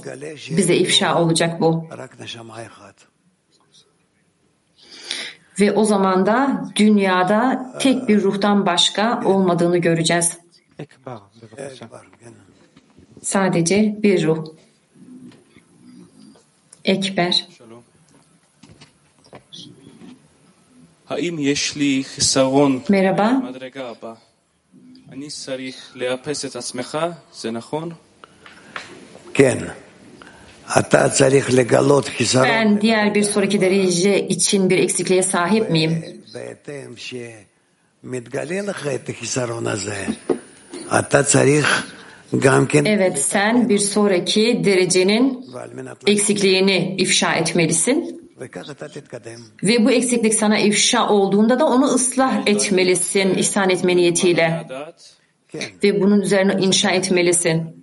Bize 0.58 0.76
ifşa 0.76 1.22
olacak 1.22 1.62
bu. 1.62 1.88
Ve 5.60 5.72
o 5.72 5.86
zaman 5.86 6.26
da 6.26 6.66
dünyada 6.76 7.74
tek 7.80 8.08
bir 8.08 8.22
ruhtan 8.24 8.66
başka 8.66 9.22
olmadığını 9.26 9.78
göreceğiz. 9.78 10.38
Sadece 13.22 13.96
bir 14.04 14.26
ruh. 14.26 14.46
Ekber. 16.86 17.48
Merhaba. 22.90 23.44
Ben 32.50 32.82
diğer 32.82 33.16
bir 33.16 33.24
sonraki 33.24 33.62
derece 33.62 34.28
için 34.28 34.70
bir 34.70 34.78
eksikliğe 34.78 35.24
sahip 35.24 35.70
miyim? 35.72 36.04
Evet, 42.86 43.20
sen 43.20 43.70
bir 43.70 43.80
sonraki 43.80 44.62
derecenin 44.66 45.46
eksikliğini 46.08 46.96
ifşa 46.98 47.34
etmelisin. 47.34 48.22
Ve 49.64 49.86
bu 49.86 49.92
eksiklik 49.92 50.34
sana 50.34 50.60
ifşa 50.60 51.10
olduğunda 51.10 51.60
da 51.60 51.66
onu 51.66 51.86
ıslah 51.86 52.48
etmelisin, 52.48 53.34
ihsan 53.34 53.70
etme 53.70 53.96
niyetiyle. 53.96 54.68
Ve 55.84 56.02
bunun 56.02 56.22
üzerine 56.22 56.54
inşa 56.62 56.90
etmelisin. 56.92 57.75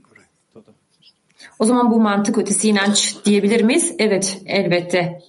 O 1.58 1.64
zaman 1.64 1.90
bu 1.90 2.00
mantık 2.00 2.38
ötesi 2.38 2.68
inanç 2.68 3.16
diyebilir 3.24 3.62
miyiz? 3.62 3.94
Evet, 3.98 4.42
elbette. 4.46 5.20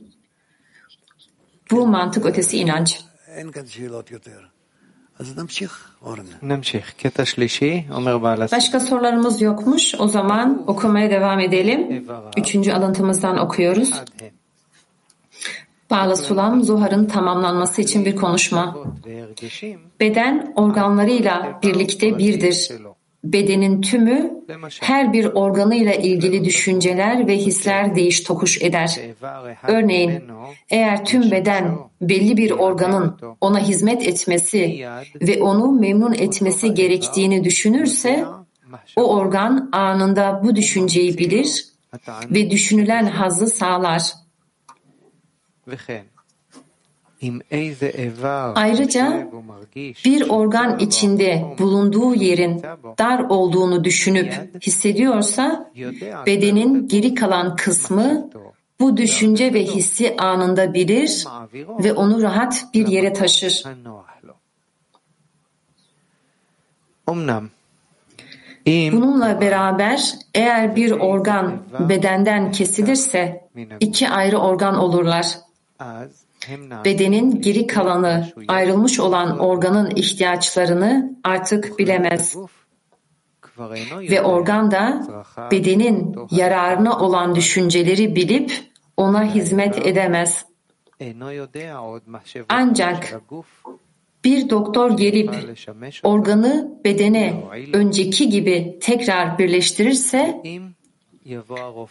Bu 1.71 1.87
mantık 1.87 2.25
ötesi 2.25 2.57
inanç. 2.57 2.99
Başka 8.51 8.79
sorularımız 8.79 9.41
yokmuş. 9.41 9.95
O 9.99 10.07
zaman 10.07 10.63
okumaya 10.67 11.09
devam 11.09 11.39
edelim. 11.39 12.07
Üçüncü 12.37 12.71
alıntımızdan 12.71 13.37
okuyoruz. 13.37 13.93
Bağla 15.89 16.15
Sulam, 16.15 16.63
Zuhar'ın 16.63 17.05
tamamlanması 17.05 17.81
için 17.81 18.05
bir 18.05 18.15
konuşma. 18.15 18.77
Beden 19.99 20.53
organlarıyla 20.55 21.59
birlikte 21.63 22.17
birdir. 22.17 22.71
Bedenin 23.23 23.81
tümü 23.81 24.43
her 24.81 25.13
bir 25.13 25.25
organıyla 25.25 25.93
ilgili 25.93 26.45
düşünceler 26.45 27.27
ve 27.27 27.37
hisler 27.37 27.95
değiş 27.95 28.23
tokuş 28.23 28.61
eder. 28.61 28.99
Örneğin 29.67 30.23
eğer 30.69 31.05
tüm 31.05 31.31
beden 31.31 31.77
belli 32.01 32.37
bir 32.37 32.51
organın 32.51 33.19
ona 33.41 33.59
hizmet 33.59 34.07
etmesi 34.07 34.87
ve 35.21 35.41
onu 35.41 35.71
memnun 35.71 36.13
etmesi 36.13 36.73
gerektiğini 36.73 37.43
düşünürse 37.43 38.25
o 38.95 39.15
organ 39.15 39.69
anında 39.71 40.41
bu 40.43 40.55
düşünceyi 40.55 41.17
bilir 41.17 41.65
ve 42.31 42.49
düşünülen 42.49 43.05
hazzı 43.05 43.47
sağlar. 43.47 44.13
Ayrıca 48.55 49.27
bir 50.05 50.29
organ 50.29 50.79
içinde 50.79 51.55
bulunduğu 51.59 52.15
yerin 52.15 52.63
dar 52.99 53.19
olduğunu 53.19 53.83
düşünüp 53.83 54.59
hissediyorsa 54.61 55.71
bedenin 56.25 56.87
geri 56.87 57.15
kalan 57.15 57.55
kısmı 57.55 58.29
bu 58.79 58.97
düşünce 58.97 59.53
ve 59.53 59.63
hissi 59.63 60.15
anında 60.17 60.73
bilir 60.73 61.25
ve 61.83 61.93
onu 61.93 62.21
rahat 62.21 62.65
bir 62.73 62.87
yere 62.87 63.13
taşır. 63.13 63.63
Bununla 68.67 69.41
beraber 69.41 70.13
eğer 70.33 70.75
bir 70.75 70.91
organ 70.91 71.63
bedenden 71.79 72.51
kesilirse 72.51 73.49
iki 73.79 74.09
ayrı 74.09 74.37
organ 74.37 74.75
olurlar 74.75 75.37
bedenin 76.85 77.41
geri 77.41 77.67
kalanı 77.67 78.31
ayrılmış 78.47 78.99
olan 78.99 79.39
organın 79.39 79.91
ihtiyaçlarını 79.95 81.17
artık 81.23 81.79
bilemez. 81.79 82.35
Ve 84.09 84.21
organ 84.21 84.71
da 84.71 85.07
bedenin 85.51 86.15
yararına 86.31 86.99
olan 86.99 87.35
düşünceleri 87.35 88.15
bilip 88.15 88.51
ona 88.97 89.33
hizmet 89.33 89.87
edemez. 89.87 90.45
Ancak 92.49 93.21
bir 94.23 94.49
doktor 94.49 94.97
gelip 94.97 95.35
organı 96.03 96.79
bedene 96.85 97.43
önceki 97.73 98.29
gibi 98.29 98.79
tekrar 98.81 99.37
birleştirirse 99.37 100.43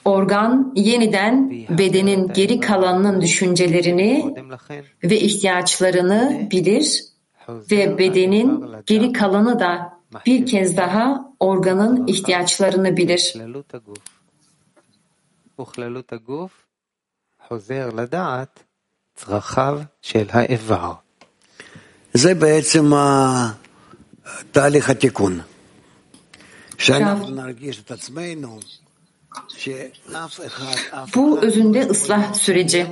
organ 0.05 0.73
yeniden 0.75 1.49
bedenin 1.69 2.27
geri 2.33 2.59
kalanının 2.59 3.21
düşüncelerini 3.21 4.21
קודם 4.21 4.51
לכן 4.51 4.83
ve 5.03 5.19
ihtiyaçlarını 5.19 6.47
bilir 6.51 7.03
ve 7.71 7.97
bedenin 7.97 8.65
geri 8.85 9.13
kalanı 9.13 9.59
da 9.59 9.93
bir 10.25 10.45
kez 10.45 10.77
daha 10.77 11.33
organın 11.39 12.07
ihtiyaçlarını 12.07 12.97
bilir. 12.97 13.33
כללות 13.33 13.73
הגוף. 13.75 14.03
וכללות 15.59 16.13
הגוף 16.13 16.51
חוזר 17.47 17.89
לדעת 17.99 18.59
צרכיו 19.15 19.79
של 20.01 20.27
האיבר. 20.29 20.93
זה 22.13 22.35
בעצם 22.35 22.93
ה- 22.93 23.51
תהליך 24.51 24.89
התיקון. 24.89 25.39
שאנחנו 26.77 27.29
נרגיש 27.29 27.79
את 27.81 27.91
עצמנו 27.91 28.59
שאף 28.59 28.67
אחד, 28.67 28.75
אף 28.75 28.80
bu 31.14 31.40
özünde 31.40 31.80
ıslah 31.80 32.34
süreci. 32.34 32.86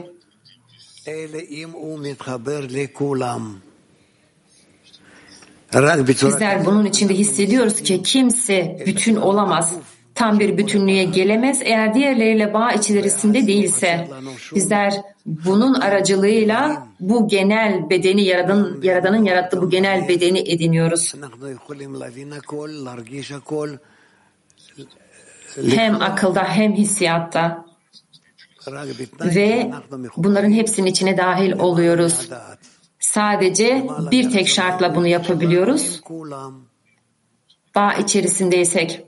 Bizler 6.34 6.64
bunun 6.64 6.84
içinde 6.86 7.14
hissediyoruz 7.14 7.82
ki 7.82 8.02
kimse 8.02 8.82
bütün 8.86 9.16
olamaz. 9.16 9.74
Tam 10.14 10.40
bir 10.40 10.58
bütünlüğe 10.58 11.04
gelemez 11.04 11.62
eğer 11.62 11.94
diğerleriyle 11.94 12.54
bağ 12.54 12.72
içerisinde 12.72 13.46
değilse. 13.46 14.08
Bizler 14.54 14.94
bunun 15.26 15.74
aracılığıyla 15.74 16.86
bu 17.00 17.28
genel 17.28 17.90
bedeni 17.90 18.24
yaradan, 18.24 18.80
yaradanın 18.82 19.24
yarattığı 19.24 19.62
bu 19.62 19.70
genel 19.70 20.08
bedeni 20.08 20.38
ediniyoruz 20.38 21.14
hem 25.70 26.02
akılda 26.02 26.44
hem 26.44 26.74
hissiyatta 26.74 27.64
ve 29.24 29.70
bunların 30.16 30.52
hepsinin 30.52 30.86
içine 30.86 31.16
dahil 31.16 31.52
oluyoruz. 31.52 32.28
Sadece 33.00 33.86
bir 34.10 34.30
tek 34.30 34.48
şartla 34.48 34.94
bunu 34.94 35.06
yapabiliyoruz. 35.06 36.00
Bağ 37.74 37.94
içerisindeysek 37.94 39.04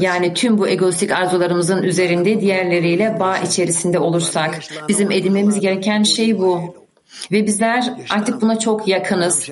yani 0.00 0.34
tüm 0.34 0.58
bu 0.58 0.68
egoistik 0.68 1.10
arzularımızın 1.10 1.82
üzerinde 1.82 2.40
diğerleriyle 2.40 3.16
bağ 3.20 3.38
içerisinde 3.38 3.98
olursak 3.98 4.60
bizim 4.88 5.10
edinmemiz 5.10 5.60
gereken 5.60 6.02
şey 6.02 6.38
bu. 6.38 6.80
Ve 7.32 7.46
bizler 7.46 7.94
artık 8.10 8.42
buna 8.42 8.58
çok 8.58 8.88
yakınız. 8.88 9.50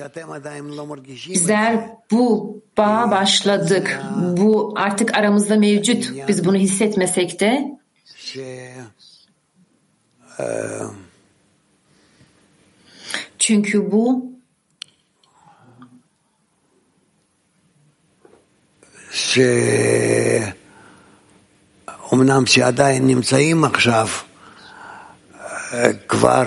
Bizler 1.29 1.89
bu 2.11 2.61
bağa 2.78 3.10
başladık. 3.10 4.00
Bu 4.36 4.74
artık 4.76 5.16
aramızda 5.16 5.56
mevcut. 5.56 6.12
Biz 6.28 6.44
bunu 6.44 6.56
hissetmesek 6.56 7.40
de 7.40 7.78
ש... 8.16 8.38
אה, 10.40 10.86
çünkü 13.38 13.92
bu 13.92 14.34
שאומנם 22.00 22.46
שעדיין 22.46 23.06
נמצאים 23.06 23.64
עכשיו 23.64 24.08
אה, 25.72 25.92
כבר 26.08 26.46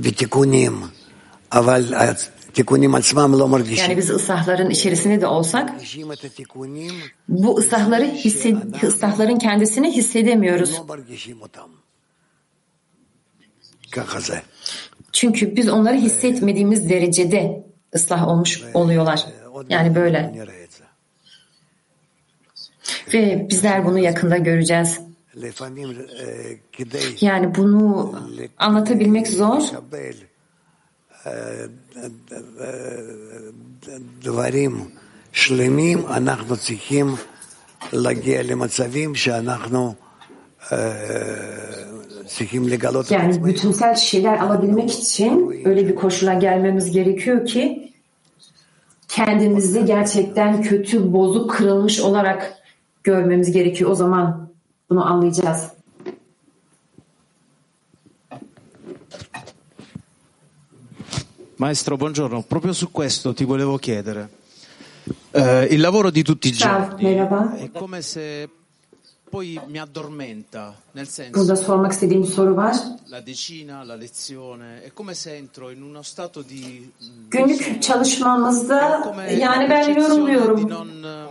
בתיקונים, 0.00 0.82
אבל 1.52 1.94
yani 3.79 3.97
biz 3.97 4.09
ıslahların 4.09 4.69
içerisinde 4.69 5.21
de 5.21 5.27
olsak 5.27 5.69
bu 7.29 7.57
ıslahları 7.57 8.05
hissed, 8.05 8.57
ıslahların 8.83 9.37
kendisini 9.39 9.91
hissedemiyoruz. 9.91 10.81
Çünkü 15.11 15.55
biz 15.55 15.69
onları 15.69 15.95
hissetmediğimiz 15.95 16.89
derecede 16.89 17.63
ıslah 17.95 18.27
olmuş 18.27 18.63
oluyorlar. 18.73 19.25
Yani 19.69 19.95
böyle. 19.95 20.47
Ve 23.13 23.47
bizler 23.49 23.85
bunu 23.85 23.99
yakında 23.99 24.37
göreceğiz. 24.37 24.99
Yani 27.21 27.55
bunu 27.55 28.15
anlatabilmek 28.57 29.27
zor. 29.27 29.61
דברים 34.22 34.84
שלמים, 35.32 35.98
אנחנו 36.06 36.56
צריכים 36.56 37.06
להגיע 37.92 38.42
למצבים 38.42 39.14
שאנחנו 39.14 39.94
צריכים 42.26 42.68
לגלות 42.68 43.10
Yani 43.10 43.44
bütünsel 43.44 43.94
şeyler 43.94 44.38
alabilmek 44.38 44.90
için 44.90 45.62
öyle 45.64 45.88
bir 45.88 45.94
koşula 45.94 46.34
gelmemiz 46.34 46.90
gerekiyor 46.90 47.46
ki 47.46 47.92
kendimizi 49.08 49.84
gerçekten 49.84 50.62
kötü, 50.62 51.12
bozuk, 51.12 51.50
kırılmış 51.50 52.00
olarak 52.00 52.54
görmemiz 53.04 53.52
gerekiyor. 53.52 53.90
O 53.90 53.94
zaman 53.94 54.48
bunu 54.90 55.06
anlayacağız. 55.06 55.71
Maestro, 61.57 61.97
buongiorno. 61.97 62.43
Proprio 62.43 62.73
su 62.73 62.89
questo 62.89 63.33
ti 63.33 63.43
volevo 63.43 63.77
chiedere. 63.77 64.29
Eh, 65.31 65.67
il 65.71 65.79
lavoro 65.79 66.09
di 66.09 66.23
tutti 66.23 66.47
i 66.47 66.51
giorni 66.51 67.15
è 67.57 67.69
come 67.71 68.01
se 68.01 68.49
poi 69.33 69.59
mi 69.65 69.79
addormenta, 69.79 70.75
nel 70.91 71.07
senso... 71.07 71.43
Burada. 72.43 72.99
La 73.05 73.19
decina, 73.19 73.83
la 73.83 73.95
lezione, 73.95 74.83
è 74.83 74.93
come 74.93 75.15
se 75.15 75.35
entro 75.35 75.71
in 75.71 75.81
uno 75.81 76.03
stato 76.03 76.43
di... 76.43 76.91
Günlük 77.29 77.79
çalışmamızda 77.79 79.13
yani 79.29 79.67
ben 79.69 79.89
yorumluyorum. 79.95 80.87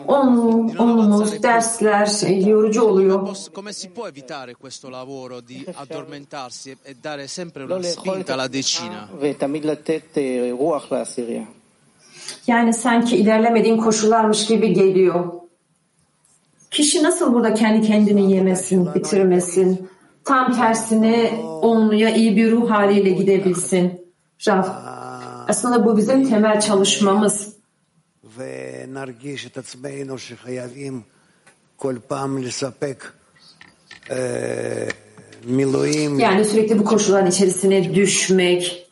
Onluk, 0.06 1.38
dersler 1.42 2.08
yorucu 2.28 2.82
oluyor. 2.82 3.36
Come 3.52 3.72
si 3.72 3.88
può 3.88 4.08
evitare 4.08 4.56
questo 4.56 4.88
lavoro 4.88 5.40
di 5.40 5.64
addormentarsi 5.72 6.76
e 6.82 6.96
dare 7.00 7.28
sempre 7.28 7.62
una 7.62 7.82
spinta 7.82 8.32
alla 8.32 8.48
decina? 8.48 9.08
Yani 12.46 12.74
sanki 12.74 13.16
ilerlemediğin 13.16 13.76
koşullarmış 13.76 14.46
gibi 14.46 14.72
geliyor. 14.72 15.41
Kişi 16.72 17.02
nasıl 17.02 17.34
burada 17.34 17.54
kendi 17.54 17.86
kendini 17.86 18.32
yemesin, 18.32 18.94
bitirmesin? 18.94 19.88
Tam 20.24 20.56
tersine 20.56 21.30
onluya 21.62 22.10
iyi 22.14 22.36
bir 22.36 22.50
ruh 22.50 22.70
haliyle 22.70 23.10
gidebilsin. 23.10 24.14
Rav, 24.48 24.64
aslında 25.48 25.84
bu 25.86 25.96
bizim 25.96 26.28
temel 26.28 26.60
çalışmamız. 26.60 27.52
Yani 36.18 36.44
sürekli 36.44 36.78
bu 36.78 36.84
koşulların 36.84 37.30
içerisine 37.30 37.94
düşmek 37.94 38.88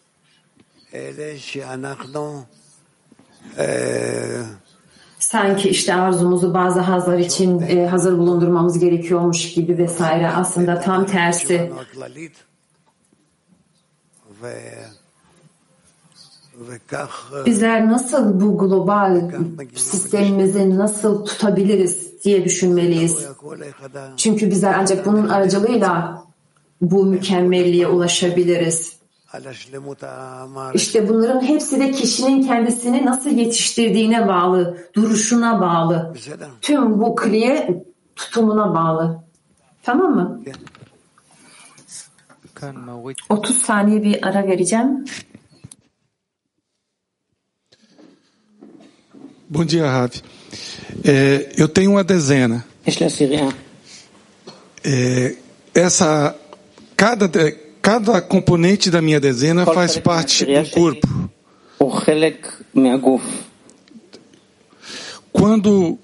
sanki 5.30 5.68
işte 5.68 5.94
arzumuzu 5.94 6.54
bazı 6.54 6.80
hazlar 6.80 7.18
için 7.18 7.60
e, 7.60 7.86
hazır 7.86 8.18
bulundurmamız 8.18 8.78
gerekiyormuş 8.78 9.52
gibi 9.52 9.78
vesaire 9.78 10.30
aslında 10.30 10.80
tam 10.80 11.06
tersi. 11.06 11.72
Bizler 17.46 17.90
nasıl 17.90 18.40
bu 18.40 18.58
global 18.58 19.30
sistemimizi 19.74 20.78
nasıl 20.78 21.24
tutabiliriz 21.24 22.24
diye 22.24 22.44
düşünmeliyiz. 22.44 23.26
Çünkü 24.16 24.50
bizler 24.50 24.74
ancak 24.78 25.06
bunun 25.06 25.28
aracılığıyla 25.28 26.24
bu 26.80 27.04
mükemmelliğe 27.04 27.88
ulaşabiliriz. 27.88 28.99
İşte 30.74 31.08
bunların 31.08 31.40
hepsi 31.40 31.80
de 31.80 31.90
kişinin 31.90 32.42
kendisini 32.42 33.06
nasıl 33.06 33.30
yetiştirdiğine 33.30 34.28
bağlı, 34.28 34.88
duruşuna 34.94 35.60
bağlı. 35.60 36.14
Tüm 36.60 37.00
bu 37.00 37.16
kliye 37.16 37.84
tutumuna 38.16 38.74
bağlı. 38.74 39.24
Tamam 39.82 40.14
mı? 40.14 40.40
30 43.28 43.56
saniye 43.56 44.02
bir 44.02 44.28
ara 44.28 44.46
vereceğim. 44.46 45.04
Bom 49.50 49.68
dia, 49.68 49.82
Ravi. 49.82 50.22
É, 51.04 51.50
eu 51.56 51.68
tenho 51.68 51.90
uma 51.90 52.04
dezena. 52.04 52.64
É, 54.84 55.36
essa, 55.74 56.36
cada, 56.96 57.28
Cada 57.82 58.20
componente 58.20 58.90
da 58.90 59.00
minha 59.00 59.18
dezena 59.18 59.64
faz 59.64 59.98
parte 59.98 60.44
do 60.44 60.70
corpo. 60.70 61.30
Quando 65.32 65.98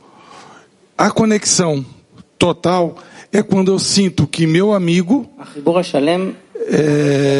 a 0.96 1.10
conexão 1.10 1.84
total 2.38 2.96
é 3.32 3.42
quando 3.42 3.70
eu 3.70 3.78
sinto 3.78 4.26
que 4.26 4.46
meu 4.46 4.72
amigo 4.72 5.28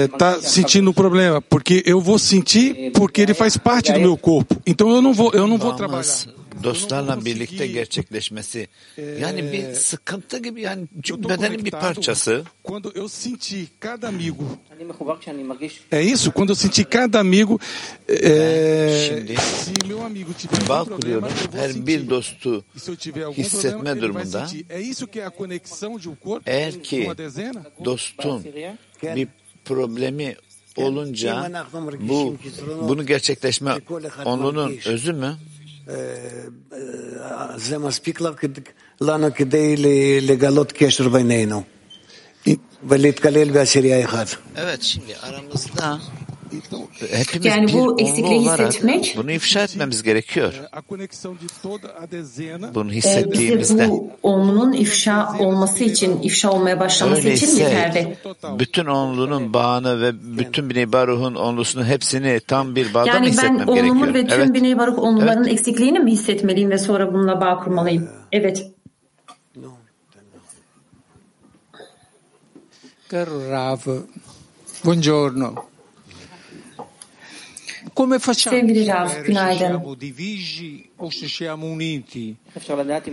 está 0.05 0.41
sentindo 0.41 0.91
um 0.91 0.95
problema, 0.95 1.41
porque 1.43 1.83
eu 1.87 2.01
vou 2.01 2.19
sentir 2.19 2.93
porque 2.93 3.23
ele 3.23 3.35
faz 3.35 3.57
parte 3.57 3.93
do 3.93 4.01
meu 4.01 4.17
corpo. 4.17 4.57
Então 4.67 4.91
eu 4.91 5.03
não 5.03 5.13
vou, 5.13 5.33
eu 5.33 5.47
não 5.47 5.59
vou 5.59 5.75
trabalhar. 5.75 6.27
dostlarla 6.63 7.25
birlikte 7.25 7.67
gerçekleşmesi 7.67 8.69
é, 8.99 9.03
yani 9.03 9.53
bir 9.53 9.75
sıkıntı 9.75 10.39
gibi 10.39 10.61
yani 10.61 10.87
bedenin 11.29 11.65
bir 11.65 11.71
parçası. 11.71 12.45
Quando 12.65 12.93
eu 12.95 13.09
senti 13.09 13.67
cada 13.81 14.09
amigo. 14.09 14.45
É 15.93 16.03
isso, 16.03 16.33
quando 16.33 16.51
eu 16.51 16.57
senti 16.57 16.85
cada 16.85 17.21
amigo 17.21 17.59
é, 18.09 19.09
şimdi 19.09 19.35
bağ 20.69 20.85
kuruyorum. 20.85 21.29
Her 21.53 21.87
bir 21.87 22.11
dostu 22.11 22.65
hissetme 23.37 24.01
durumunda. 24.01 24.47
É 24.71 24.81
eğer 26.47 26.83
ki 26.83 27.11
dostun 27.85 28.45
bir 29.03 29.29
problemi 29.65 30.37
olunca 30.77 31.51
bu 32.01 32.37
bunu 32.89 33.07
gerçekleşme 33.07 33.75
onunun 34.25 34.79
özü 34.87 35.13
mü? 35.13 35.37
Evet 44.57 44.83
şimdi 44.83 45.17
aramızda 45.17 46.01
hepimiz 47.11 47.47
Yani 47.47 47.73
bu 47.73 48.01
eksikliği 48.01 48.41
hissetmek- 48.41 49.17
bunu 49.17 49.31
ifşa 49.33 49.61
etmemiz 49.63 50.03
gerekiyor. 50.03 50.55
Dezena 52.11 52.75
Bunu 52.75 52.91
bize 52.91 52.97
hissettiğimizde 52.99 53.89
bu 53.89 54.11
onunun 54.23 54.73
ifşa 54.73 55.33
olması 55.39 55.85
için, 55.85 56.23
ifşa 56.23 56.51
olmaya 56.53 56.81
başlaması 56.81 57.29
için 57.29 57.47
yeterli. 57.57 57.99
öyleyse 57.99 58.59
bütün 58.59 58.87
onlunun 58.87 59.53
bağını 59.53 60.01
ve 60.01 60.13
bütün 60.39 60.71
Bnei 60.71 60.93
Baruch'un 60.93 61.35
onlusunu 61.35 61.85
hepsini 61.85 62.41
tam 62.41 62.77
bir 62.77 62.95
bağda 62.95 63.05
mı 63.05 63.11
Yani 63.15 63.25
ben 63.27 63.31
hissetmem 63.31 63.69
onumun 63.69 64.07
ve 64.09 64.13
gerekiyor? 64.13 64.29
tüm 64.39 64.41
Evet. 64.41 64.55
Biney 64.55 64.79
Baruk 64.79 64.99
onluların 64.99 65.47
eksikliğini 65.49 65.99
mi 65.99 66.11
hissetmeliyim 66.13 66.71
ve 66.71 66.79
sonra 66.79 67.13
bununla 67.15 67.41
bağ 67.41 67.59
kurmalıyım? 67.65 68.09
Evet. 68.33 68.67
Caro 73.11 73.51
Rav, 73.51 73.79
buongiorno. 74.85 75.55
Come 75.55 75.55
facciamo 75.55 75.55
Sevgili 75.55 75.55
a 75.55 75.55
Rav, 75.55 75.55
sapere 75.57 75.75
se 76.67 76.75
günaydın. 76.75 76.75
siamo 76.75 76.75
divisi 76.75 76.75
o 76.79 76.85
se 76.85 76.85
siamo 76.85 77.85
uniti? 77.85 77.86
Sevgili 78.51 78.87
Rav, 78.87 79.09
günaydın. 79.27 79.81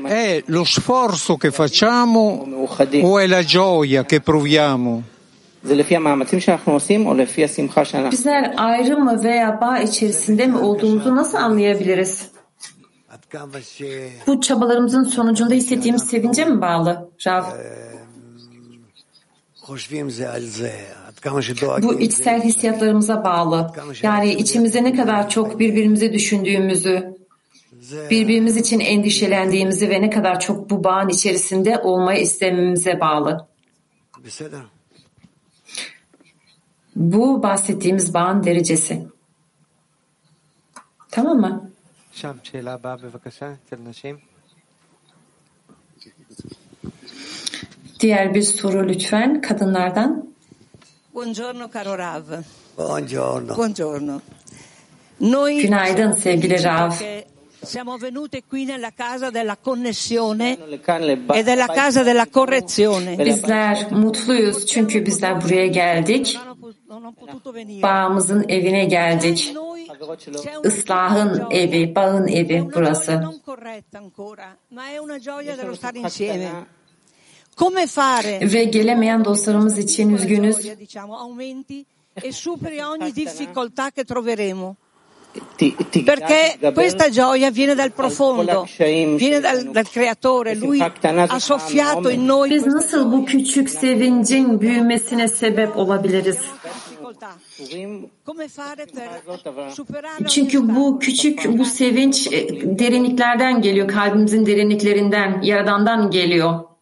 È 0.09 0.43
lo 0.47 0.63
sforzo 0.65 1.37
che 1.37 1.51
facciamo 1.51 2.47
o 3.03 3.19
è 3.19 3.27
la 3.27 3.43
gioia 3.43 4.03
che 4.05 4.19
proviamo? 4.19 5.01
Bizler 8.11 8.53
ayrım 8.57 9.03
mı 9.03 9.23
veya 9.23 9.61
bağ 9.61 9.79
içerisinde 9.79 10.47
mi 10.47 10.57
olduğumuzu 10.57 11.15
nasıl 11.15 11.37
anlayabiliriz? 11.37 12.27
Bu 14.27 14.41
çabalarımızın 14.41 15.03
sonucunda 15.03 15.53
hissettiğimiz 15.53 16.03
sevince 16.03 16.45
mi 16.45 16.61
bağlı 16.61 17.09
Rav? 17.27 17.43
Ee, 17.43 17.82
bu 21.83 21.99
içsel 21.99 22.43
hissiyatlarımıza 22.43 23.23
bağlı. 23.23 23.71
Yani 24.01 24.33
içimizde 24.33 24.83
ne 24.83 24.93
kadar 24.95 25.29
çok 25.29 25.59
birbirimizi 25.59 26.13
düşündüğümüzü, 26.13 27.17
birbirimiz 28.09 28.57
için 28.57 28.79
endişelendiğimizi 28.79 29.89
ve 29.89 30.01
ne 30.01 30.09
kadar 30.09 30.39
çok 30.39 30.69
bu 30.69 30.83
bağın 30.83 31.09
içerisinde 31.09 31.79
olmayı 31.79 32.21
istememize 32.21 32.99
bağlı. 32.99 33.47
Bu 36.95 37.43
bahsettiğimiz 37.43 38.13
bağın 38.13 38.43
derecesi. 38.43 39.07
Tamam 41.11 41.39
mı? 41.39 41.71
Diğer 48.03 48.33
bir 48.33 48.41
soru 48.41 48.87
lütfen 48.89 49.41
kadınlardan. 49.41 50.29
Buongiorno 51.13 51.69
caro 51.73 51.97
Rav. 51.97 52.23
Buongiorno. 52.77 53.55
Buongiorno. 53.55 54.19
Noi 55.21 55.61
Günaydın 55.61 56.11
sevgili 56.11 56.63
Rav. 56.63 56.91
siamo 57.65 57.97
venute 58.01 58.41
qui 58.41 58.65
nella 58.67 58.91
casa 58.97 59.33
della 59.33 59.55
connessione 59.65 60.57
e 61.33 61.43
della 61.45 61.67
casa 61.67 62.05
della 62.05 62.25
correzione. 62.33 63.25
Bizler 63.25 63.91
mutluyuz 63.91 64.65
çünkü 64.65 65.05
bizler 65.05 65.41
buraya 65.43 65.67
geldik. 65.67 66.39
Bağımızın 67.83 68.45
evine 68.49 68.85
geldik. 68.85 69.55
Islahın 70.63 71.51
evi, 71.51 71.95
bağın 71.95 72.27
evi 72.27 72.69
burası. 72.75 73.21
Ve 78.41 78.63
gelemeyen 78.63 79.25
dostlarımız 79.25 79.77
için 79.77 80.09
üzgünüz. 80.09 80.57
E 82.23 82.31
superi 82.31 82.85
ogni 82.85 83.11
difficoltà 83.15 83.91
che 83.91 84.03
troveremo. 84.03 84.75
Perché 86.05 86.59
questa 86.73 87.09
gioia 87.09 87.49
viene 87.49 87.73
dal 87.73 87.91
profondo, 87.91 88.67
viene 88.77 89.39
dal, 89.39 89.71
dal 89.71 89.87
creatore, 89.87 90.55
lui 90.55 90.79
ha 90.79 91.39
soffiato 91.39 92.09
in 92.09 92.25
noi 92.25 92.49
Biz 92.49 92.65
nasıl 92.65 93.11
bu 93.11 93.25
küçük 93.25 93.69
sevincin 93.69 94.61
büyümesine 94.61 95.27
sebep 95.27 95.77
olabiliriz? 95.77 96.37
come 98.25 98.47
fare 98.47 98.85
per 98.85 99.69
superare 99.69 100.27
Çünkü 100.27 100.75
bu 100.75 100.99
küçük, 100.99 101.57
bu 101.57 101.65
sevinç 101.65 102.27
e, 102.31 102.79
derinliklerden 102.79 103.61
geliyor, 103.61 103.87
kalbimizin 103.87 104.45
derinliklerinden, 104.45 105.41
Yaradan'dan 105.41 106.11
geliyor. 106.11 106.72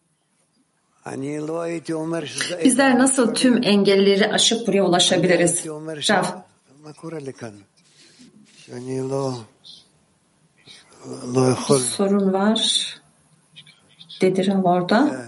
Bizler 2.64 2.98
nasıl 2.98 3.34
tüm 3.34 3.62
engelleri 3.62 4.32
aşıp 4.32 4.66
buraya 4.66 4.82
ulaşabiliriz? 4.84 5.64
Rav. 6.10 6.24
Sorun 11.80 12.32
var. 12.32 12.86
Dedi 14.20 14.46
Rav 14.46 14.62
orada. 14.62 15.26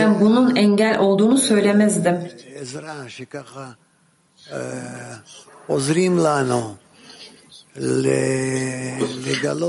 Ben 0.00 0.20
bunun 0.20 0.56
engel 0.56 0.98
olduğunu 0.98 1.38
söylemezdim. 1.38 2.28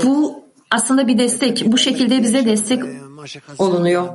Bu 0.04 0.44
aslında 0.70 1.06
bir 1.08 1.18
destek. 1.18 1.62
Bu 1.66 1.78
şekilde 1.78 2.22
bize 2.22 2.44
destek 2.44 2.82
olunuyor. 3.58 4.08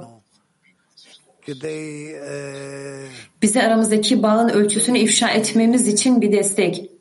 Bize 3.42 3.64
aramızdaki 3.64 4.24
bağın 4.24 4.50
ölçüsünü 4.50 5.00
ifşa 5.00 5.30
etmemiz 5.30 5.88
için 5.88 6.22
bir 6.22 6.32
destek. 6.32 6.92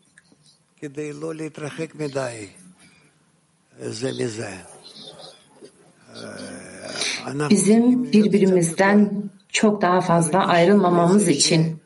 Bizim 7.51 8.13
birbirimizden 8.13 9.23
çok 9.49 9.83
daha 9.83 10.01
fazla 10.01 10.47
ayrılmamamız 10.47 11.29
için 11.29 11.77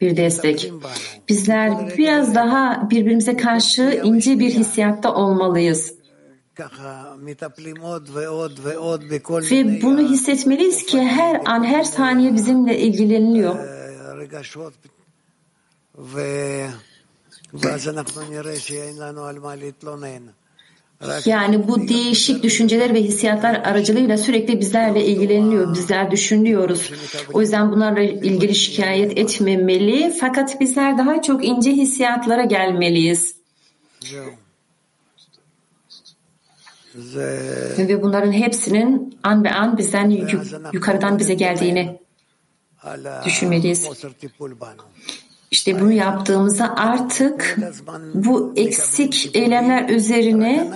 bir 0.00 0.16
destek. 0.16 0.72
Bizler 1.28 1.98
biraz 1.98 2.34
daha 2.34 2.90
birbirimize 2.90 3.36
karşı 3.36 4.00
ince 4.04 4.38
bir 4.38 4.50
hissiyatta 4.50 5.14
olmalıyız. 5.14 5.94
Ve 9.50 9.82
bunu 9.82 10.00
hissetmeliyiz 10.00 10.86
ki 10.86 11.00
her 11.00 11.42
an, 11.44 11.64
her 11.64 11.84
saniye 11.84 12.34
bizimle 12.34 12.78
ilgileniliyor. 12.78 13.56
Ve 15.98 16.66
yani 21.24 21.68
bu 21.68 21.88
değişik 21.88 22.42
düşünceler 22.42 22.94
ve 22.94 23.02
hissiyatlar 23.02 23.54
aracılığıyla 23.54 24.18
sürekli 24.18 24.60
bizlerle 24.60 25.06
ilgileniliyor, 25.06 25.74
bizler 25.74 26.10
düşünüyoruz. 26.10 26.90
O 27.32 27.40
yüzden 27.40 27.72
bunlarla 27.72 28.02
ilgili 28.02 28.54
şikayet 28.54 29.18
etmemeli. 29.18 30.14
Fakat 30.20 30.60
bizler 30.60 30.98
daha 30.98 31.22
çok 31.22 31.44
ince 31.44 31.72
hissiyatlara 31.72 32.44
gelmeliyiz. 32.44 33.34
Ve 37.78 38.02
bunların 38.02 38.32
hepsinin 38.32 39.18
an 39.22 39.44
ve 39.44 39.50
an 39.50 39.78
bizden 39.78 40.10
yukarıdan 40.72 41.18
bize 41.18 41.34
geldiğini 41.34 41.98
düşünmeliyiz. 43.24 43.88
İşte 45.54 45.80
bunu 45.80 45.92
yaptığımızda 45.92 46.76
artık 46.76 47.58
bu 48.14 48.52
eksik 48.56 49.30
eylemler 49.34 49.88
üzerine 49.88 50.70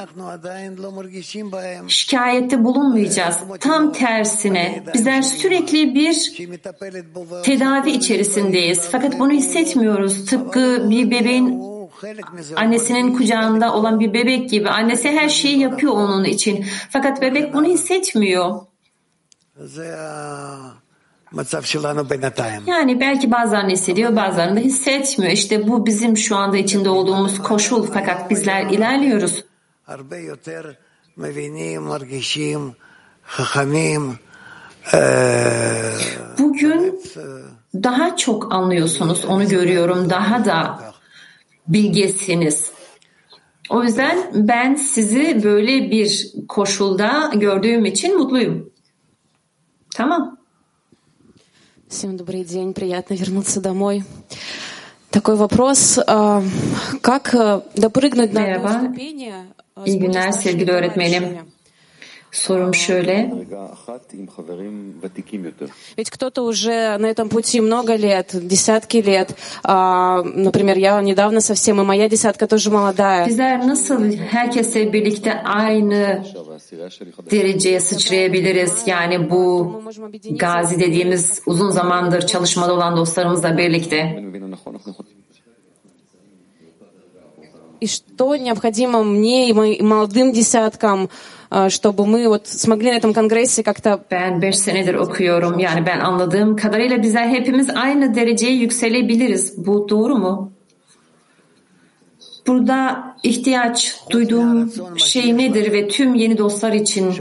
şikayette 1.89 2.65
bulunmayacağız. 2.65 3.37
Tam 3.61 3.93
tersine 3.93 4.85
bizler 4.95 5.23
sürekli 5.23 5.95
bir 5.95 6.33
tedavi 7.45 7.91
içerisindeyiz. 7.91 8.89
Fakat 8.93 9.19
bunu 9.19 9.31
hissetmiyoruz. 9.31 10.27
Tıpkı 10.27 10.91
bir 10.91 11.11
bebeğin 11.11 11.63
annesinin 12.57 13.15
kucağında 13.15 13.75
olan 13.75 14.01
bir 14.01 14.15
bebek 14.15 14.51
gibi. 14.51 14.69
Annesi 14.69 15.11
her 15.11 15.29
şeyi 15.29 15.59
yapıyor 15.59 15.93
onun 15.93 16.25
için. 16.25 16.67
Fakat 16.91 17.23
bebek 17.23 17.55
bunu 17.55 17.67
hissetmiyor. 17.67 18.61
Yani 22.67 23.01
belki 23.01 23.31
bazılarını 23.31 23.71
hissediyor, 23.71 24.17
bazılarını 24.17 24.57
da 24.57 24.61
hissetmiyor. 24.61 25.33
İşte 25.33 25.69
bu 25.69 25.87
bizim 25.87 26.17
şu 26.17 26.37
anda 26.37 26.57
içinde 26.57 26.89
olduğumuz 26.89 27.43
koşul 27.43 27.87
fakat 27.87 28.31
bizler 28.31 28.67
ilerliyoruz. 28.67 29.45
Bugün 36.39 37.01
daha 37.75 38.17
çok 38.17 38.55
anlıyorsunuz, 38.55 39.25
onu 39.25 39.49
görüyorum. 39.49 40.11
Daha 40.11 40.45
da 40.45 40.81
bilgesiniz. 41.69 42.71
O 43.71 43.83
yüzden 43.83 44.31
ben 44.35 44.75
sizi 44.75 45.41
böyle 45.45 45.91
bir 45.91 46.33
koşulda 46.49 47.31
gördüğüm 47.35 47.85
için 47.85 48.19
mutluyum. 48.19 48.71
Tamam. 49.95 50.38
Всем 51.89 52.19
добрый 52.19 52.45
день, 52.45 52.75
приятно 52.75 53.15
вернуться 53.15 53.63
домой. 53.63 54.05
Такой 55.09 55.37
вопрос, 55.37 55.99
а, 56.07 56.43
как 57.01 57.35
э, 57.35 57.63
допрыгнуть 57.77 58.35
на 58.35 58.45
одну 58.45 58.69
Merhaba. 58.69 58.85
ступень 58.85 59.33
э, 59.33 59.87
с 59.87 59.97
Sorum 62.33 62.75
şöyle. 62.75 63.31
Ведь 65.97 66.11
кто-то 66.11 66.43
уже 66.43 66.99
на 66.99 67.07
этом 67.07 67.29
пути 67.29 67.61
много 67.61 67.95
лет, 67.97 68.31
десятки 68.35 68.99
лет. 68.99 69.35
А, 69.65 70.23
Например, 70.23 70.77
я 70.77 71.01
недавно 71.01 71.41
совсем, 71.41 71.81
и 71.81 71.85
моя 71.85 72.09
десятка 72.09 72.47
тоже 72.47 72.71
молодая. 72.71 73.27
Bizler 73.27 73.67
nasıl 73.69 74.13
herkesle 74.17 74.93
birlikte 74.93 75.43
aynı 75.43 76.25
dereceye 77.31 77.81
sıçrayabiliriz? 77.81 78.83
Yani 78.87 79.31
bu 79.31 79.73
gazi 80.31 80.81
dediğimiz 80.81 81.43
uzun 81.47 81.71
zamandır 81.71 82.27
çalışmada 82.27 82.75
olan 82.75 82.97
dostlarımızla 82.97 83.59
birlikte. 83.59 84.25
И 87.81 87.87
что 87.87 88.35
необходимо 88.35 89.05
мне 89.05 89.51
и 89.51 89.53
молодым 89.83 90.33
десяткам, 90.33 91.05
а, 91.05 91.38
Ee, 91.51 91.69
чтобы 91.71 92.07
мы 92.07 92.29
вот 92.29 92.47
смогли 92.47 92.91
на 92.91 92.97
этом 92.97 93.15
конгрессе 93.15 93.63
как-то... 93.63 94.05
Ben 94.11 94.43
5 94.43 94.59
senedir 94.59 94.95
okuyorum. 94.95 95.59
Yani 95.59 95.87
ben 95.87 96.01
anladığım 96.01 96.57
kadarıyla 96.57 97.03
bizler 97.03 97.29
hepimiz 97.29 97.71
aynı 97.71 98.15
dereceye 98.15 98.53
yükselebiliriz. 98.53 99.67
Bu 99.67 99.89
doğru 99.89 100.19
mu? 100.19 100.53
Burada 102.47 103.15
ihtiyaç 103.23 103.97
duyduğum 104.11 104.73
şey 104.97 105.39
nedir 105.39 105.73
ve 105.73 105.89
tüm 105.89 106.15
yeni 106.15 106.39
dostlar 106.39 106.73
için 106.73 107.15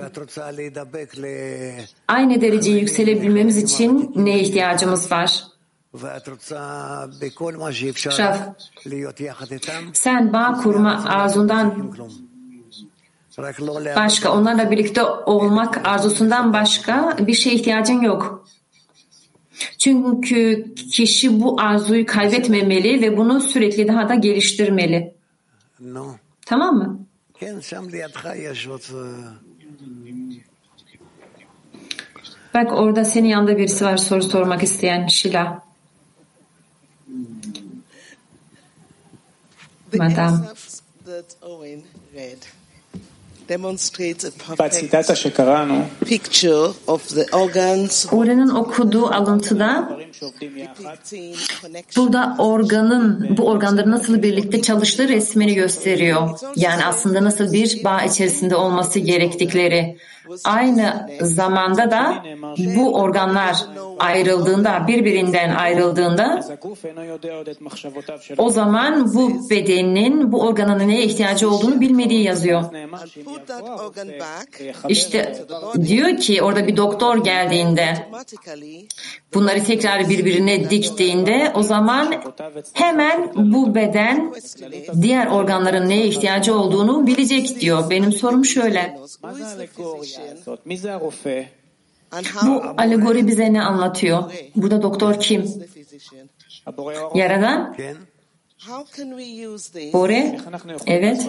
aynı 2.08 2.42
dereceye 2.42 2.80
yükselebilmemiz 2.80 3.58
için 3.64 4.12
neye 4.16 4.40
ihtiyacımız 4.40 5.12
var? 5.12 5.44
Şaf, 7.96 8.40
sen 9.94 10.34
bağ 10.34 10.54
kurma 10.64 11.04
arzundan 11.06 11.94
başka, 13.96 14.34
onlarla 14.34 14.72
birlikte 14.72 15.04
olmak 15.04 15.88
arzusundan 15.88 16.54
başka 16.54 17.18
bir 17.20 17.34
şeye 17.34 17.56
ihtiyacın 17.56 18.02
yok. 18.02 18.48
Çünkü 19.78 20.66
kişi 20.92 21.42
bu 21.42 21.62
arzuyu 21.62 22.06
kaybetmemeli 22.06 23.02
ve 23.02 23.18
bunu 23.18 23.42
sürekli 23.42 23.88
daha 23.88 24.10
da 24.10 24.16
geliştirmeli. 24.16 25.14
נו, 25.80 26.16
Tamam 26.46 26.76
mı? 26.76 27.00
Bak 32.54 32.74
orada 32.74 33.06
senin 33.06 33.28
yanında 33.28 33.58
birisi 33.58 33.86
var 33.86 33.98
soru 33.98 34.24
sormak 34.24 34.64
isteyen 34.64 35.08
Şila. 35.08 35.64
Madam. 39.94 40.46
Demonstrates 43.50 44.26
a 44.26 44.32
perfect 44.32 44.92
picture 46.06 46.72
of 46.88 47.08
the 47.10 47.26
organs 47.34 48.06
Oranın 48.12 48.50
okuduğu 48.50 49.08
alıntıda 49.08 49.98
burada 51.98 52.36
organın, 52.40 53.38
bu 53.38 53.48
organların 53.48 53.92
nasıl 53.92 54.24
birlikte 54.24 54.62
çalıştığı 54.62 55.08
resmini 55.08 55.56
gösteriyor. 55.56 56.40
Yani 56.56 56.86
aslında 56.86 57.24
nasıl 57.24 57.54
bir 57.54 57.84
bağ 57.84 58.04
içerisinde 58.04 58.56
olması 58.56 59.00
gerektikleri. 59.00 59.98
Aynı 60.44 61.10
zamanda 61.22 61.92
da 61.92 62.24
bu 62.76 62.94
organlar 62.94 63.56
ayrıldığında, 64.00 64.88
birbirinden 64.88 65.56
ayrıldığında 65.56 66.44
o 68.38 68.50
zaman 68.50 69.14
bu 69.14 69.50
bedenin, 69.50 70.32
bu 70.32 70.42
organın 70.42 70.88
neye 70.88 71.04
ihtiyacı 71.04 71.50
olduğunu 71.50 71.82
bilmediği 71.82 72.24
yazıyor. 72.24 72.64
İşte 74.90 75.46
diyor 75.86 76.18
ki 76.18 76.42
orada 76.42 76.68
bir 76.68 76.78
doktor 76.78 77.24
geldiğinde 77.24 78.08
bunları 79.34 79.64
tekrar 79.64 80.10
birbirine 80.10 80.70
diktiğinde 80.70 81.52
o 81.56 81.64
zaman 81.64 82.14
hemen 82.74 83.32
bu 83.36 83.76
beden 83.76 84.34
diğer 85.02 85.28
organların 85.28 85.90
neye 85.90 86.08
ihtiyacı 86.08 86.56
olduğunu 86.56 87.08
bilecek 87.08 87.60
diyor. 87.62 87.90
Benim 87.90 88.12
sorum 88.12 88.46
şöyle. 88.46 88.98
Bu 92.46 92.64
alegori 92.78 93.28
bize 93.28 93.54
ne 93.54 93.62
anlatıyor? 93.62 94.24
Burada 94.56 94.82
doktor 94.82 95.20
kim? 95.20 95.46
Yaradan? 97.16 97.76
Bore? 99.94 100.40
Evet. 100.86 101.28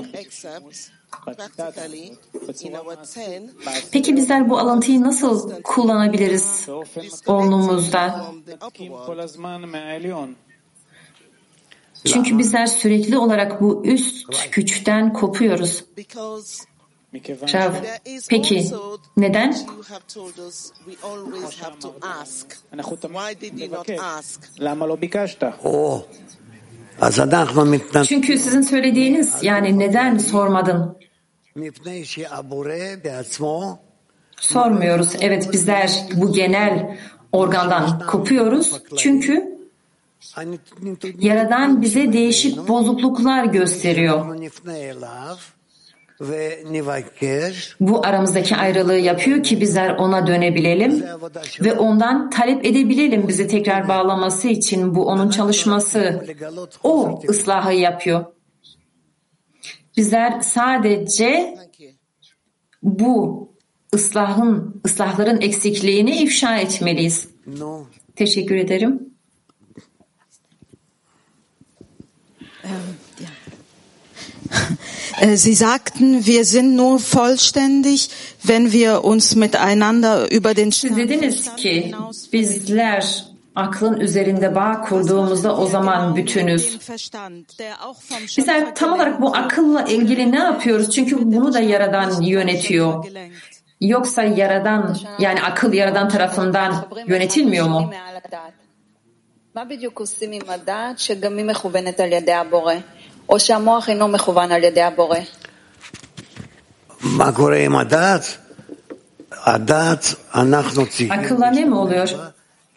Peki 3.92 4.16
bizler 4.16 4.50
bu 4.50 4.58
alıntıyı 4.58 5.02
nasıl 5.02 5.62
kullanabiliriz 5.62 6.68
onluğumuzda? 7.26 8.24
Çünkü 12.04 12.38
bizler 12.38 12.66
sürekli 12.66 13.18
olarak 13.18 13.60
bu 13.60 13.86
üst 13.86 14.26
güçten 14.52 15.12
kopuyoruz. 15.12 15.84
Rav, 17.54 17.72
peki 18.28 18.70
neden? 19.16 19.56
Çünkü 28.04 28.38
sizin 28.38 28.62
söylediğiniz 28.62 29.34
yani 29.42 29.78
neden 29.78 30.18
sormadın? 30.18 30.96
Sormuyoruz. 34.36 35.12
Evet 35.20 35.52
bizler 35.52 36.06
bu 36.14 36.32
genel 36.32 36.98
organdan 37.32 38.06
kopuyoruz. 38.06 38.80
Çünkü 38.96 39.58
Yaradan 41.18 41.82
bize 41.82 42.12
değişik 42.12 42.68
bozukluklar 42.68 43.44
gösteriyor. 43.44 44.36
Bu 47.80 48.06
aramızdaki 48.06 48.56
ayrılığı 48.56 48.98
yapıyor 48.98 49.42
ki 49.42 49.60
bizler 49.60 49.90
ona 49.90 50.26
dönebilelim 50.26 51.04
ve 51.60 51.72
ondan 51.72 52.30
talep 52.30 52.64
edebilelim 52.64 53.28
bizi 53.28 53.48
tekrar 53.48 53.88
bağlaması 53.88 54.48
için 54.48 54.94
bu 54.94 55.06
onun 55.06 55.30
çalışması. 55.30 56.26
O 56.84 57.20
ıslahı 57.28 57.72
yapıyor. 57.72 58.24
Bizler 59.96 60.40
sadece 60.40 61.58
bu 62.82 63.48
ıslahın, 63.94 64.80
ıslahların 64.86 65.40
eksikliğini 65.40 66.16
ifşa 66.16 66.58
etmeliyiz. 66.58 67.28
Teşekkür 68.16 68.56
ederim. 68.56 69.08
Sie 75.36 75.54
sagten, 75.54 76.26
wir 76.26 76.44
sind 76.44 76.76
nur 76.76 76.98
vollständig, 76.98 78.10
wenn 78.42 78.72
wir 78.72 79.04
uns 79.04 79.34
miteinander 79.34 80.30
über 80.30 80.54
den 80.54 80.70
Siz 80.70 80.96
dediniz 80.96 81.56
ki 81.56 81.92
bizler 82.32 83.24
aklın 83.54 84.00
üzerinde 84.00 84.54
bağ 84.54 84.80
kurduğumuzda 84.80 85.56
o 85.56 85.66
zaman 85.66 86.16
bütünüz. 86.16 86.78
Bizler 88.38 88.74
tam 88.74 88.92
olarak 88.92 89.20
bu 89.20 89.36
akılla 89.36 89.82
ilgili 89.82 90.32
ne 90.32 90.38
yapıyoruz? 90.38 90.90
Çünkü 90.90 91.32
bunu 91.32 91.52
da 91.52 91.60
Yaradan 91.60 92.22
yönetiyor. 92.22 93.04
Yoksa 93.80 94.22
Yaradan 94.22 94.96
yani 95.18 95.42
akıl 95.42 95.72
Yaradan 95.72 96.08
tarafından 96.08 96.88
yönetilmiyor 97.06 97.66
mu? 97.66 97.90
מה 103.29 103.35
בדיוק 103.35 103.39
עושים 103.39 103.55
עם 103.55 103.67
הדעת 103.67 103.83
שגם 103.85 104.05
היא 104.05 104.13
מכוונת 104.13 104.51
על 104.51 104.63
ידי 104.63 104.81
הבורא, 104.81 105.19
או 105.19 105.19
שהמוח 105.19 105.19
אינו 105.19 105.27
מכוון 105.27 105.71
על 106.51 107.03
ידי 107.03 107.11
הבורא? 107.11 107.17
מה 107.17 107.31
קורה 107.31 107.57
עם 107.57 107.75
הדעת? 107.75 108.37
הדעת, 109.31 110.05
אנחנו 110.35 110.85
צריכים 110.85 111.11
Akılla 111.11 111.51
ne 111.51 111.65
mi 111.65 111.73
oluyor? 111.73 112.07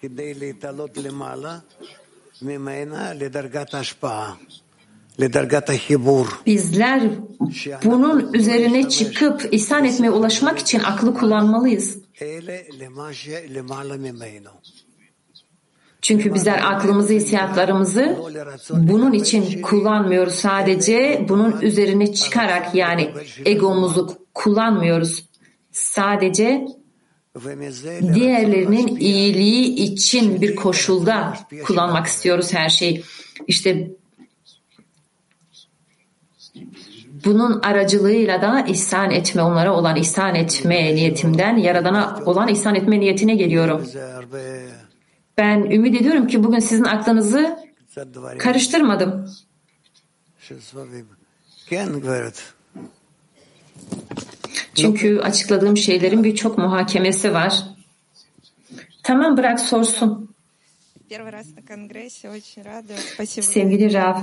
כדי 0.00 0.34
להתעלות 0.34 0.96
למעלה 0.96 1.58
ממנה 2.42 3.14
לדרגת 3.14 3.74
ההשפעה, 3.74 4.32
לדרגת 5.18 5.70
החיבור. 5.70 6.26
Bizler 6.46 7.00
bunun 7.84 8.32
üzerine 8.32 8.88
çıkıp 8.88 9.48
ihsan 9.52 9.84
etmeye 9.84 10.10
ulaşmak 10.10 10.58
için 10.58 10.80
aklı 10.80 11.14
kullanmalıyız. 11.14 11.98
Çünkü 16.01 16.33
bizler 16.33 16.61
aklımızı, 16.63 17.13
hissiyatlarımızı 17.13 18.19
bunun 18.69 19.13
için 19.13 19.61
kullanmıyoruz. 19.61 20.33
Sadece 20.33 21.25
bunun 21.29 21.61
üzerine 21.61 22.13
çıkarak 22.13 22.75
yani 22.75 23.11
egomuzu 23.45 24.17
kullanmıyoruz. 24.33 25.25
Sadece 25.71 26.67
diğerlerinin 28.13 28.97
iyiliği 28.97 29.75
için 29.75 30.41
bir 30.41 30.55
koşulda 30.55 31.37
kullanmak 31.65 32.05
istiyoruz 32.05 32.53
her 32.53 32.69
şeyi. 32.69 33.03
İşte 33.47 33.91
bunun 37.25 37.59
aracılığıyla 37.61 38.41
da 38.41 38.61
ihsan 38.61 39.11
etme, 39.11 39.41
onlara 39.41 39.73
olan 39.73 39.95
ihsan 39.95 40.35
etme 40.35 40.95
niyetimden, 40.95 41.57
Yaradan'a 41.57 42.19
olan 42.25 42.47
ihsan 42.47 42.75
etme 42.75 42.99
niyetine 42.99 43.35
geliyorum. 43.35 43.87
Ben 45.41 45.71
ümit 45.71 46.01
ediyorum 46.01 46.27
ki 46.27 46.43
bugün 46.43 46.59
sizin 46.59 46.83
aklınızı 46.83 47.59
karıştırmadım. 48.37 49.29
Çünkü 54.75 55.19
açıkladığım 55.19 55.77
şeylerin 55.77 56.23
birçok 56.23 56.57
muhakemesi 56.57 57.33
var. 57.33 57.63
Tamam 59.03 59.37
bırak 59.37 59.59
sorsun. 59.59 60.30
Sevgili 63.40 63.92
Rav, 63.94 64.22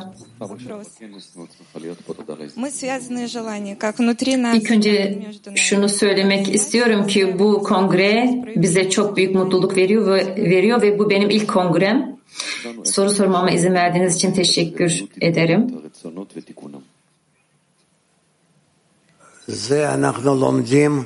ilk 4.53 4.71
önce 4.71 5.21
şunu 5.55 5.89
söylemek 5.89 6.55
istiyorum 6.55 7.07
ki 7.07 7.39
bu 7.39 7.63
kongre 7.63 8.43
bize 8.55 8.89
çok 8.89 9.17
büyük 9.17 9.35
mutluluk 9.35 9.77
veriyor 9.77 10.07
ve, 10.07 10.35
veriyor 10.35 10.81
ve 10.81 10.99
bu 10.99 11.09
benim 11.09 11.29
ilk 11.29 11.47
kongrem. 11.47 12.17
Soru 12.83 13.09
sormama 13.09 13.51
izin 13.51 13.73
verdiğiniz 13.73 14.15
için 14.15 14.31
teşekkür 14.31 15.03
ederim. 15.21 15.67
זה 19.47 19.93
אנחנו 19.93 20.35
לומדים 20.35 21.03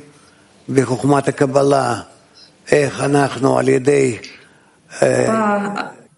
בחוכמת 0.69 1.27
הקבלה, 1.27 2.01
איך 2.71 3.01
אנחנו 3.01 3.57
על 3.57 3.67
ידי 3.67 4.17
Bağ 4.17 4.30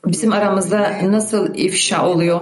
bizim 0.06 0.34
aramızda 0.34 1.00
nasıl 1.04 1.56
ifşa 1.56 2.06
oluyor 2.06 2.42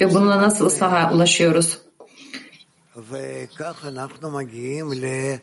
ve 0.00 0.14
bununla 0.14 0.42
nasıl 0.42 0.66
ıslaha 0.66 1.14
ulaşıyoruz? 1.14 1.78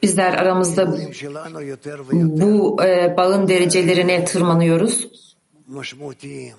Bizler 0.03 0.33
aramızda 0.33 0.97
bu 2.11 2.83
e, 2.83 3.17
bağın 3.17 3.47
derecelerine 3.47 4.25
tırmanıyoruz. 4.25 5.07
משמעותיים 5.67 6.55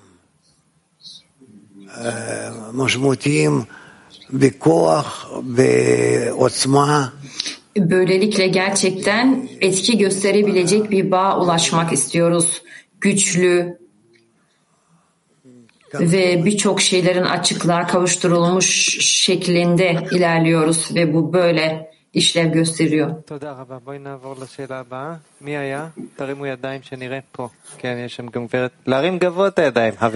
Böylelikle 7.76 8.46
gerçekten 8.46 9.48
etki 9.60 9.98
gösterebilecek 9.98 10.90
bir 10.90 11.10
bağ 11.10 11.40
ulaşmak 11.40 11.92
istiyoruz. 11.92 12.62
Güçlü 13.00 13.78
ve 15.94 16.44
birçok 16.44 16.80
şeylerin 16.80 17.22
açıklığa 17.22 17.86
kavuşturulmuş 17.86 18.98
şeklinde 19.00 19.96
ilerliyoruz 20.10 20.94
ve 20.94 21.14
bu 21.14 21.32
böyle 21.32 21.91
işlev 22.14 22.52
gösteriyor. 22.52 23.22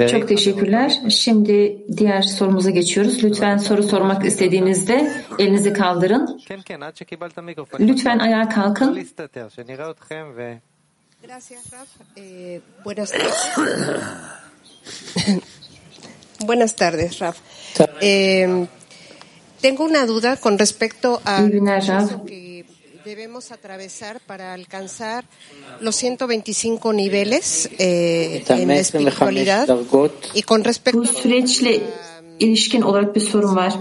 Çok 0.08 0.28
teşekkürler. 0.28 0.92
Şimdi 1.10 1.78
diğer 1.96 2.22
sorumuza 2.22 2.70
geçiyoruz. 2.70 3.24
Lütfen 3.24 3.56
soru 3.56 3.82
sormak 3.82 4.24
istediğinizde 4.24 5.12
elinizi 5.38 5.72
kaldırın. 5.72 6.40
Lütfen 7.88 8.18
ayağa 8.18 8.48
kalkın. 8.48 8.94
Eh, 12.16 12.60
buenas 12.84 13.12
tardes. 13.12 13.56
buenas 16.48 16.72
tardes, 16.72 17.22
Raf. 17.22 17.36
Eh, 18.02 18.66
Tengo 19.60 19.84
una 19.84 20.06
duda 20.06 20.36
con 20.36 20.58
respecto 20.58 21.20
a 21.24 21.40
lo 21.40 22.24
que 22.24 22.64
debemos 23.04 23.52
atravesar 23.52 24.20
para 24.20 24.52
alcanzar 24.52 25.24
los 25.80 25.94
125 25.96 26.92
niveles 26.92 27.70
eh, 27.78 28.44
en 28.48 28.68
la 28.68 28.76
espiritualidad 28.76 29.68
y 30.34 30.42
con 30.42 30.64
respecto 30.64 31.04
süreçle 31.04 31.80
ilişkin 32.38 32.82
olarak 32.82 33.14
bir 33.14 33.20
sorun 33.20 33.56
var. 33.56 33.72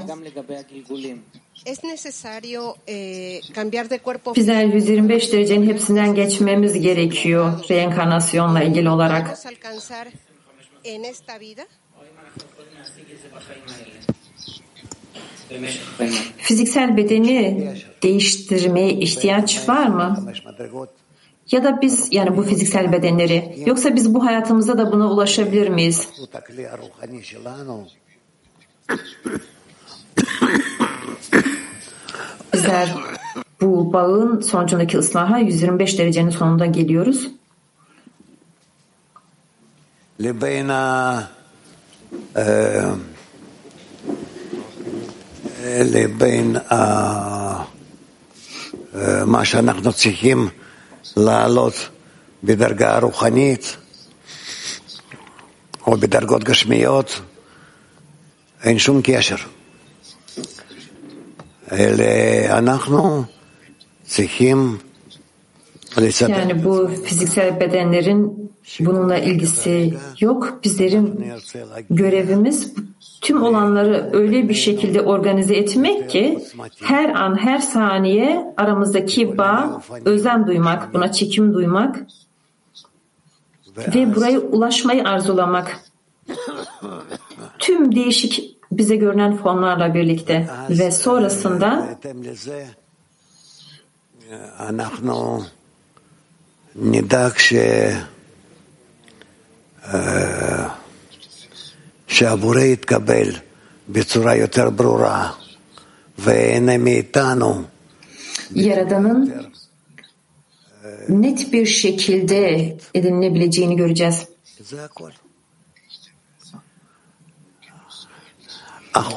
Es 1.65 1.83
necesario 1.83 2.75
eh, 2.87 3.41
cambiar 3.55 3.89
de 3.89 3.97
cuerpo 3.97 4.35
Bizler 4.35 4.65
125 4.65 5.31
derecenin 5.31 5.69
hepsinden 5.69 6.15
geçmemiz 6.15 6.73
gerekiyor 6.81 7.69
reenkarnasyonla 7.69 8.63
ilgili 8.63 8.89
olarak. 8.89 9.37
Fiziksel 16.37 16.97
bedeni 16.97 17.67
değiştirmeye 18.03 18.93
ihtiyaç 18.93 19.69
var 19.69 19.87
mı? 19.87 20.33
Ya 21.51 21.63
da 21.63 21.81
biz 21.81 22.07
yani 22.11 22.37
bu 22.37 22.43
fiziksel 22.43 22.91
bedenleri 22.91 23.63
yoksa 23.65 23.95
biz 23.95 24.13
bu 24.13 24.25
hayatımızda 24.25 24.77
da 24.77 24.91
buna 24.91 25.11
ulaşabilir 25.11 25.69
miyiz? 25.69 26.09
Bizler 32.53 32.95
bu 33.61 33.93
bağın 33.93 34.41
sonucundaki 34.41 34.97
ıslaha 34.97 35.37
125 35.39 35.99
derecenin 35.99 36.29
sonunda 36.29 36.65
geliyoruz. 36.65 37.27
Lebena 40.23 41.23
e, 42.37 42.43
לבין 45.64 46.56
מה 49.26 49.44
שאנחנו 49.44 49.92
צריכים 49.92 50.48
לעלות 51.16 51.74
בדרגה 52.44 52.98
רוחנית 52.98 53.76
או 55.86 55.96
בדרגות 55.96 56.44
גשמיות, 56.44 57.20
אין 58.64 58.78
שום 58.78 59.00
קשר. 59.02 59.36
אלא 61.72 62.04
אנחנו 62.58 63.24
צריכים 64.04 64.78
לספר... 65.96 66.32
Yani 66.32 66.64
bu 66.64 66.90
fiziksel 67.04 67.60
bedenlerin 67.60 68.50
bununla 68.80 69.18
ilgisi 69.18 69.94
yok. 70.20 70.58
Bizlerin 70.64 71.06
görevimiz 71.90 72.72
tüm 73.25 73.43
olanları 73.43 74.09
öyle 74.13 74.49
bir 74.49 74.53
şekilde 74.53 75.01
organize 75.01 75.55
etmek 75.55 76.09
ki 76.09 76.39
her 76.83 77.09
an 77.09 77.37
her 77.37 77.59
saniye 77.59 78.53
aramızdaki 78.57 79.37
bağ, 79.37 79.81
özlem 80.05 80.47
duymak, 80.47 80.93
buna 80.93 81.11
çekim 81.11 81.53
duymak 81.53 82.05
ve 83.77 84.15
buraya 84.15 84.39
ulaşmayı 84.39 85.03
arzulamak. 85.03 85.79
Tüm 87.59 87.95
değişik 87.95 88.57
bize 88.71 88.95
görünen 88.95 89.37
formlarla 89.37 89.93
birlikte 89.93 90.49
ve 90.69 90.91
sonrasında 90.91 91.97
nidak 96.75 97.39
she 97.39 97.93
e, 99.93 99.97
שהבורא 102.14 102.60
יתקבל 102.60 103.30
בצורה 103.88 104.36
יותר 104.36 104.70
ברורה 104.70 105.30
והנה 106.18 106.78
מאיתנו 106.78 107.64
Yaradan'ın 108.54 109.34
net 111.08 111.52
bir 111.52 111.66
şekilde 111.66 112.76
edinilebileceğini 112.94 113.76
göreceğiz. 113.76 114.26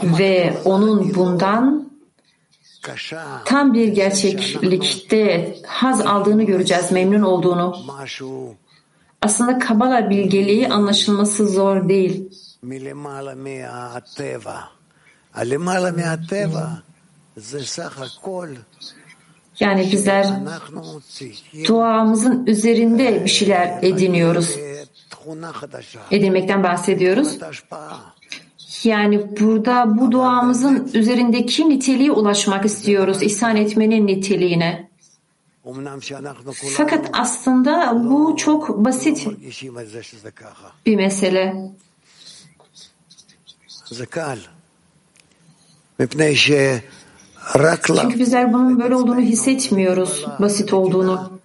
Ve 0.04 0.54
onun 0.66 1.16
bundan 1.16 1.90
tam 3.46 3.74
bir 3.74 3.88
gerçeklikte 3.88 5.56
haz 5.66 6.02
aldığını 6.02 6.44
göreceğiz, 6.44 6.92
memnun 6.92 7.22
olduğunu. 7.22 7.76
Aslında 9.22 9.60
Kabala 9.60 10.10
bilgeliği 10.10 10.70
anlaşılması 10.70 11.48
zor 11.48 11.90
değil. 11.90 12.30
Yani 19.61 19.93
bizler 19.93 20.27
duamızın 21.67 22.47
üzerinde 22.47 23.25
bir 23.25 23.31
şeyler 23.31 23.79
ediniyoruz. 23.83 24.57
Edinmekten 26.11 26.63
bahsediyoruz. 26.63 27.39
Yani 28.85 29.41
burada 29.41 29.99
bu 29.99 30.13
duamızın 30.13 30.91
üzerindeki 30.95 31.69
niteliğe 31.69 32.13
ulaşmak 32.13 32.65
istiyoruz. 32.65 33.23
İhsan 33.23 33.57
etmenin 33.57 34.07
niteliğine. 34.07 34.89
Fakat 36.77 37.11
aslında 37.13 38.03
bu 38.11 38.37
çok 38.37 38.85
basit 38.85 39.27
bir 40.87 40.97
mesele. 40.97 41.71
Çünkü 48.03 48.19
bizler 48.19 48.53
bunun 48.53 48.81
böyle 48.81 48.95
olduğunu 48.95 49.21
hissetmiyoruz, 49.21 50.27
basit 50.41 50.73
olduğunu. 50.73 51.39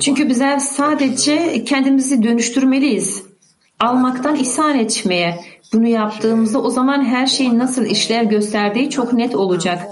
Çünkü 0.00 0.28
bizler 0.28 0.58
sadece 0.58 1.64
kendimizi 1.64 2.22
dönüştürmeliyiz. 2.22 3.22
Almaktan 3.80 4.36
ihsan 4.36 4.78
etmeye. 4.78 5.44
Bunu 5.72 5.88
yaptığımızda 5.88 6.62
o 6.62 6.70
zaman 6.70 7.04
her 7.04 7.26
şeyin 7.26 7.58
nasıl 7.58 7.84
işlev 7.84 8.24
gösterdiği 8.24 8.90
çok 8.90 9.12
net 9.12 9.34
olacak. 9.34 9.86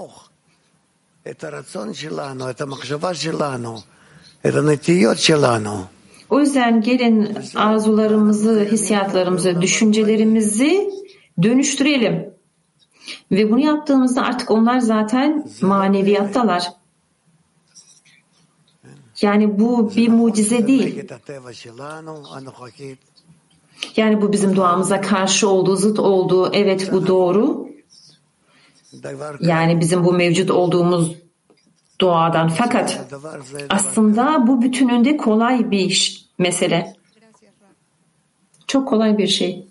O 6.30 6.40
yüzden 6.40 6.80
gelin 6.80 7.38
arzularımızı, 7.54 8.60
hissiyatlarımızı, 8.60 9.62
düşüncelerimizi 9.62 10.90
dönüştürelim. 11.42 12.30
Ve 13.32 13.50
bunu 13.50 13.60
yaptığımızda 13.60 14.22
artık 14.22 14.50
onlar 14.50 14.78
zaten 14.78 15.46
maneviyattalar. 15.60 16.62
Yani 19.22 19.58
bu 19.58 19.92
bir 19.96 20.08
mucize 20.08 20.66
değil. 20.66 21.04
Yani 23.96 24.22
bu 24.22 24.32
bizim 24.32 24.56
duamıza 24.56 25.00
karşı 25.00 25.48
olduğu, 25.48 25.76
zıt 25.76 25.98
olduğu, 25.98 26.52
evet 26.52 26.92
bu 26.92 27.06
doğru. 27.06 27.68
Yani 29.40 29.80
bizim 29.80 30.04
bu 30.04 30.12
mevcut 30.12 30.50
olduğumuz 30.50 31.16
doğadan. 32.00 32.48
Fakat 32.48 33.00
aslında 33.68 34.46
bu 34.46 34.62
bütününde 34.62 35.16
kolay 35.16 35.70
bir 35.70 35.78
iş, 35.78 36.24
mesele. 36.38 36.96
Çok 38.66 38.88
kolay 38.88 39.18
bir 39.18 39.26
şey. 39.26 39.66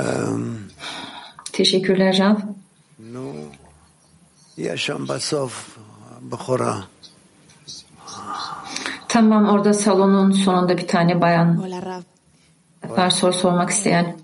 Um, 0.00 0.60
Teşekkürler 1.52 2.18
Rab. 2.18 2.38
No, 2.98 3.32
yaşam 4.56 5.08
basof, 5.08 5.76
bukhora. 6.20 6.76
Tamam 9.08 9.48
orada 9.48 9.74
salonun 9.74 10.30
sonunda 10.30 10.78
bir 10.78 10.86
tane 10.86 11.20
bayan 11.20 11.72
var 12.88 13.10
soru 13.10 13.32
sormak 13.32 13.70
isteyen. 13.70 14.16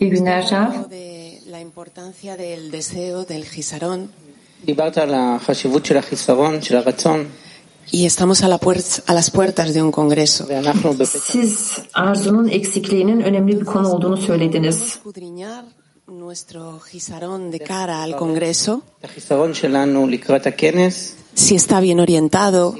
İyi 0.00 0.10
günler 0.10 0.50
Rab. 0.50 0.72
La 1.46 1.60
importancia 1.60 2.36
del 2.36 2.72
deseo 2.72 3.28
del 3.28 3.44
gisarón 3.44 4.10
Y 7.90 8.06
estamos 8.06 8.42
a, 8.42 8.48
las 8.48 9.30
puertas 9.30 9.74
de 9.74 9.82
un 9.82 9.92
congreso. 9.92 10.46
Siz 11.04 11.82
arzunun 11.92 12.48
eksikliğinin 12.48 13.20
önemli 13.20 13.60
de 17.50 17.58
cara 17.58 18.02
al 18.02 18.16
congreso. 18.16 18.82
si 21.34 21.54
está 21.54 21.80
bien 21.80 22.00
orientado, 22.00 22.74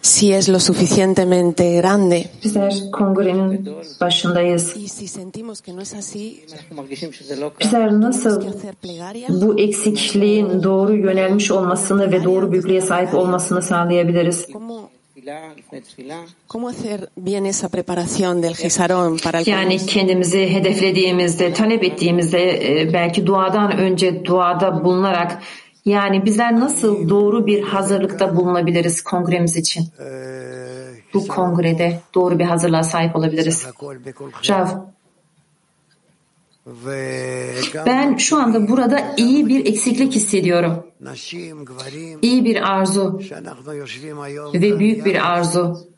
si 0.00 0.32
es 0.32 0.48
lo 0.48 0.60
suficientemente 0.60 1.76
grande. 1.76 2.30
Y 4.76 4.88
si 4.88 5.08
sentimos 5.08 5.62
que 5.62 5.72
no 5.72 5.80
es 5.82 5.94
así, 5.94 6.44
bizler 7.60 7.90
bu 9.28 9.60
eksikliğin 9.60 10.62
doğru 10.62 10.96
yönelmiş 10.96 11.50
olmasını 11.50 12.12
ve 12.12 12.24
doğru 12.24 12.52
büyüklüğe 12.52 12.80
sahip 12.80 13.14
olmasını 13.14 13.62
sağlayabiliriz? 13.62 14.46
¿Cómo 16.48 16.68
hacer 16.68 17.08
bien 17.16 17.44
esa 17.44 17.68
preparación 17.68 18.42
del 18.42 18.54
Gesarón 18.54 19.18
para 19.18 19.40
el 19.40 19.46
Yani 19.46 19.86
kendimizi 19.86 20.54
hedeflediğimizde, 20.54 21.52
talep 21.52 21.84
ettiğimizde 21.84 22.80
e, 22.80 22.92
belki 22.92 23.26
duadan 23.26 23.78
önce 23.78 24.24
duada 24.24 24.84
bulunarak 24.84 25.42
yani 25.84 26.24
bizler 26.24 26.60
nasıl 26.60 27.08
doğru 27.08 27.46
bir 27.46 27.62
hazırlıkta 27.62 28.36
bulunabiliriz 28.36 29.02
kongremiz 29.02 29.56
için? 29.56 29.88
Bu 31.14 31.28
kongrede 31.28 32.00
doğru 32.14 32.38
bir 32.38 32.44
hazırlığa 32.44 32.82
sahip 32.82 33.16
olabiliriz. 33.16 33.66
Rav, 34.50 34.68
ben 37.86 38.16
şu 38.16 38.36
anda 38.36 38.68
burada 38.68 39.14
iyi 39.16 39.48
bir 39.48 39.66
eksiklik 39.66 40.12
hissediyorum. 40.12 40.86
İyi 42.22 42.44
bir 42.44 42.72
arzu 42.72 43.20
ve 44.54 44.78
büyük 44.78 45.04
bir 45.04 45.32
arzu. 45.32 45.88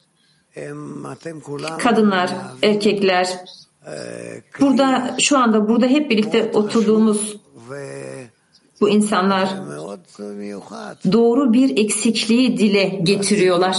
Kadınlar, 1.79 2.31
erkekler, 2.63 3.39
burada 4.61 5.17
şu 5.19 5.39
anda 5.39 5.69
burada 5.69 5.87
hep 5.87 6.11
birlikte 6.11 6.51
oturduğumuz 6.55 7.37
bu 8.81 8.89
insanlar 8.89 9.55
doğru 11.13 11.53
bir 11.53 11.85
eksikliği 11.85 12.59
dile 12.59 12.85
getiriyorlar 12.85 13.77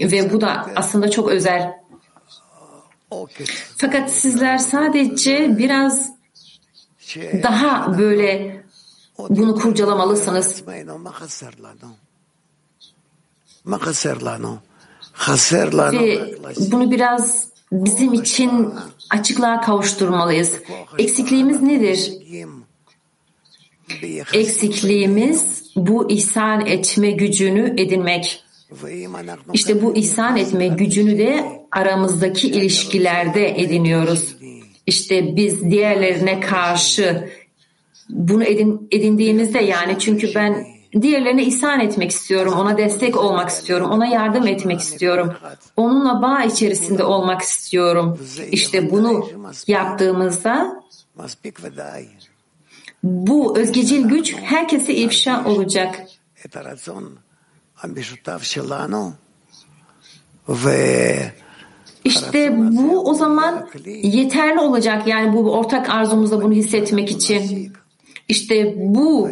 ve 0.00 0.32
bu 0.32 0.40
da 0.40 0.66
aslında 0.76 1.10
çok 1.10 1.28
özel. 1.28 1.72
Fakat 3.76 4.10
sizler 4.10 4.58
sadece 4.58 5.58
biraz 5.58 6.10
daha 7.42 7.98
böyle 7.98 8.62
bunu 9.28 9.54
kurcalamalısınız. 9.54 10.62
Ve 16.00 16.36
bunu 16.72 16.90
biraz 16.90 17.48
bizim 17.72 18.12
için 18.12 18.74
açıklığa 19.10 19.60
kavuşturmalıyız. 19.60 20.52
Eksikliğimiz 20.98 21.62
nedir? 21.62 22.12
Eksikliğimiz 24.32 25.62
bu 25.76 26.10
ihsan 26.10 26.66
etme 26.66 27.10
gücünü 27.10 27.74
edinmek. 27.78 28.44
İşte 29.52 29.82
bu 29.82 29.96
ihsan 29.96 30.36
etme 30.36 30.68
gücünü 30.68 31.18
de 31.18 31.44
aramızdaki 31.72 32.48
ilişkilerde 32.48 33.60
ediniyoruz. 33.60 34.36
İşte 34.86 35.36
biz 35.36 35.70
diğerlerine 35.70 36.40
karşı 36.40 37.28
bunu 38.08 38.44
edin, 38.44 38.88
edindiğimizde 38.90 39.58
yani 39.58 39.98
çünkü 39.98 40.34
ben 40.34 40.66
diğerlerine 41.02 41.44
ihsan 41.44 41.80
etmek 41.80 42.10
istiyorum, 42.10 42.54
ona 42.56 42.78
destek 42.78 43.16
olmak 43.16 43.48
istiyorum, 43.48 43.90
ona 43.90 44.06
yardım 44.06 44.46
etmek 44.46 44.80
istiyorum. 44.80 45.34
Onunla 45.76 46.22
bağ 46.22 46.44
içerisinde 46.44 47.04
olmak 47.04 47.42
istiyorum. 47.42 48.18
İşte 48.50 48.90
bunu 48.90 49.28
yaptığımızda 49.66 50.82
bu 53.02 53.58
özgecil 53.58 54.08
güç 54.08 54.34
herkese 54.36 54.94
ifşa 54.94 55.44
olacak. 55.44 56.02
İşte 62.04 62.56
bu 62.56 63.10
o 63.10 63.14
zaman 63.14 63.68
yeterli 63.86 64.60
olacak 64.60 65.06
yani 65.06 65.32
bu 65.32 65.52
ortak 65.52 65.90
arzumuzda 65.90 66.42
bunu 66.42 66.52
hissetmek 66.52 67.10
için. 67.10 67.72
İşte 68.28 68.74
bu 68.76 69.30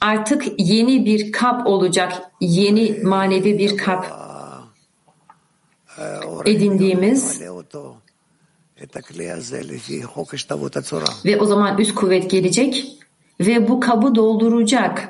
artık 0.00 0.44
yeni 0.58 1.04
bir 1.04 1.32
kap 1.32 1.66
olacak. 1.66 2.12
Yeni 2.40 3.00
manevi 3.04 3.58
bir 3.58 3.76
kap 3.76 4.06
edindiğimiz 6.46 7.42
ve 11.25 11.37
o 11.37 11.45
zaman 11.45 11.77
üst 11.77 11.95
kuvvet 11.95 12.31
gelecek 12.31 12.97
ve 13.39 13.67
bu 13.67 13.79
kabı 13.79 14.15
dolduracak 14.15 15.09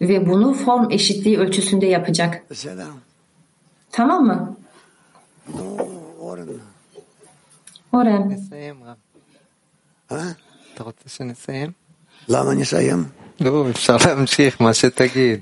ve 0.00 0.26
bunu 0.26 0.54
form 0.54 0.90
eşitliği 0.90 1.38
ölçüsünde 1.38 1.86
yapacak. 1.86 2.44
Tamam 3.92 4.26
mı? 4.26 4.56
Oren. 7.92 8.38
אתה 10.74 10.82
רוצה 10.84 11.08
שנסיים? 11.08 11.70
למה 12.28 12.54
נסיים? 12.54 13.04
לא, 13.40 13.70
אפשר 13.70 13.96
להמשיך, 14.06 14.60
מה 14.60 14.74
שתגיד. 14.74 15.40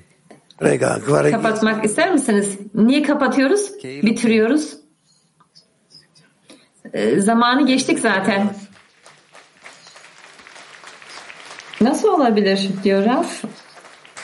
רגע, 0.60 0.96
כבר... 1.04 1.30
Kapatmak 1.30 1.84
ister 1.84 2.12
misiniz? 2.12 2.58
Niye 2.74 3.02
kapatıyoruz? 3.02 3.72
ee, 6.93 7.19
zamanı 7.19 7.67
geçtik 7.67 7.99
zaten. 7.99 8.55
Nasıl 11.81 12.07
olabilir 12.07 12.69
diyor 12.83 13.05
Raf. 13.05 13.43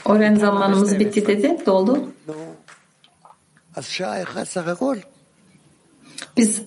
Oren 0.05 0.36
zamanımız 0.36 0.99
bitti 0.99 1.28
dedi. 1.28 1.66
Doldu. 1.66 2.11
Biz 6.38 6.61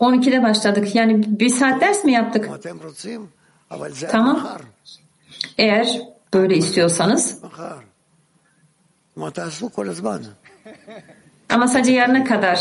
12'de 0.00 0.42
başladık. 0.42 0.94
Yani 0.94 1.40
bir 1.40 1.48
saat 1.48 1.80
ders 1.80 2.04
mi 2.04 2.12
yaptık? 2.12 2.50
Tamam. 4.12 4.36
Eğer 5.58 6.00
böyle 6.34 6.56
istiyorsanız. 6.56 7.38
Ama 11.54 11.68
sadece 11.68 11.92
yarına 11.92 12.24
kadar. 12.24 12.58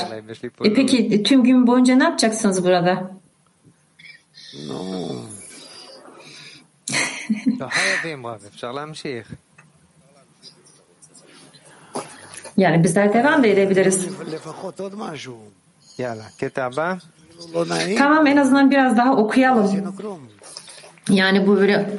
E 0.65 0.73
peki 0.73 1.23
tüm 1.23 1.43
gün 1.43 1.67
boyunca 1.67 1.95
ne 1.95 2.03
yapacaksınız 2.03 2.63
burada? 2.63 3.11
Yani 12.57 12.83
bizler 12.83 13.13
devam 13.13 13.43
da 13.43 13.47
edebiliriz. 13.47 14.05
Tamam 17.97 18.27
en 18.27 18.37
azından 18.37 18.71
biraz 18.71 18.97
daha 18.97 19.15
okuyalım. 19.15 19.71
Yani 21.09 21.47
bu 21.47 21.57
böyle 21.57 21.89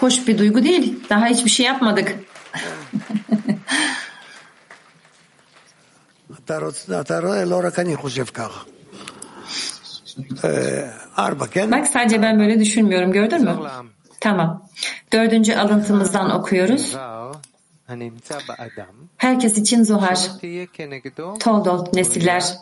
hoş 0.00 0.28
bir 0.28 0.38
duygu 0.38 0.64
değil. 0.64 1.00
Daha 1.10 1.26
hiçbir 1.26 1.50
şey 1.50 1.66
yapmadık. 1.66 2.16
Bak 11.72 11.86
sadece 11.86 12.22
ben 12.22 12.40
böyle 12.40 12.60
düşünmüyorum 12.60 13.12
gördün 13.12 13.42
mü? 13.44 13.50
Tamam. 14.20 14.68
Dördüncü 15.12 15.54
alıntımızdan 15.54 16.30
okuyoruz. 16.30 16.96
Herkes 19.16 19.58
için 19.58 19.82
Zohar. 19.84 20.30
Toldol 21.38 21.86
nesiller. 21.94 22.54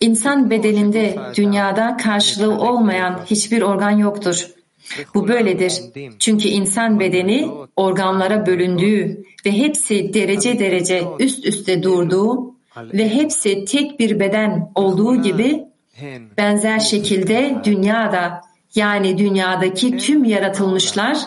İnsan 0.00 0.50
bedeninde 0.50 1.18
dünyada 1.36 1.96
karşılığı 1.96 2.58
olmayan 2.60 3.20
hiçbir 3.26 3.62
organ 3.62 3.90
yoktur. 3.90 4.46
Bu 5.14 5.28
böyledir. 5.28 5.80
Çünkü 6.18 6.48
insan 6.48 7.00
bedeni 7.00 7.50
organlara 7.76 8.46
bölündüğü 8.46 9.24
ve 9.46 9.52
hepsi 9.52 10.14
derece 10.14 10.58
derece 10.58 11.02
üst 11.18 11.46
üste 11.46 11.82
durduğu 11.82 12.54
ve 12.76 13.08
hepsi 13.14 13.64
tek 13.64 14.00
bir 14.00 14.20
beden 14.20 14.72
olduğu 14.74 15.22
gibi 15.22 15.64
benzer 16.38 16.78
şekilde 16.78 17.56
dünyada 17.64 18.40
yani 18.74 19.18
dünyadaki 19.18 19.96
tüm 19.96 20.24
yaratılmışlar 20.24 21.18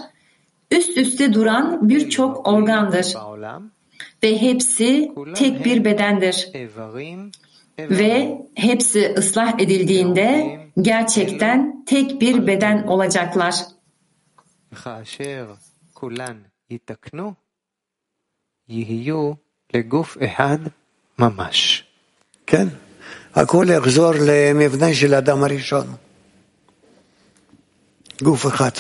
üst 0.71 0.97
üste 0.97 1.33
duran 1.33 1.89
birçok 1.89 2.47
organdır. 2.47 3.13
ve 4.23 4.41
hepsi 4.41 5.11
tek 5.35 5.65
bir 5.65 5.85
bedendir 5.85 6.49
Ve 7.78 8.38
hepsi 8.54 9.14
ıslah 9.18 9.60
edildiğinde 9.60 10.58
gerçekten 10.80 11.84
tek 11.84 12.20
bir 12.20 12.46
beden 12.46 12.82
olacaklar. 12.82 13.54
כן, 22.46 22.68
הכל 23.34 23.66
יחזור 23.70 24.14
למבנה 24.20 24.94
של 24.94 25.14
האדם 25.14 25.44
הראשון. 25.44 25.86
גוף 28.22 28.46
אחד. 28.46 28.70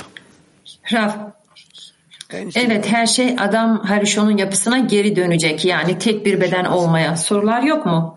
Rav, 0.92 1.10
Evet 2.54 2.86
her 2.92 3.06
şey 3.06 3.36
Adam 3.38 3.78
Harishon'un 3.84 4.36
yapısına 4.36 4.78
geri 4.78 5.16
dönecek. 5.16 5.64
Yani 5.64 5.98
tek 5.98 6.26
bir 6.26 6.40
beden 6.40 6.64
olmaya. 6.64 7.16
Sorular 7.16 7.62
yok 7.62 7.86
mu? 7.86 8.15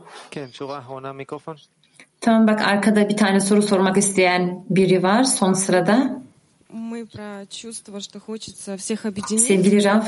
Tamam 2.20 2.46
bak 2.46 2.60
arkada 2.60 3.08
bir 3.08 3.16
tane 3.16 3.40
soru 3.40 3.62
sormak 3.62 3.96
isteyen 3.96 4.64
biri 4.70 5.02
var 5.02 5.24
son 5.24 5.52
sırada. 5.52 6.20
Мы 6.72 7.04
про 7.04 7.46
чувство, 7.46 8.00
что 8.00 8.20
хочется 8.20 8.76
всех 8.76 9.04
объединить. 9.04 9.84
Rav. 9.84 10.04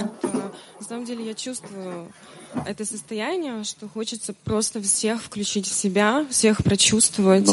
На 0.80 0.86
самом 0.86 1.04
деле 1.04 1.26
я 1.26 1.34
чувствую 1.34 2.06
это 2.66 2.84
состояние, 2.84 3.64
что 3.64 3.88
хочется 3.88 4.32
просто 4.44 4.80
всех 4.80 5.22
включить 5.22 5.66
в 5.66 5.72
себя, 5.72 6.24
всех 6.30 6.62
прочувствовать. 6.62 7.48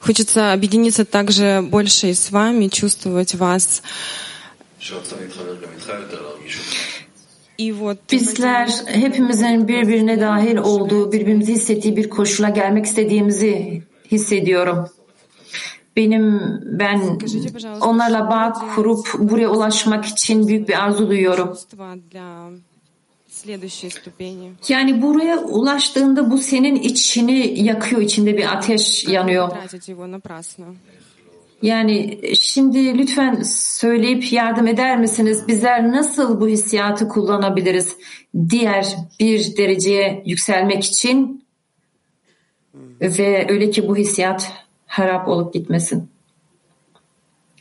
Хочется 0.00 0.52
объединиться 0.52 1.04
также 1.04 1.64
больше 1.70 2.10
и 2.10 2.14
с 2.14 2.30
вами, 2.30 2.68
чувствовать 2.68 3.34
вас. 3.34 3.82
Bizler 8.12 8.68
hepimizin 8.86 9.68
birbirine 9.68 10.20
dahil 10.20 10.56
olduğu, 10.56 11.12
birbirimizi 11.12 11.52
hissettiği 11.52 11.96
bir 11.96 12.10
koşula 12.10 12.48
gelmek 12.48 12.84
istediğimizi 12.86 13.82
hissediyorum. 14.10 14.88
Benim 15.96 16.40
ben 16.64 17.18
onlarla 17.80 18.30
bağ 18.30 18.52
kurup 18.74 19.06
buraya 19.18 19.48
ulaşmak 19.48 20.04
için 20.04 20.48
büyük 20.48 20.68
bir 20.68 20.84
arzu 20.84 21.08
duyuyorum. 21.08 21.56
Yani 24.68 25.02
buraya 25.02 25.38
ulaştığında 25.38 26.30
bu 26.30 26.38
senin 26.38 26.74
içini 26.74 27.62
yakıyor, 27.62 28.02
içinde 28.02 28.36
bir 28.36 28.56
ateş 28.56 29.04
yanıyor. 29.08 29.50
Yani 31.61 32.19
şimdi 32.39 32.97
lütfen 32.97 33.41
söyleyip 33.43 34.31
yardım 34.31 34.67
eder 34.67 34.99
misiniz? 34.99 35.47
Bizler 35.47 35.91
nasıl 35.91 36.41
bu 36.41 36.47
hissiyatı 36.47 37.07
kullanabiliriz? 37.07 37.97
Diğer 38.49 38.95
bir 39.19 39.57
dereceye 39.57 40.23
yükselmek 40.25 40.83
için 40.83 41.45
ve 43.01 43.47
öyle 43.49 43.71
ki 43.71 43.87
bu 43.87 43.95
hissiyat 43.95 44.51
harap 44.87 45.27
olup 45.27 45.53
gitmesin. 45.53 46.09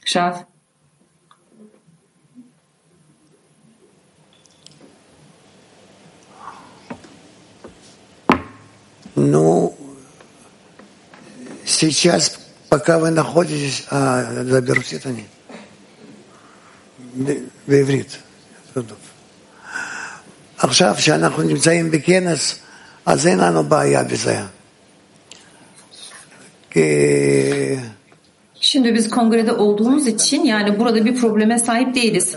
Şaf. 0.05 0.45
Ну, 9.17 9.73
сейчас, 11.65 12.39
пока 12.75 12.99
вы 12.99 13.11
находитесь, 13.11 13.87
а, 13.91 14.45
заберут 14.45 14.87
они, 15.05 15.25
בעברית. 17.67 18.19
עכשיו, 20.59 20.95
כשאנחנו 20.99 21.43
נמצאים 21.43 21.91
בכנס, 21.91 22.59
אז 23.07 23.27
אין 23.27 23.39
לנו 23.39 23.63
בעיה 23.65 24.05
בזה. 24.05 24.41
Şimdi 28.61 28.95
biz 28.95 29.11
kongrede 29.11 29.53
olduğumuz 29.53 30.07
için 30.07 30.45
yani 30.45 30.79
burada 30.79 31.05
bir 31.05 31.17
probleme 31.21 31.59
sahip 31.59 31.95
değiliz. 31.95 32.37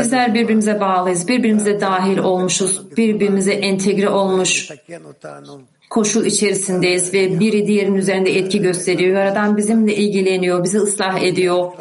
Bizler 0.00 0.34
birbirimize 0.34 0.80
bağlıyız, 0.80 1.28
birbirimize 1.28 1.80
dahil 1.80 2.18
olmuşuz, 2.18 2.96
birbirimize 2.96 3.52
entegre 3.52 4.08
olmuş 4.08 4.70
koşul 5.90 6.24
içerisindeyiz 6.24 7.14
ve 7.14 7.40
biri 7.40 7.66
diğerinin 7.66 7.96
üzerinde 7.96 8.36
etki 8.36 8.62
gösteriyor. 8.62 9.16
Yaradan 9.16 9.56
bizimle 9.56 9.94
ilgileniyor, 9.94 10.64
bizi 10.64 10.78
ıslah 10.78 11.22
ediyor 11.22 11.72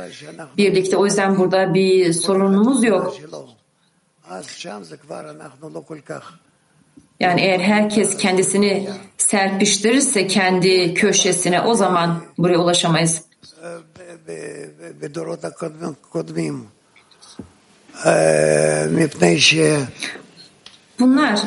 birlikte. 0.57 0.97
O 0.97 1.05
yüzden 1.05 1.37
burada 1.37 1.73
bir 1.73 2.13
sorunumuz 2.13 2.83
yok. 2.83 3.17
Yani 7.19 7.41
eğer 7.41 7.59
herkes 7.59 8.17
kendisini 8.17 8.89
serpiştirirse 9.17 10.27
kendi 10.27 10.93
köşesine 10.93 11.61
o 11.61 11.73
zaman 11.73 12.21
buraya 12.37 12.57
ulaşamayız. 12.57 13.21
Bunlar 20.99 21.39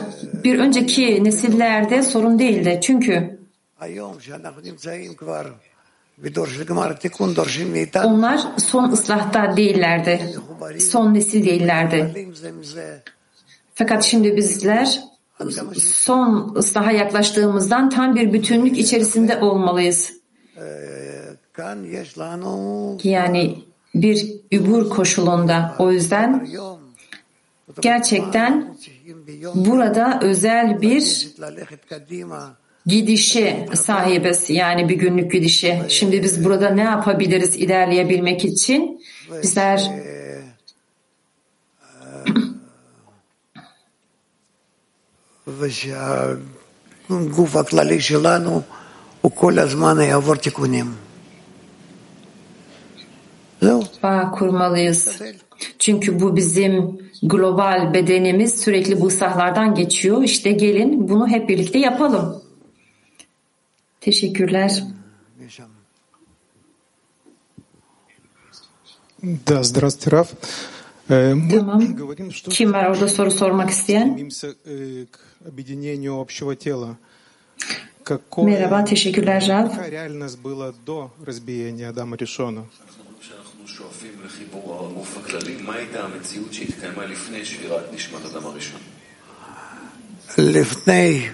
bir 0.44 0.58
önceki 0.58 1.24
nesillerde 1.24 2.02
sorun 2.02 2.38
değildi. 2.38 2.80
Çünkü 2.82 3.38
onlar 8.04 8.40
son 8.58 8.90
ıslahta 8.92 9.56
değillerdi. 9.56 10.34
Son 10.78 11.14
nesil 11.14 11.46
değillerdi. 11.46 12.32
Fakat 13.74 14.04
şimdi 14.04 14.36
bizler 14.36 15.00
son 15.78 16.54
ıslaha 16.56 16.92
yaklaştığımızdan 16.92 17.90
tam 17.90 18.16
bir 18.16 18.32
bütünlük 18.32 18.78
içerisinde 18.78 19.38
olmalıyız. 19.38 20.12
Yani 23.02 23.64
bir 23.95 24.33
übur 24.51 24.89
koşulunda. 24.89 25.75
O 25.79 25.91
yüzden 25.91 26.47
gerçekten 27.81 28.77
burada 29.55 30.19
özel 30.23 30.81
bir 30.81 31.27
gidişe 32.85 33.65
sahibiz. 33.73 34.49
Yani 34.49 34.89
bir 34.89 34.95
günlük 34.95 35.31
gidişe. 35.31 35.85
Şimdi 35.89 36.23
biz 36.23 36.45
burada 36.45 36.69
ne 36.69 36.83
yapabiliriz 36.83 37.55
ilerleyebilmek 37.55 38.45
için? 38.45 39.01
Bizler 39.43 39.91
ושהגוף 45.59 47.55
הכללי 47.55 47.99
שלנו 48.01 48.61
הוא 49.21 49.31
כל 49.35 49.59
הזמן 49.59 50.01
יעבור 50.01 50.35
תיקונים. 50.35 51.00
Bağ 54.03 54.31
kurmalıyız. 54.31 55.21
Çünkü 55.79 56.19
bu 56.19 56.35
bizim 56.35 56.99
global 57.23 57.93
bedenimiz 57.93 58.59
sürekli 58.61 59.01
bu 59.01 59.07
ıslahlardan 59.07 59.75
geçiyor. 59.75 60.23
İşte 60.23 60.51
gelin 60.51 61.09
bunu 61.09 61.27
hep 61.27 61.49
birlikte 61.49 61.79
yapalım. 61.79 62.43
Teşekkürler. 64.01 64.83
Да, 69.23 69.63
здравствуйте, 69.63 70.11
Раф. 70.11 70.33
Tamam. 71.07 71.95
Kim 72.49 72.73
var 72.73 72.89
orada 72.89 73.07
soru 73.07 73.31
sormak 73.31 73.69
isteyen? 73.69 74.19
Merhaba, 78.37 78.85
teşekkürler 78.85 79.51
Rav. 83.61 83.61
לפני 90.37 91.29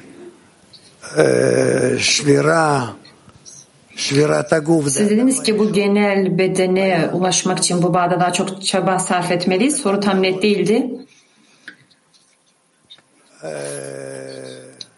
שבירה 3.97 4.43
Siz 4.87 5.09
dediniz 5.09 5.43
ki 5.43 5.59
bu 5.59 5.73
genel 5.73 6.37
bedene 6.37 7.09
ulaşmak 7.13 7.59
için 7.59 7.83
bu 7.83 7.93
bağda 7.93 8.19
daha 8.19 8.33
çok 8.33 8.65
çaba 8.65 8.99
sarf 8.99 9.31
etmeliyiz. 9.31 9.77
Soru 9.77 9.99
tam 9.99 10.21
net 10.21 10.43
değildi. 10.43 10.89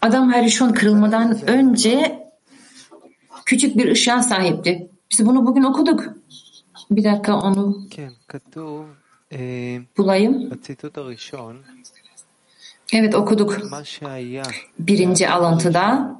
Adam 0.02 0.28
Harishon 0.32 0.72
kırılmadan 0.72 1.48
önce 1.48 2.18
küçük 3.44 3.76
bir 3.76 3.90
ışığa 3.90 4.22
sahipti. 4.22 4.88
Biz 5.10 5.26
bunu 5.26 5.46
bugün 5.46 5.62
okuduk. 5.62 6.04
Bir 6.90 7.04
dakika 7.04 7.34
onu 7.36 7.82
bulayım. 9.96 10.50
Evet 12.92 13.14
okuduk. 13.14 13.58
Birinci 14.78 15.28
alıntıda 15.28 16.16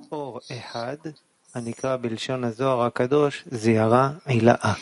הנקרא 1.54 1.96
בלשון 1.96 2.44
הזוהר 2.44 2.80
הקדוש 2.86 3.44
זיהרה 3.50 4.10
עילאה. 4.26 4.72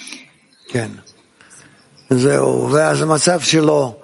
כן. 0.69 0.89
זהו, 2.11 2.73
ואז 2.73 3.03
המצב 3.03 3.41
שלו 3.41 3.95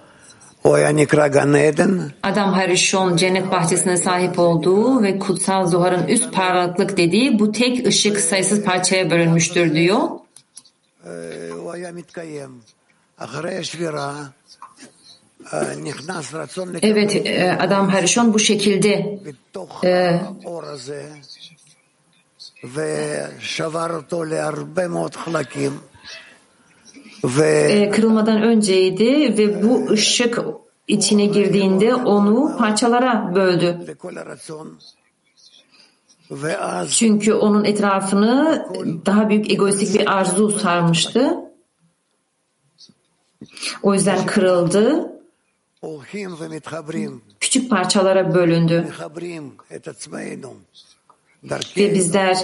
o 0.64 0.74
היה 0.74 0.93
נקרא 0.93 1.28
גן 1.28 1.55
עדן. 1.55 2.09
Adam 2.22 2.52
Harishon 2.52 3.16
cennet 3.16 3.51
bahçesine 3.51 3.97
sahip 3.97 4.39
olduğu 4.39 5.02
ve 5.02 5.18
kutsal 5.18 5.66
zuharın 5.66 6.06
üst 6.06 6.32
parlaklık 6.32 6.97
dediği 6.97 7.39
bu 7.39 7.52
tek 7.52 7.86
ışık 7.86 8.20
sayısız 8.20 8.64
parçaya 8.64 9.10
bölünmüştür 9.10 9.74
diyor. 9.74 10.01
Evet, 16.82 17.61
adam 17.61 17.90
Harishon 17.90 18.34
bu 18.34 18.40
şekilde 18.40 19.19
e, 19.84 20.22
e, 27.72 27.90
kırılmadan 27.90 28.41
önceydi 28.41 29.38
ve 29.38 29.64
bu 29.64 29.90
ışık 29.91 30.40
içine 30.88 31.26
girdiğinde 31.26 31.95
onu 31.95 32.57
parçalara 32.57 33.32
böldü. 33.36 33.77
Çünkü 36.91 37.34
onun 37.34 37.65
etrafını 37.65 38.68
daha 39.06 39.30
büyük 39.30 39.52
egoistik 39.52 39.99
bir 39.99 40.14
arzu 40.14 40.60
sarmıştı. 40.60 41.38
O 43.84 43.93
yüzden 43.93 44.26
kırıldı. 44.26 45.11
Küçük 47.39 47.69
parçalara 47.69 48.35
bölündü. 48.35 48.88
Ve 51.77 51.93
bizler 51.93 52.38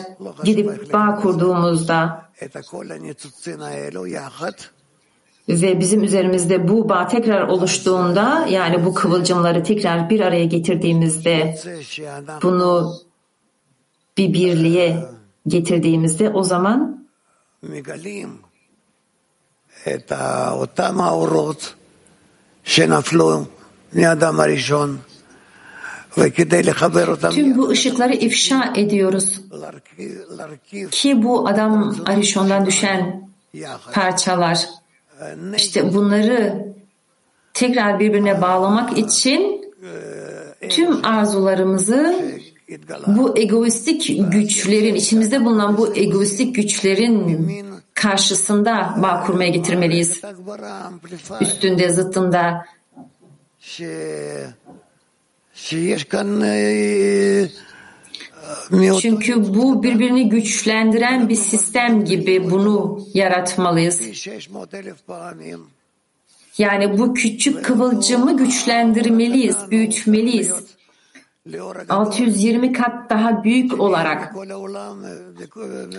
gidip 0.43 0.93
bağ 0.93 1.15
kurduğumuzda 1.15 2.25
ve 5.49 5.79
bizim 5.79 6.03
üzerimizde 6.03 6.67
bu 6.67 6.89
bağ 6.89 7.07
tekrar 7.07 7.47
oluştuğunda 7.47 8.47
yani 8.49 8.85
bu 8.85 8.93
kıvılcımları 8.93 9.63
tekrar 9.63 10.09
bir 10.09 10.19
araya 10.19 10.45
getirdiğimizde 10.45 11.59
bunu 12.43 12.93
bir 14.17 14.33
birliğe 14.33 15.05
getirdiğimizde 15.47 16.29
o 16.29 16.43
zaman 16.43 17.07
Tüm 27.35 27.57
bu 27.57 27.69
ışıkları 27.69 28.13
ifşa 28.13 28.73
ediyoruz. 28.75 29.41
Ki 30.91 31.23
bu 31.23 31.47
adam 31.47 31.95
Arishon'dan 32.05 32.65
düşen 32.65 33.29
parçalar. 33.93 34.65
İşte 35.55 35.93
bunları 35.93 36.65
tekrar 37.53 37.99
birbirine 37.99 38.41
bağlamak 38.41 38.97
için 38.97 39.71
tüm 40.69 41.05
arzularımızı 41.05 42.25
bu 43.07 43.37
egoistik 43.37 44.31
güçlerin, 44.31 44.95
içimizde 44.95 45.45
bulunan 45.45 45.77
bu 45.77 45.95
egoistik 45.95 46.55
güçlerin 46.55 47.47
karşısında 47.93 48.95
bağ 49.01 49.23
kurmaya 49.23 49.49
getirmeliyiz. 49.49 50.21
Üstünde, 51.41 51.89
zıttında. 51.89 52.65
Çünkü 59.01 59.53
bu 59.55 59.83
birbirini 59.83 60.29
güçlendiren 60.29 61.29
bir 61.29 61.35
sistem 61.35 62.05
gibi 62.05 62.51
bunu 62.51 63.05
yaratmalıyız. 63.13 64.25
Yani 66.57 66.97
bu 66.97 67.13
küçük 67.13 67.65
kıvılcımı 67.65 68.37
güçlendirmeliyiz, 68.37 69.55
büyütmeliyiz. 69.71 70.51
620 71.89 72.73
kat 72.73 73.09
daha 73.09 73.43
büyük 73.43 73.79
olarak. 73.79 74.35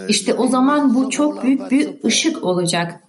İşte 0.09 0.35
o 0.35 0.47
zaman 0.49 0.95
bu 0.95 1.11
çok 1.11 1.43
büyük 1.43 1.71
bir 1.71 2.05
ışık 2.05 2.45
olacak. 2.45 3.01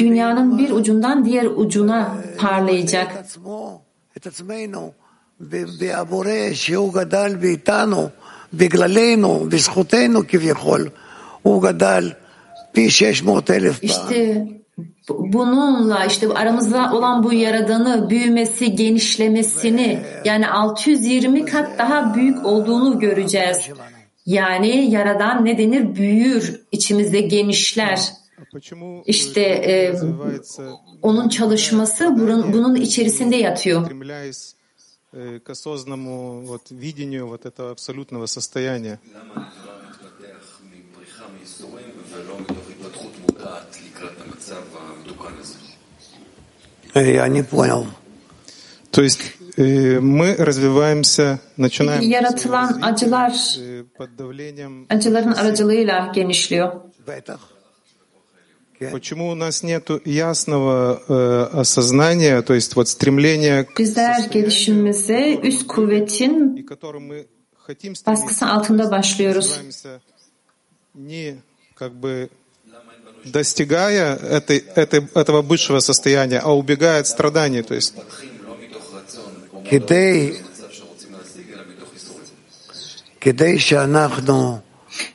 Dünyanın 0.00 0.58
bir 0.58 0.70
ucundan 0.70 1.24
diğer 1.24 1.44
ucuna 1.46 2.16
parlayacak. 2.38 3.24
İşte 13.82 14.48
bununla 15.09 16.05
işte 16.05 16.27
aramızda 16.27 16.93
olan 16.93 17.23
bu 17.23 17.33
yaradanı 17.33 18.09
büyümesi, 18.09 18.75
genişlemesini 18.75 19.99
yani 20.25 20.47
620 20.47 21.45
kat 21.45 21.79
daha 21.79 22.15
büyük 22.15 22.45
olduğunu 22.45 22.99
göreceğiz. 22.99 23.57
Yani 24.25 24.91
yaradan 24.91 25.45
ne 25.45 25.57
denir? 25.57 25.95
Büyür, 25.95 26.61
içimizde 26.71 27.21
genişler. 27.21 27.99
İşte 29.05 29.41
e, 29.41 29.95
onun 31.01 31.29
çalışması 31.29 32.19
bunun, 32.19 32.53
bunun 32.53 32.75
içerisinde 32.75 33.35
yatıyor 33.35 33.91
к 35.43 35.49
осознанному 35.49 36.41
вот, 36.45 36.69
видению 36.69 37.27
вот 37.27 37.45
этого 37.45 37.71
абсолютного 37.71 38.25
состояния. 38.27 38.99
Я 46.94 47.28
не 47.28 47.42
понял. 47.42 47.86
То 48.90 49.02
есть 49.02 49.20
э, 49.56 50.00
мы 50.00 50.36
развиваемся, 50.36 51.40
начинаем 51.56 52.02
Yaratılan 52.02 52.80
acılar 52.82 53.32
acıların 54.88 55.32
aracılığıyla 55.32 56.12
genişliyor. 56.14 56.72
Почему 58.90 59.30
у 59.30 59.34
нас 59.36 59.62
нет 59.62 59.88
ясного 60.04 61.00
э, 61.08 61.60
осознания, 61.60 62.42
то 62.42 62.54
есть 62.54 62.74
вот 62.74 62.88
стремления 62.88 63.64
к 63.64 63.78
Bizler 63.78 64.28
gelişimimize 64.30 65.38
üst 65.42 65.66
kuvvetin 65.68 66.66
baskısı 68.06 68.46
altında 68.46 68.90
başlıyoruz. 68.90 69.60
Не 70.94 71.36
как 71.74 71.92
бы 71.92 72.28
достигая 73.24 74.16
этой, 74.16 74.58
этой, 74.74 75.08
этого 75.14 75.42
высшего 75.42 75.80
состояния, 75.80 76.38
а 76.38 76.52
убегая 76.52 77.00
от 77.00 77.06
страданий. 77.06 77.62
То 77.62 77.74
есть 77.74 77.94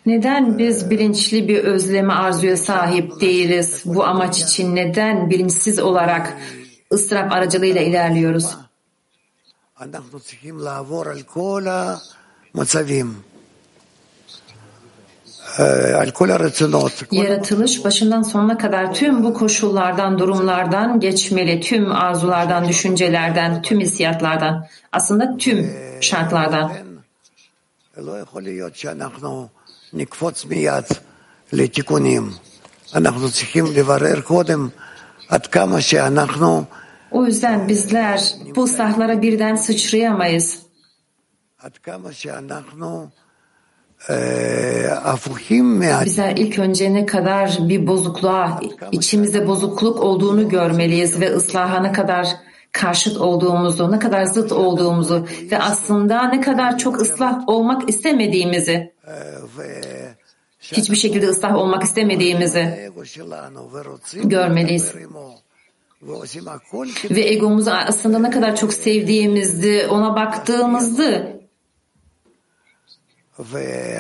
Neden 0.05 0.57
biz 0.57 0.89
bilinçli 0.89 1.47
bir 1.47 1.63
özleme 1.63 2.13
arzuya 2.13 2.57
sahip 2.57 3.21
değiliz 3.21 3.81
bu 3.85 4.05
amaç 4.05 4.41
için? 4.41 4.75
Neden 4.75 5.29
bilinçsiz 5.29 5.79
olarak 5.79 6.37
ıstırap 6.93 7.31
aracılığıyla 7.31 7.81
ilerliyoruz? 7.81 8.57
Yaratılış 17.11 17.85
başından 17.85 18.21
sonuna 18.21 18.57
kadar 18.57 18.93
tüm 18.93 19.23
bu 19.23 19.33
koşullardan, 19.33 20.19
durumlardan 20.19 20.99
geçmeli. 20.99 21.61
Tüm 21.61 21.91
arzulardan, 21.91 22.67
düşüncelerden, 22.67 23.61
tüm 23.61 23.79
hissiyatlardan. 23.79 24.67
Aslında 24.91 25.37
tüm 25.37 25.73
şartlardan. 26.01 26.71
O 37.11 37.25
yüzden 37.25 37.67
bizler 37.67 38.35
bu 38.55 38.67
sahlara 38.67 39.21
birden 39.21 39.55
sıçrayamayız. 39.55 40.59
Bizler 46.05 46.37
ilk 46.37 46.59
önce 46.59 46.93
ne 46.93 47.05
kadar 47.05 47.57
bir 47.61 47.87
bozukluğa, 47.87 48.61
içimizde 48.91 49.47
bozukluk 49.47 49.99
olduğunu 49.99 50.49
görmeliyiz 50.49 51.21
ve 51.21 51.35
ıslaha 51.35 51.79
ne 51.79 51.91
kadar 51.91 52.27
karşıt 52.71 53.17
olduğumuzu, 53.17 53.91
ne 53.91 53.99
kadar 53.99 54.25
zıt 54.25 54.51
olduğumuzu 54.51 55.27
ve 55.51 55.59
aslında 55.59 56.23
ne 56.23 56.41
kadar 56.41 56.77
çok 56.77 57.01
ıslah 57.01 57.49
olmak 57.49 57.89
istemediğimizi, 57.89 58.93
hiçbir 60.61 60.95
şekilde 60.95 61.27
ıslah 61.27 61.55
olmak 61.55 61.83
istemediğimizi 61.83 62.91
görmeliyiz. 64.23 64.93
Ve 67.09 67.21
egomuzu 67.21 67.71
aslında 67.71 68.19
ne 68.19 68.29
kadar 68.29 68.55
çok 68.55 68.73
sevdiğimizi 68.73 69.87
ona 69.89 70.15
baktığımızda 70.15 71.36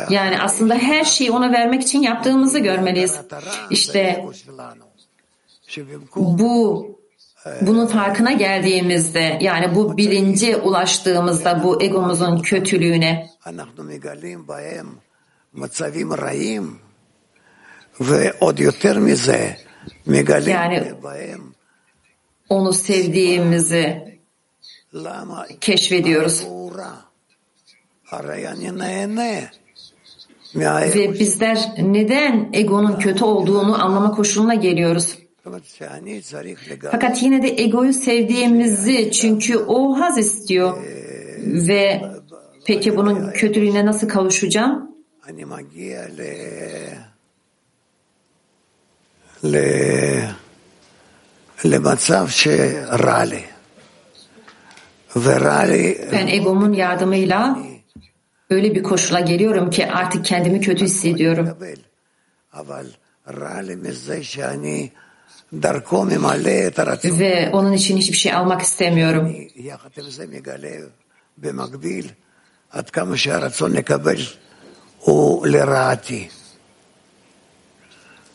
Yani 0.09 0.41
aslında 0.41 0.75
her 0.75 1.03
şeyi 1.03 1.31
ona 1.31 1.51
vermek 1.51 1.81
için 1.81 2.01
yaptığımızı 2.01 2.59
görmeliyiz. 2.59 3.21
İşte 3.69 4.25
bu 6.15 6.87
bunun 7.61 7.87
farkına 7.87 8.31
geldiğimizde 8.31 9.37
yani 9.41 9.75
bu 9.75 9.97
bilince 9.97 10.57
ulaştığımızda 10.57 11.63
bu 11.63 11.83
egomuzun 11.83 12.41
kötülüğüne 12.41 13.29
yani 20.51 20.93
onu 22.49 22.73
sevdiğimizi 22.73 24.17
keşfediyoruz. 25.61 26.43
Ve 30.95 31.13
bizler 31.19 31.57
neden 31.77 32.49
egonun 32.53 32.99
kötü 32.99 33.23
olduğunu 33.23 33.83
anlama 33.83 34.11
koşuluna 34.11 34.53
geliyoruz. 34.53 35.17
Fakat 36.91 37.23
yine 37.23 37.43
de 37.43 37.61
egoyu 37.63 37.93
sevdiğimizi 37.93 39.11
çünkü 39.11 39.57
o 39.57 39.99
haz 39.99 40.17
istiyor 40.17 40.77
ve 41.45 42.01
peki 42.65 42.97
bunun 42.97 43.31
kötülüğüne 43.31 43.85
nasıl 43.85 44.07
kavuşacağım? 44.07 44.91
Ben 56.11 56.27
egomun 56.27 56.73
yardımıyla 56.73 57.57
öyle 58.49 58.75
bir 58.75 58.83
koşula 58.83 59.19
geliyorum 59.19 59.69
ki 59.69 59.91
artık 59.91 60.25
kendimi 60.25 60.61
kötü 60.61 60.85
hissediyorum. 60.85 61.57
Ve 67.19 67.49
onun 67.53 67.73
için 67.73 67.97
hiçbir 67.97 68.17
şey 68.17 68.33
almak 68.33 68.61
istemiyorum. 68.61 69.35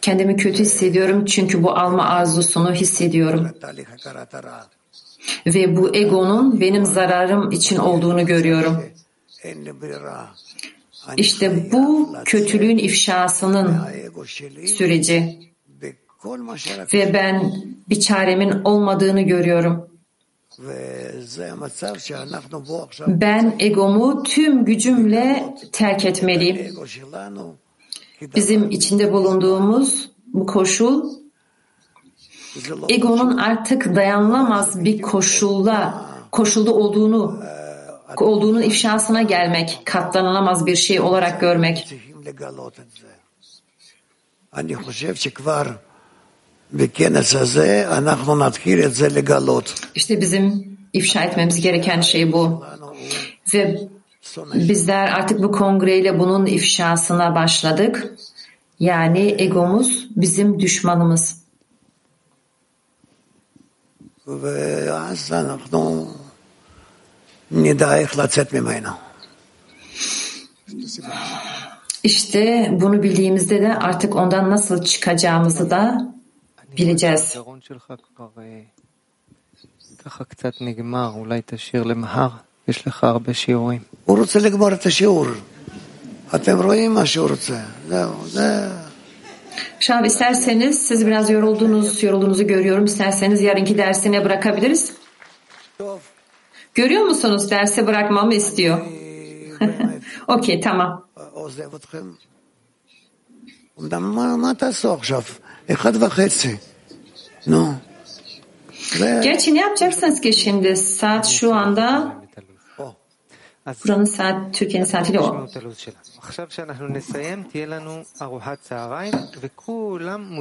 Kendimi 0.03 0.37
kötü 0.37 0.59
hissediyorum 0.59 1.25
çünkü 1.25 1.63
bu 1.63 1.71
alma 1.71 2.09
arzusunu 2.09 2.75
hissediyorum. 2.75 3.49
Ve 5.47 5.77
bu 5.77 5.97
egonun 5.97 6.61
benim 6.61 6.87
zararım 6.87 7.51
için 7.51 7.77
olduğunu 7.77 8.27
görüyorum. 8.27 8.85
İşte 11.17 11.73
bu 11.73 12.17
kötülüğün 12.25 12.79
ifşasının 12.79 13.81
süreci. 14.67 15.39
Ve 16.95 17.15
ben 17.15 17.53
bir 17.89 18.01
çaremin 18.01 18.51
olmadığını 18.65 19.23
görüyorum. 19.23 19.89
Ben 23.09 23.57
egomu 23.59 24.23
tüm 24.23 24.65
gücümle 24.65 25.55
terk 25.73 26.05
etmeliyim. 26.05 26.77
Bizim 28.37 28.71
içinde 28.71 29.13
bulunduğumuz 29.13 30.11
bu 30.27 30.47
koşul 30.47 31.11
egonun 32.89 33.37
artık 33.37 33.97
dayanılamaz 33.97 34.85
bir 34.85 35.03
koşulda 35.03 36.05
koşulda 36.33 36.75
olduğunu 36.75 37.43
olduğunun 38.21 38.63
ifşasına 38.63 39.23
gelmek, 39.23 39.81
katlanılamaz 39.85 40.67
bir 40.67 40.77
şey 40.77 41.01
olarak 41.01 41.41
görmek. 41.41 41.95
İşte 49.95 50.21
bizim 50.21 50.77
ifşa 50.93 51.23
etmemiz 51.23 51.61
gereken 51.61 52.01
şey 52.01 52.33
bu. 52.33 52.65
Ve 53.55 53.79
bizler 54.55 55.09
artık 55.09 55.43
bu 55.43 55.53
kongreyle 55.53 56.19
bunun 56.19 56.47
ifşasına 56.47 57.35
başladık. 57.35 58.15
Yani 58.81 59.35
egomuz 59.39 60.09
bizim 60.17 60.61
düşmanımız 60.61 61.43
İşte 72.04 72.70
bunu 72.72 73.04
bildiğimizde 73.04 73.62
de 73.62 73.76
artık 73.76 74.16
ondan 74.16 74.50
nasıl 74.50 74.84
çıkacağımızı 74.84 75.70
da 75.70 76.14
bileceğiz. 76.78 77.38
הוא 84.06 84.18
רוצה 84.18 84.40
לגמור 84.40 84.74
את 84.74 84.86
השיעור. 84.86 85.28
אתם 86.36 86.62
רואים 86.62 86.94
מה 86.94 87.06
שהוא 87.06 87.30
רוצה. 87.30 87.54
זהו, 87.88 88.28
זה... 88.28 88.70
Şav 89.80 90.04
isterseniz 90.06 90.88
siz 90.88 91.08
biraz 91.08 91.30
yoruldunuz, 91.30 92.04
yorulduğunuzu 92.04 92.48
görüyorum. 92.48 92.86
İsterseniz 92.86 93.42
yarınki 93.42 93.78
dersine 93.78 94.26
bırakabiliriz. 94.26 94.92
Görüyor 96.75 97.03
musunuz 97.03 97.51
dersi 97.51 97.87
bırakmamı 97.87 98.35
istiyor. 98.35 98.81
Okey 100.29 100.61
tamam. 100.61 101.07
Gerçi 109.23 109.55
ne 109.55 109.61
yapacaksınız 109.61 110.21
ki 110.21 110.33
şimdi? 110.33 110.77
Saat 110.77 111.27
şu 111.27 111.55
anda 111.55 112.17
Buranın 113.85 114.05
saat, 114.05 114.55
Türkiye'nin 114.55 114.87
saatiyle 114.87 115.21
o. 115.21 115.47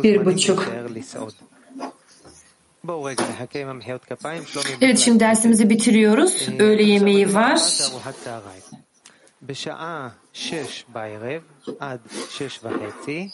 Bir 0.03 0.25
buçuk. 0.25 0.67
Evet 4.80 4.98
şimdi 4.98 5.20
dersimizi 5.20 5.70
bitiriyoruz. 5.70 6.48
Öğle 6.58 6.82
yemeği 6.82 7.34
var. 7.34 7.58
בשעה 9.42 10.08
שש 10.32 10.84
בערב 10.88 11.42
עד 11.80 12.00
שש 12.30 12.60
וחצי 12.64 13.28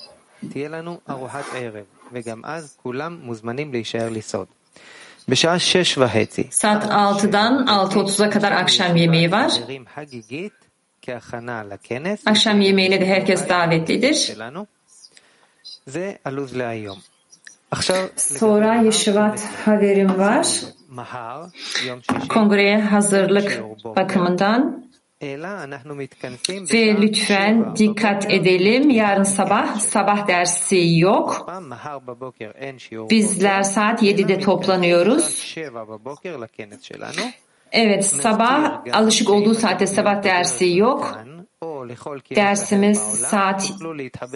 תהיה 0.53 0.69
לנו 0.69 1.01
ארוחת 1.11 1.45
ערב, 1.55 1.85
וגם 2.13 2.45
אז 2.45 2.77
כולם 2.83 3.19
מוזמנים 3.23 3.73
להישאר 3.73 4.09
לסעוד. 4.11 4.47
בשעה 5.29 5.59
שש 5.59 5.99
וחצי. 5.99 6.43
Saat 6.51 6.85
6'dan 6.85 7.67
6.30'a 7.67 8.31
kadar 8.31 8.53
akşam 8.53 8.97
yemeği 8.97 9.33
var. 9.33 9.51
כהכנה 11.03 11.63
לכנס. 11.65 12.27
Akşam 12.27 12.61
yemeğine 12.61 13.01
de 13.01 13.07
herkes 13.07 13.49
davetlidir. 13.49 14.17
זה 15.87 16.13
הלו"ז 16.25 16.57
להיום. 16.57 16.99
Sonra 18.16 18.76
Yeşivat 18.76 19.46
haberim 19.66 20.20
var. 20.20 20.48
Kongreye 22.30 22.82
hazırlık 22.82 23.62
bakımından 23.96 24.88
ve 26.74 27.02
lütfen 27.02 27.76
dikkat 27.76 28.34
edelim. 28.34 28.90
Yarın 28.90 29.24
sabah 29.24 29.80
sabah 29.80 30.28
dersi 30.28 30.98
yok. 31.00 31.52
Bizler 33.10 33.64
saat 33.64 34.04
7'de 34.04 34.40
toplanıyoruz. 34.40 35.24
Evet 37.72 38.06
sabah 38.06 38.82
alışık 38.94 39.30
olduğu 39.30 39.54
saatte 39.54 39.88
sabah 39.88 40.24
dersi 40.24 40.76
yok. 40.78 41.20
Dersimiz 42.36 43.00
saat 43.00 43.70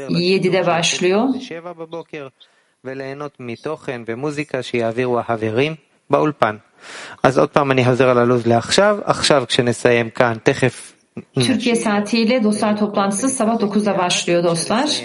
7'de 0.09 0.67
başlıyor. 0.67 1.27
וליהנות 2.84 3.32
מתוכן 3.40 4.02
ומוזיקה 4.06 4.62
שיעבירו 4.62 5.18
החברים 5.18 5.74
באולפן. 6.10 6.56
אז 7.22 7.38
עוד 7.38 7.48
פעם 7.48 7.70
אני 7.70 7.84
חוזר 7.84 8.08
על 8.08 8.18
הלו"ז 8.18 8.46
לעכשיו. 8.46 8.98
עכשיו 9.04 9.44
כשנסיים 9.48 10.10
כאן, 10.10 10.36
תכף 10.42 10.96
Türkiye 11.34 11.76
saatiyle 11.76 12.44
dostlar 12.44 12.76
toplantısı 12.76 13.28
sabah 13.28 13.54
9'da 13.54 13.98
başlıyor 13.98 14.44
dostlar. 14.44 15.02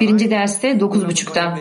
Birinci 0.00 0.30
derste 0.30 0.72
9.30'da. 0.72 1.58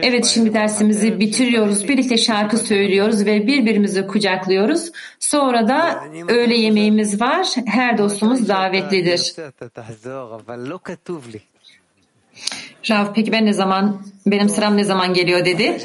Evet 0.00 0.26
şimdi 0.26 0.54
dersimizi 0.54 1.20
bitiriyoruz. 1.20 1.88
Birlikte 1.88 2.16
şarkı 2.16 2.58
söylüyoruz 2.58 3.26
ve 3.26 3.46
birbirimizi 3.46 4.06
kucaklıyoruz. 4.06 4.90
Sonra 5.20 5.68
da 5.68 6.04
öğle 6.28 6.54
yemeğimiz 6.54 7.20
var. 7.20 7.46
Her 7.66 7.98
dostumuz 7.98 8.48
davetlidir. 8.48 9.34
Rav 12.89 13.13
peki 13.13 13.31
ben 13.31 13.45
ne 13.45 13.53
zaman 13.53 14.01
benim 14.25 14.49
sıram 14.49 14.77
ne 14.77 14.83
zaman 14.83 15.13
geliyor 15.13 15.45
dedi. 15.45 15.81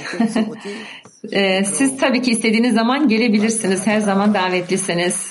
Siz 1.64 1.96
tabii 1.96 2.22
ki 2.22 2.30
istediğiniz 2.30 2.74
zaman 2.74 3.08
gelebilirsiniz. 3.08 3.86
Her 3.86 4.00
zaman 4.00 4.34
davetlisiniz. 4.34 5.30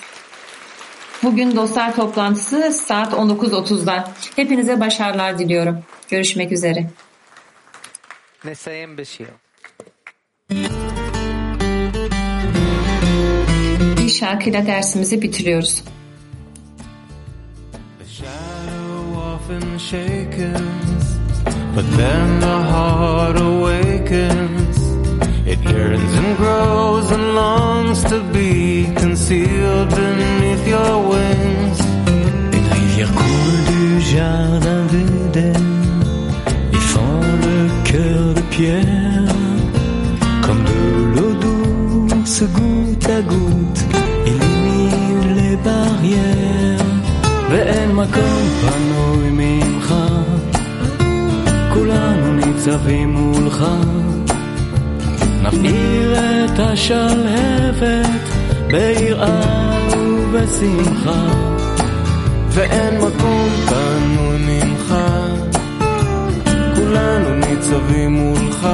Bugün 1.23 1.55
dostlar 1.55 1.95
toplantısı 1.95 2.71
saat 2.73 3.13
19.30'da. 3.13 4.11
Hepinize 4.35 4.79
başarılar 4.79 5.39
diliyorum. 5.39 5.83
Görüşmek 6.09 6.51
üzere. 6.51 6.89
Bir 13.97 14.09
şarkıyla 14.09 14.67
dersimizi 14.67 15.21
bitiriyoruz. 15.21 15.83
But 21.74 21.86
then 22.00 22.40
the 22.40 22.58
heart 22.72 23.36
awakens 23.40 24.76
It 25.52 25.60
yearns 25.62 26.12
and 26.20 26.36
grows 26.36 27.10
and 27.16 27.34
longs 27.36 28.02
to 28.10 28.18
be 28.32 28.50
concealed 28.96 29.88
beneath 29.90 30.66
your 30.66 30.94
wings. 31.10 31.80
Une 32.56 32.68
rivière 32.76 33.12
coule 33.20 33.60
du 33.72 34.00
jardin 34.00 34.82
d'Éden 34.92 35.66
et 36.72 36.82
fend 36.92 37.20
le 37.46 37.58
cœur 37.90 38.34
de 38.34 38.42
pierre. 38.54 39.34
Comme 40.44 40.62
de 40.70 40.80
l'eau 41.14 41.34
douce 41.44 42.42
goutte 42.58 43.08
à 43.18 43.20
goutte 43.22 43.82
illumine 44.26 45.34
les 45.38 45.56
barrières. 45.68 46.86
ואין 47.50 47.90
מקום 47.94 48.42
פנוי 48.60 49.30
ממך, 49.30 49.94
כולנו 52.70 52.70
ניצבים 52.70 53.12
מולך. 53.14 53.64
נבעיר 55.42 56.14
את 56.14 56.58
השלהבת 56.58 58.06
ביראה 58.66 59.78
ובשמחה, 59.98 61.26
ואין 62.48 62.96
מקום 62.96 63.48
פנוי 63.66 64.38
ממך, 64.38 64.94
כולנו 66.76 67.34
ניצבים 67.34 68.12
מולך. 68.12 68.68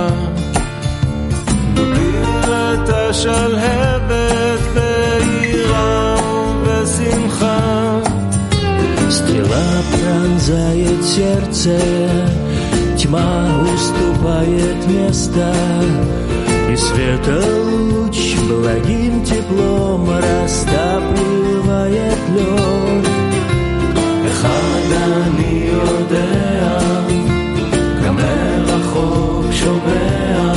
נבעיר 1.74 2.74
את 2.74 2.88
השלהבת 2.88 4.60
ביראה 4.74 6.16
ובשמחה. 6.62 7.98
Стрела 9.18 9.68
пронзает 9.92 11.00
сердце, 11.04 11.76
тьма 13.06 13.32
уступает 13.74 14.86
место. 14.88 15.52
И 16.72 16.76
света 16.76 17.38
луч 17.64 18.18
благим 18.48 19.24
теплом 19.24 20.08
растапливает 20.24 22.18
лед. 22.34 23.06
אחד 24.30 24.86
אני 24.92 25.68
יודע, 25.72 26.78
גם 28.04 28.16
מרחוק 28.16 29.52
שומע, 29.52 30.52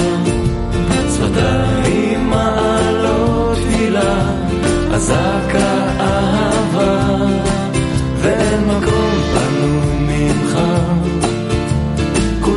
שפתיים 1.14 2.30
מעלות 2.30 3.58
תפילה, 3.58 4.16
אזעקה 4.94 5.74
אהבה, 6.00 7.26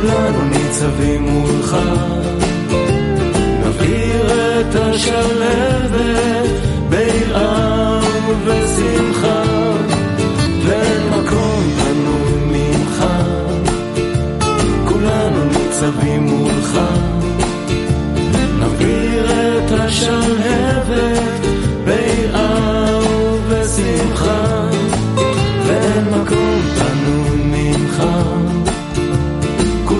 כולנו 0.04 0.44
ניצבים 0.44 1.22
מולך. 1.22 1.76
את 4.60 4.76
השלבת 4.76 6.50
ביראה 6.88 8.00
ובשמחה 8.28 9.42
ואין 10.66 11.08
מקום 11.08 11.62
פנוי 11.78 12.32
ממך. 12.44 13.04
כולנו 14.88 15.44
ניצבים 15.44 16.22
מולך. 16.22 16.80
נבעיר 18.58 19.26
את 19.30 19.72
השלהבת 19.72 21.46
ביראה 21.84 22.98
ובשמחה 23.04 24.53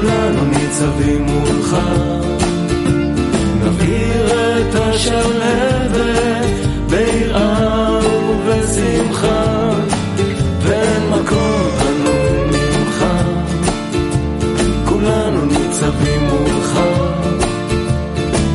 כולנו 0.05 0.45
ניצבים 0.45 1.23
מולך. 1.23 1.77
את 4.61 4.75
השלהבת 4.75 6.51
ביראה 6.91 7.99
ובשמחה 8.29 9.71
ואין 10.61 11.09
מקום 11.11 11.71
פנוי 11.79 12.45
ממך. 12.45 13.05
כולנו 14.85 15.45
ניצבים 15.45 16.25
מולך. 16.25 16.81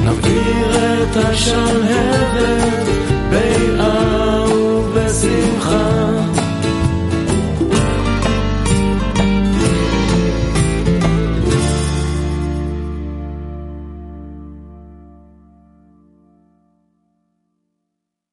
נבעיר 0.05 0.75
את 1.03 1.17
השלהבת 1.17 2.98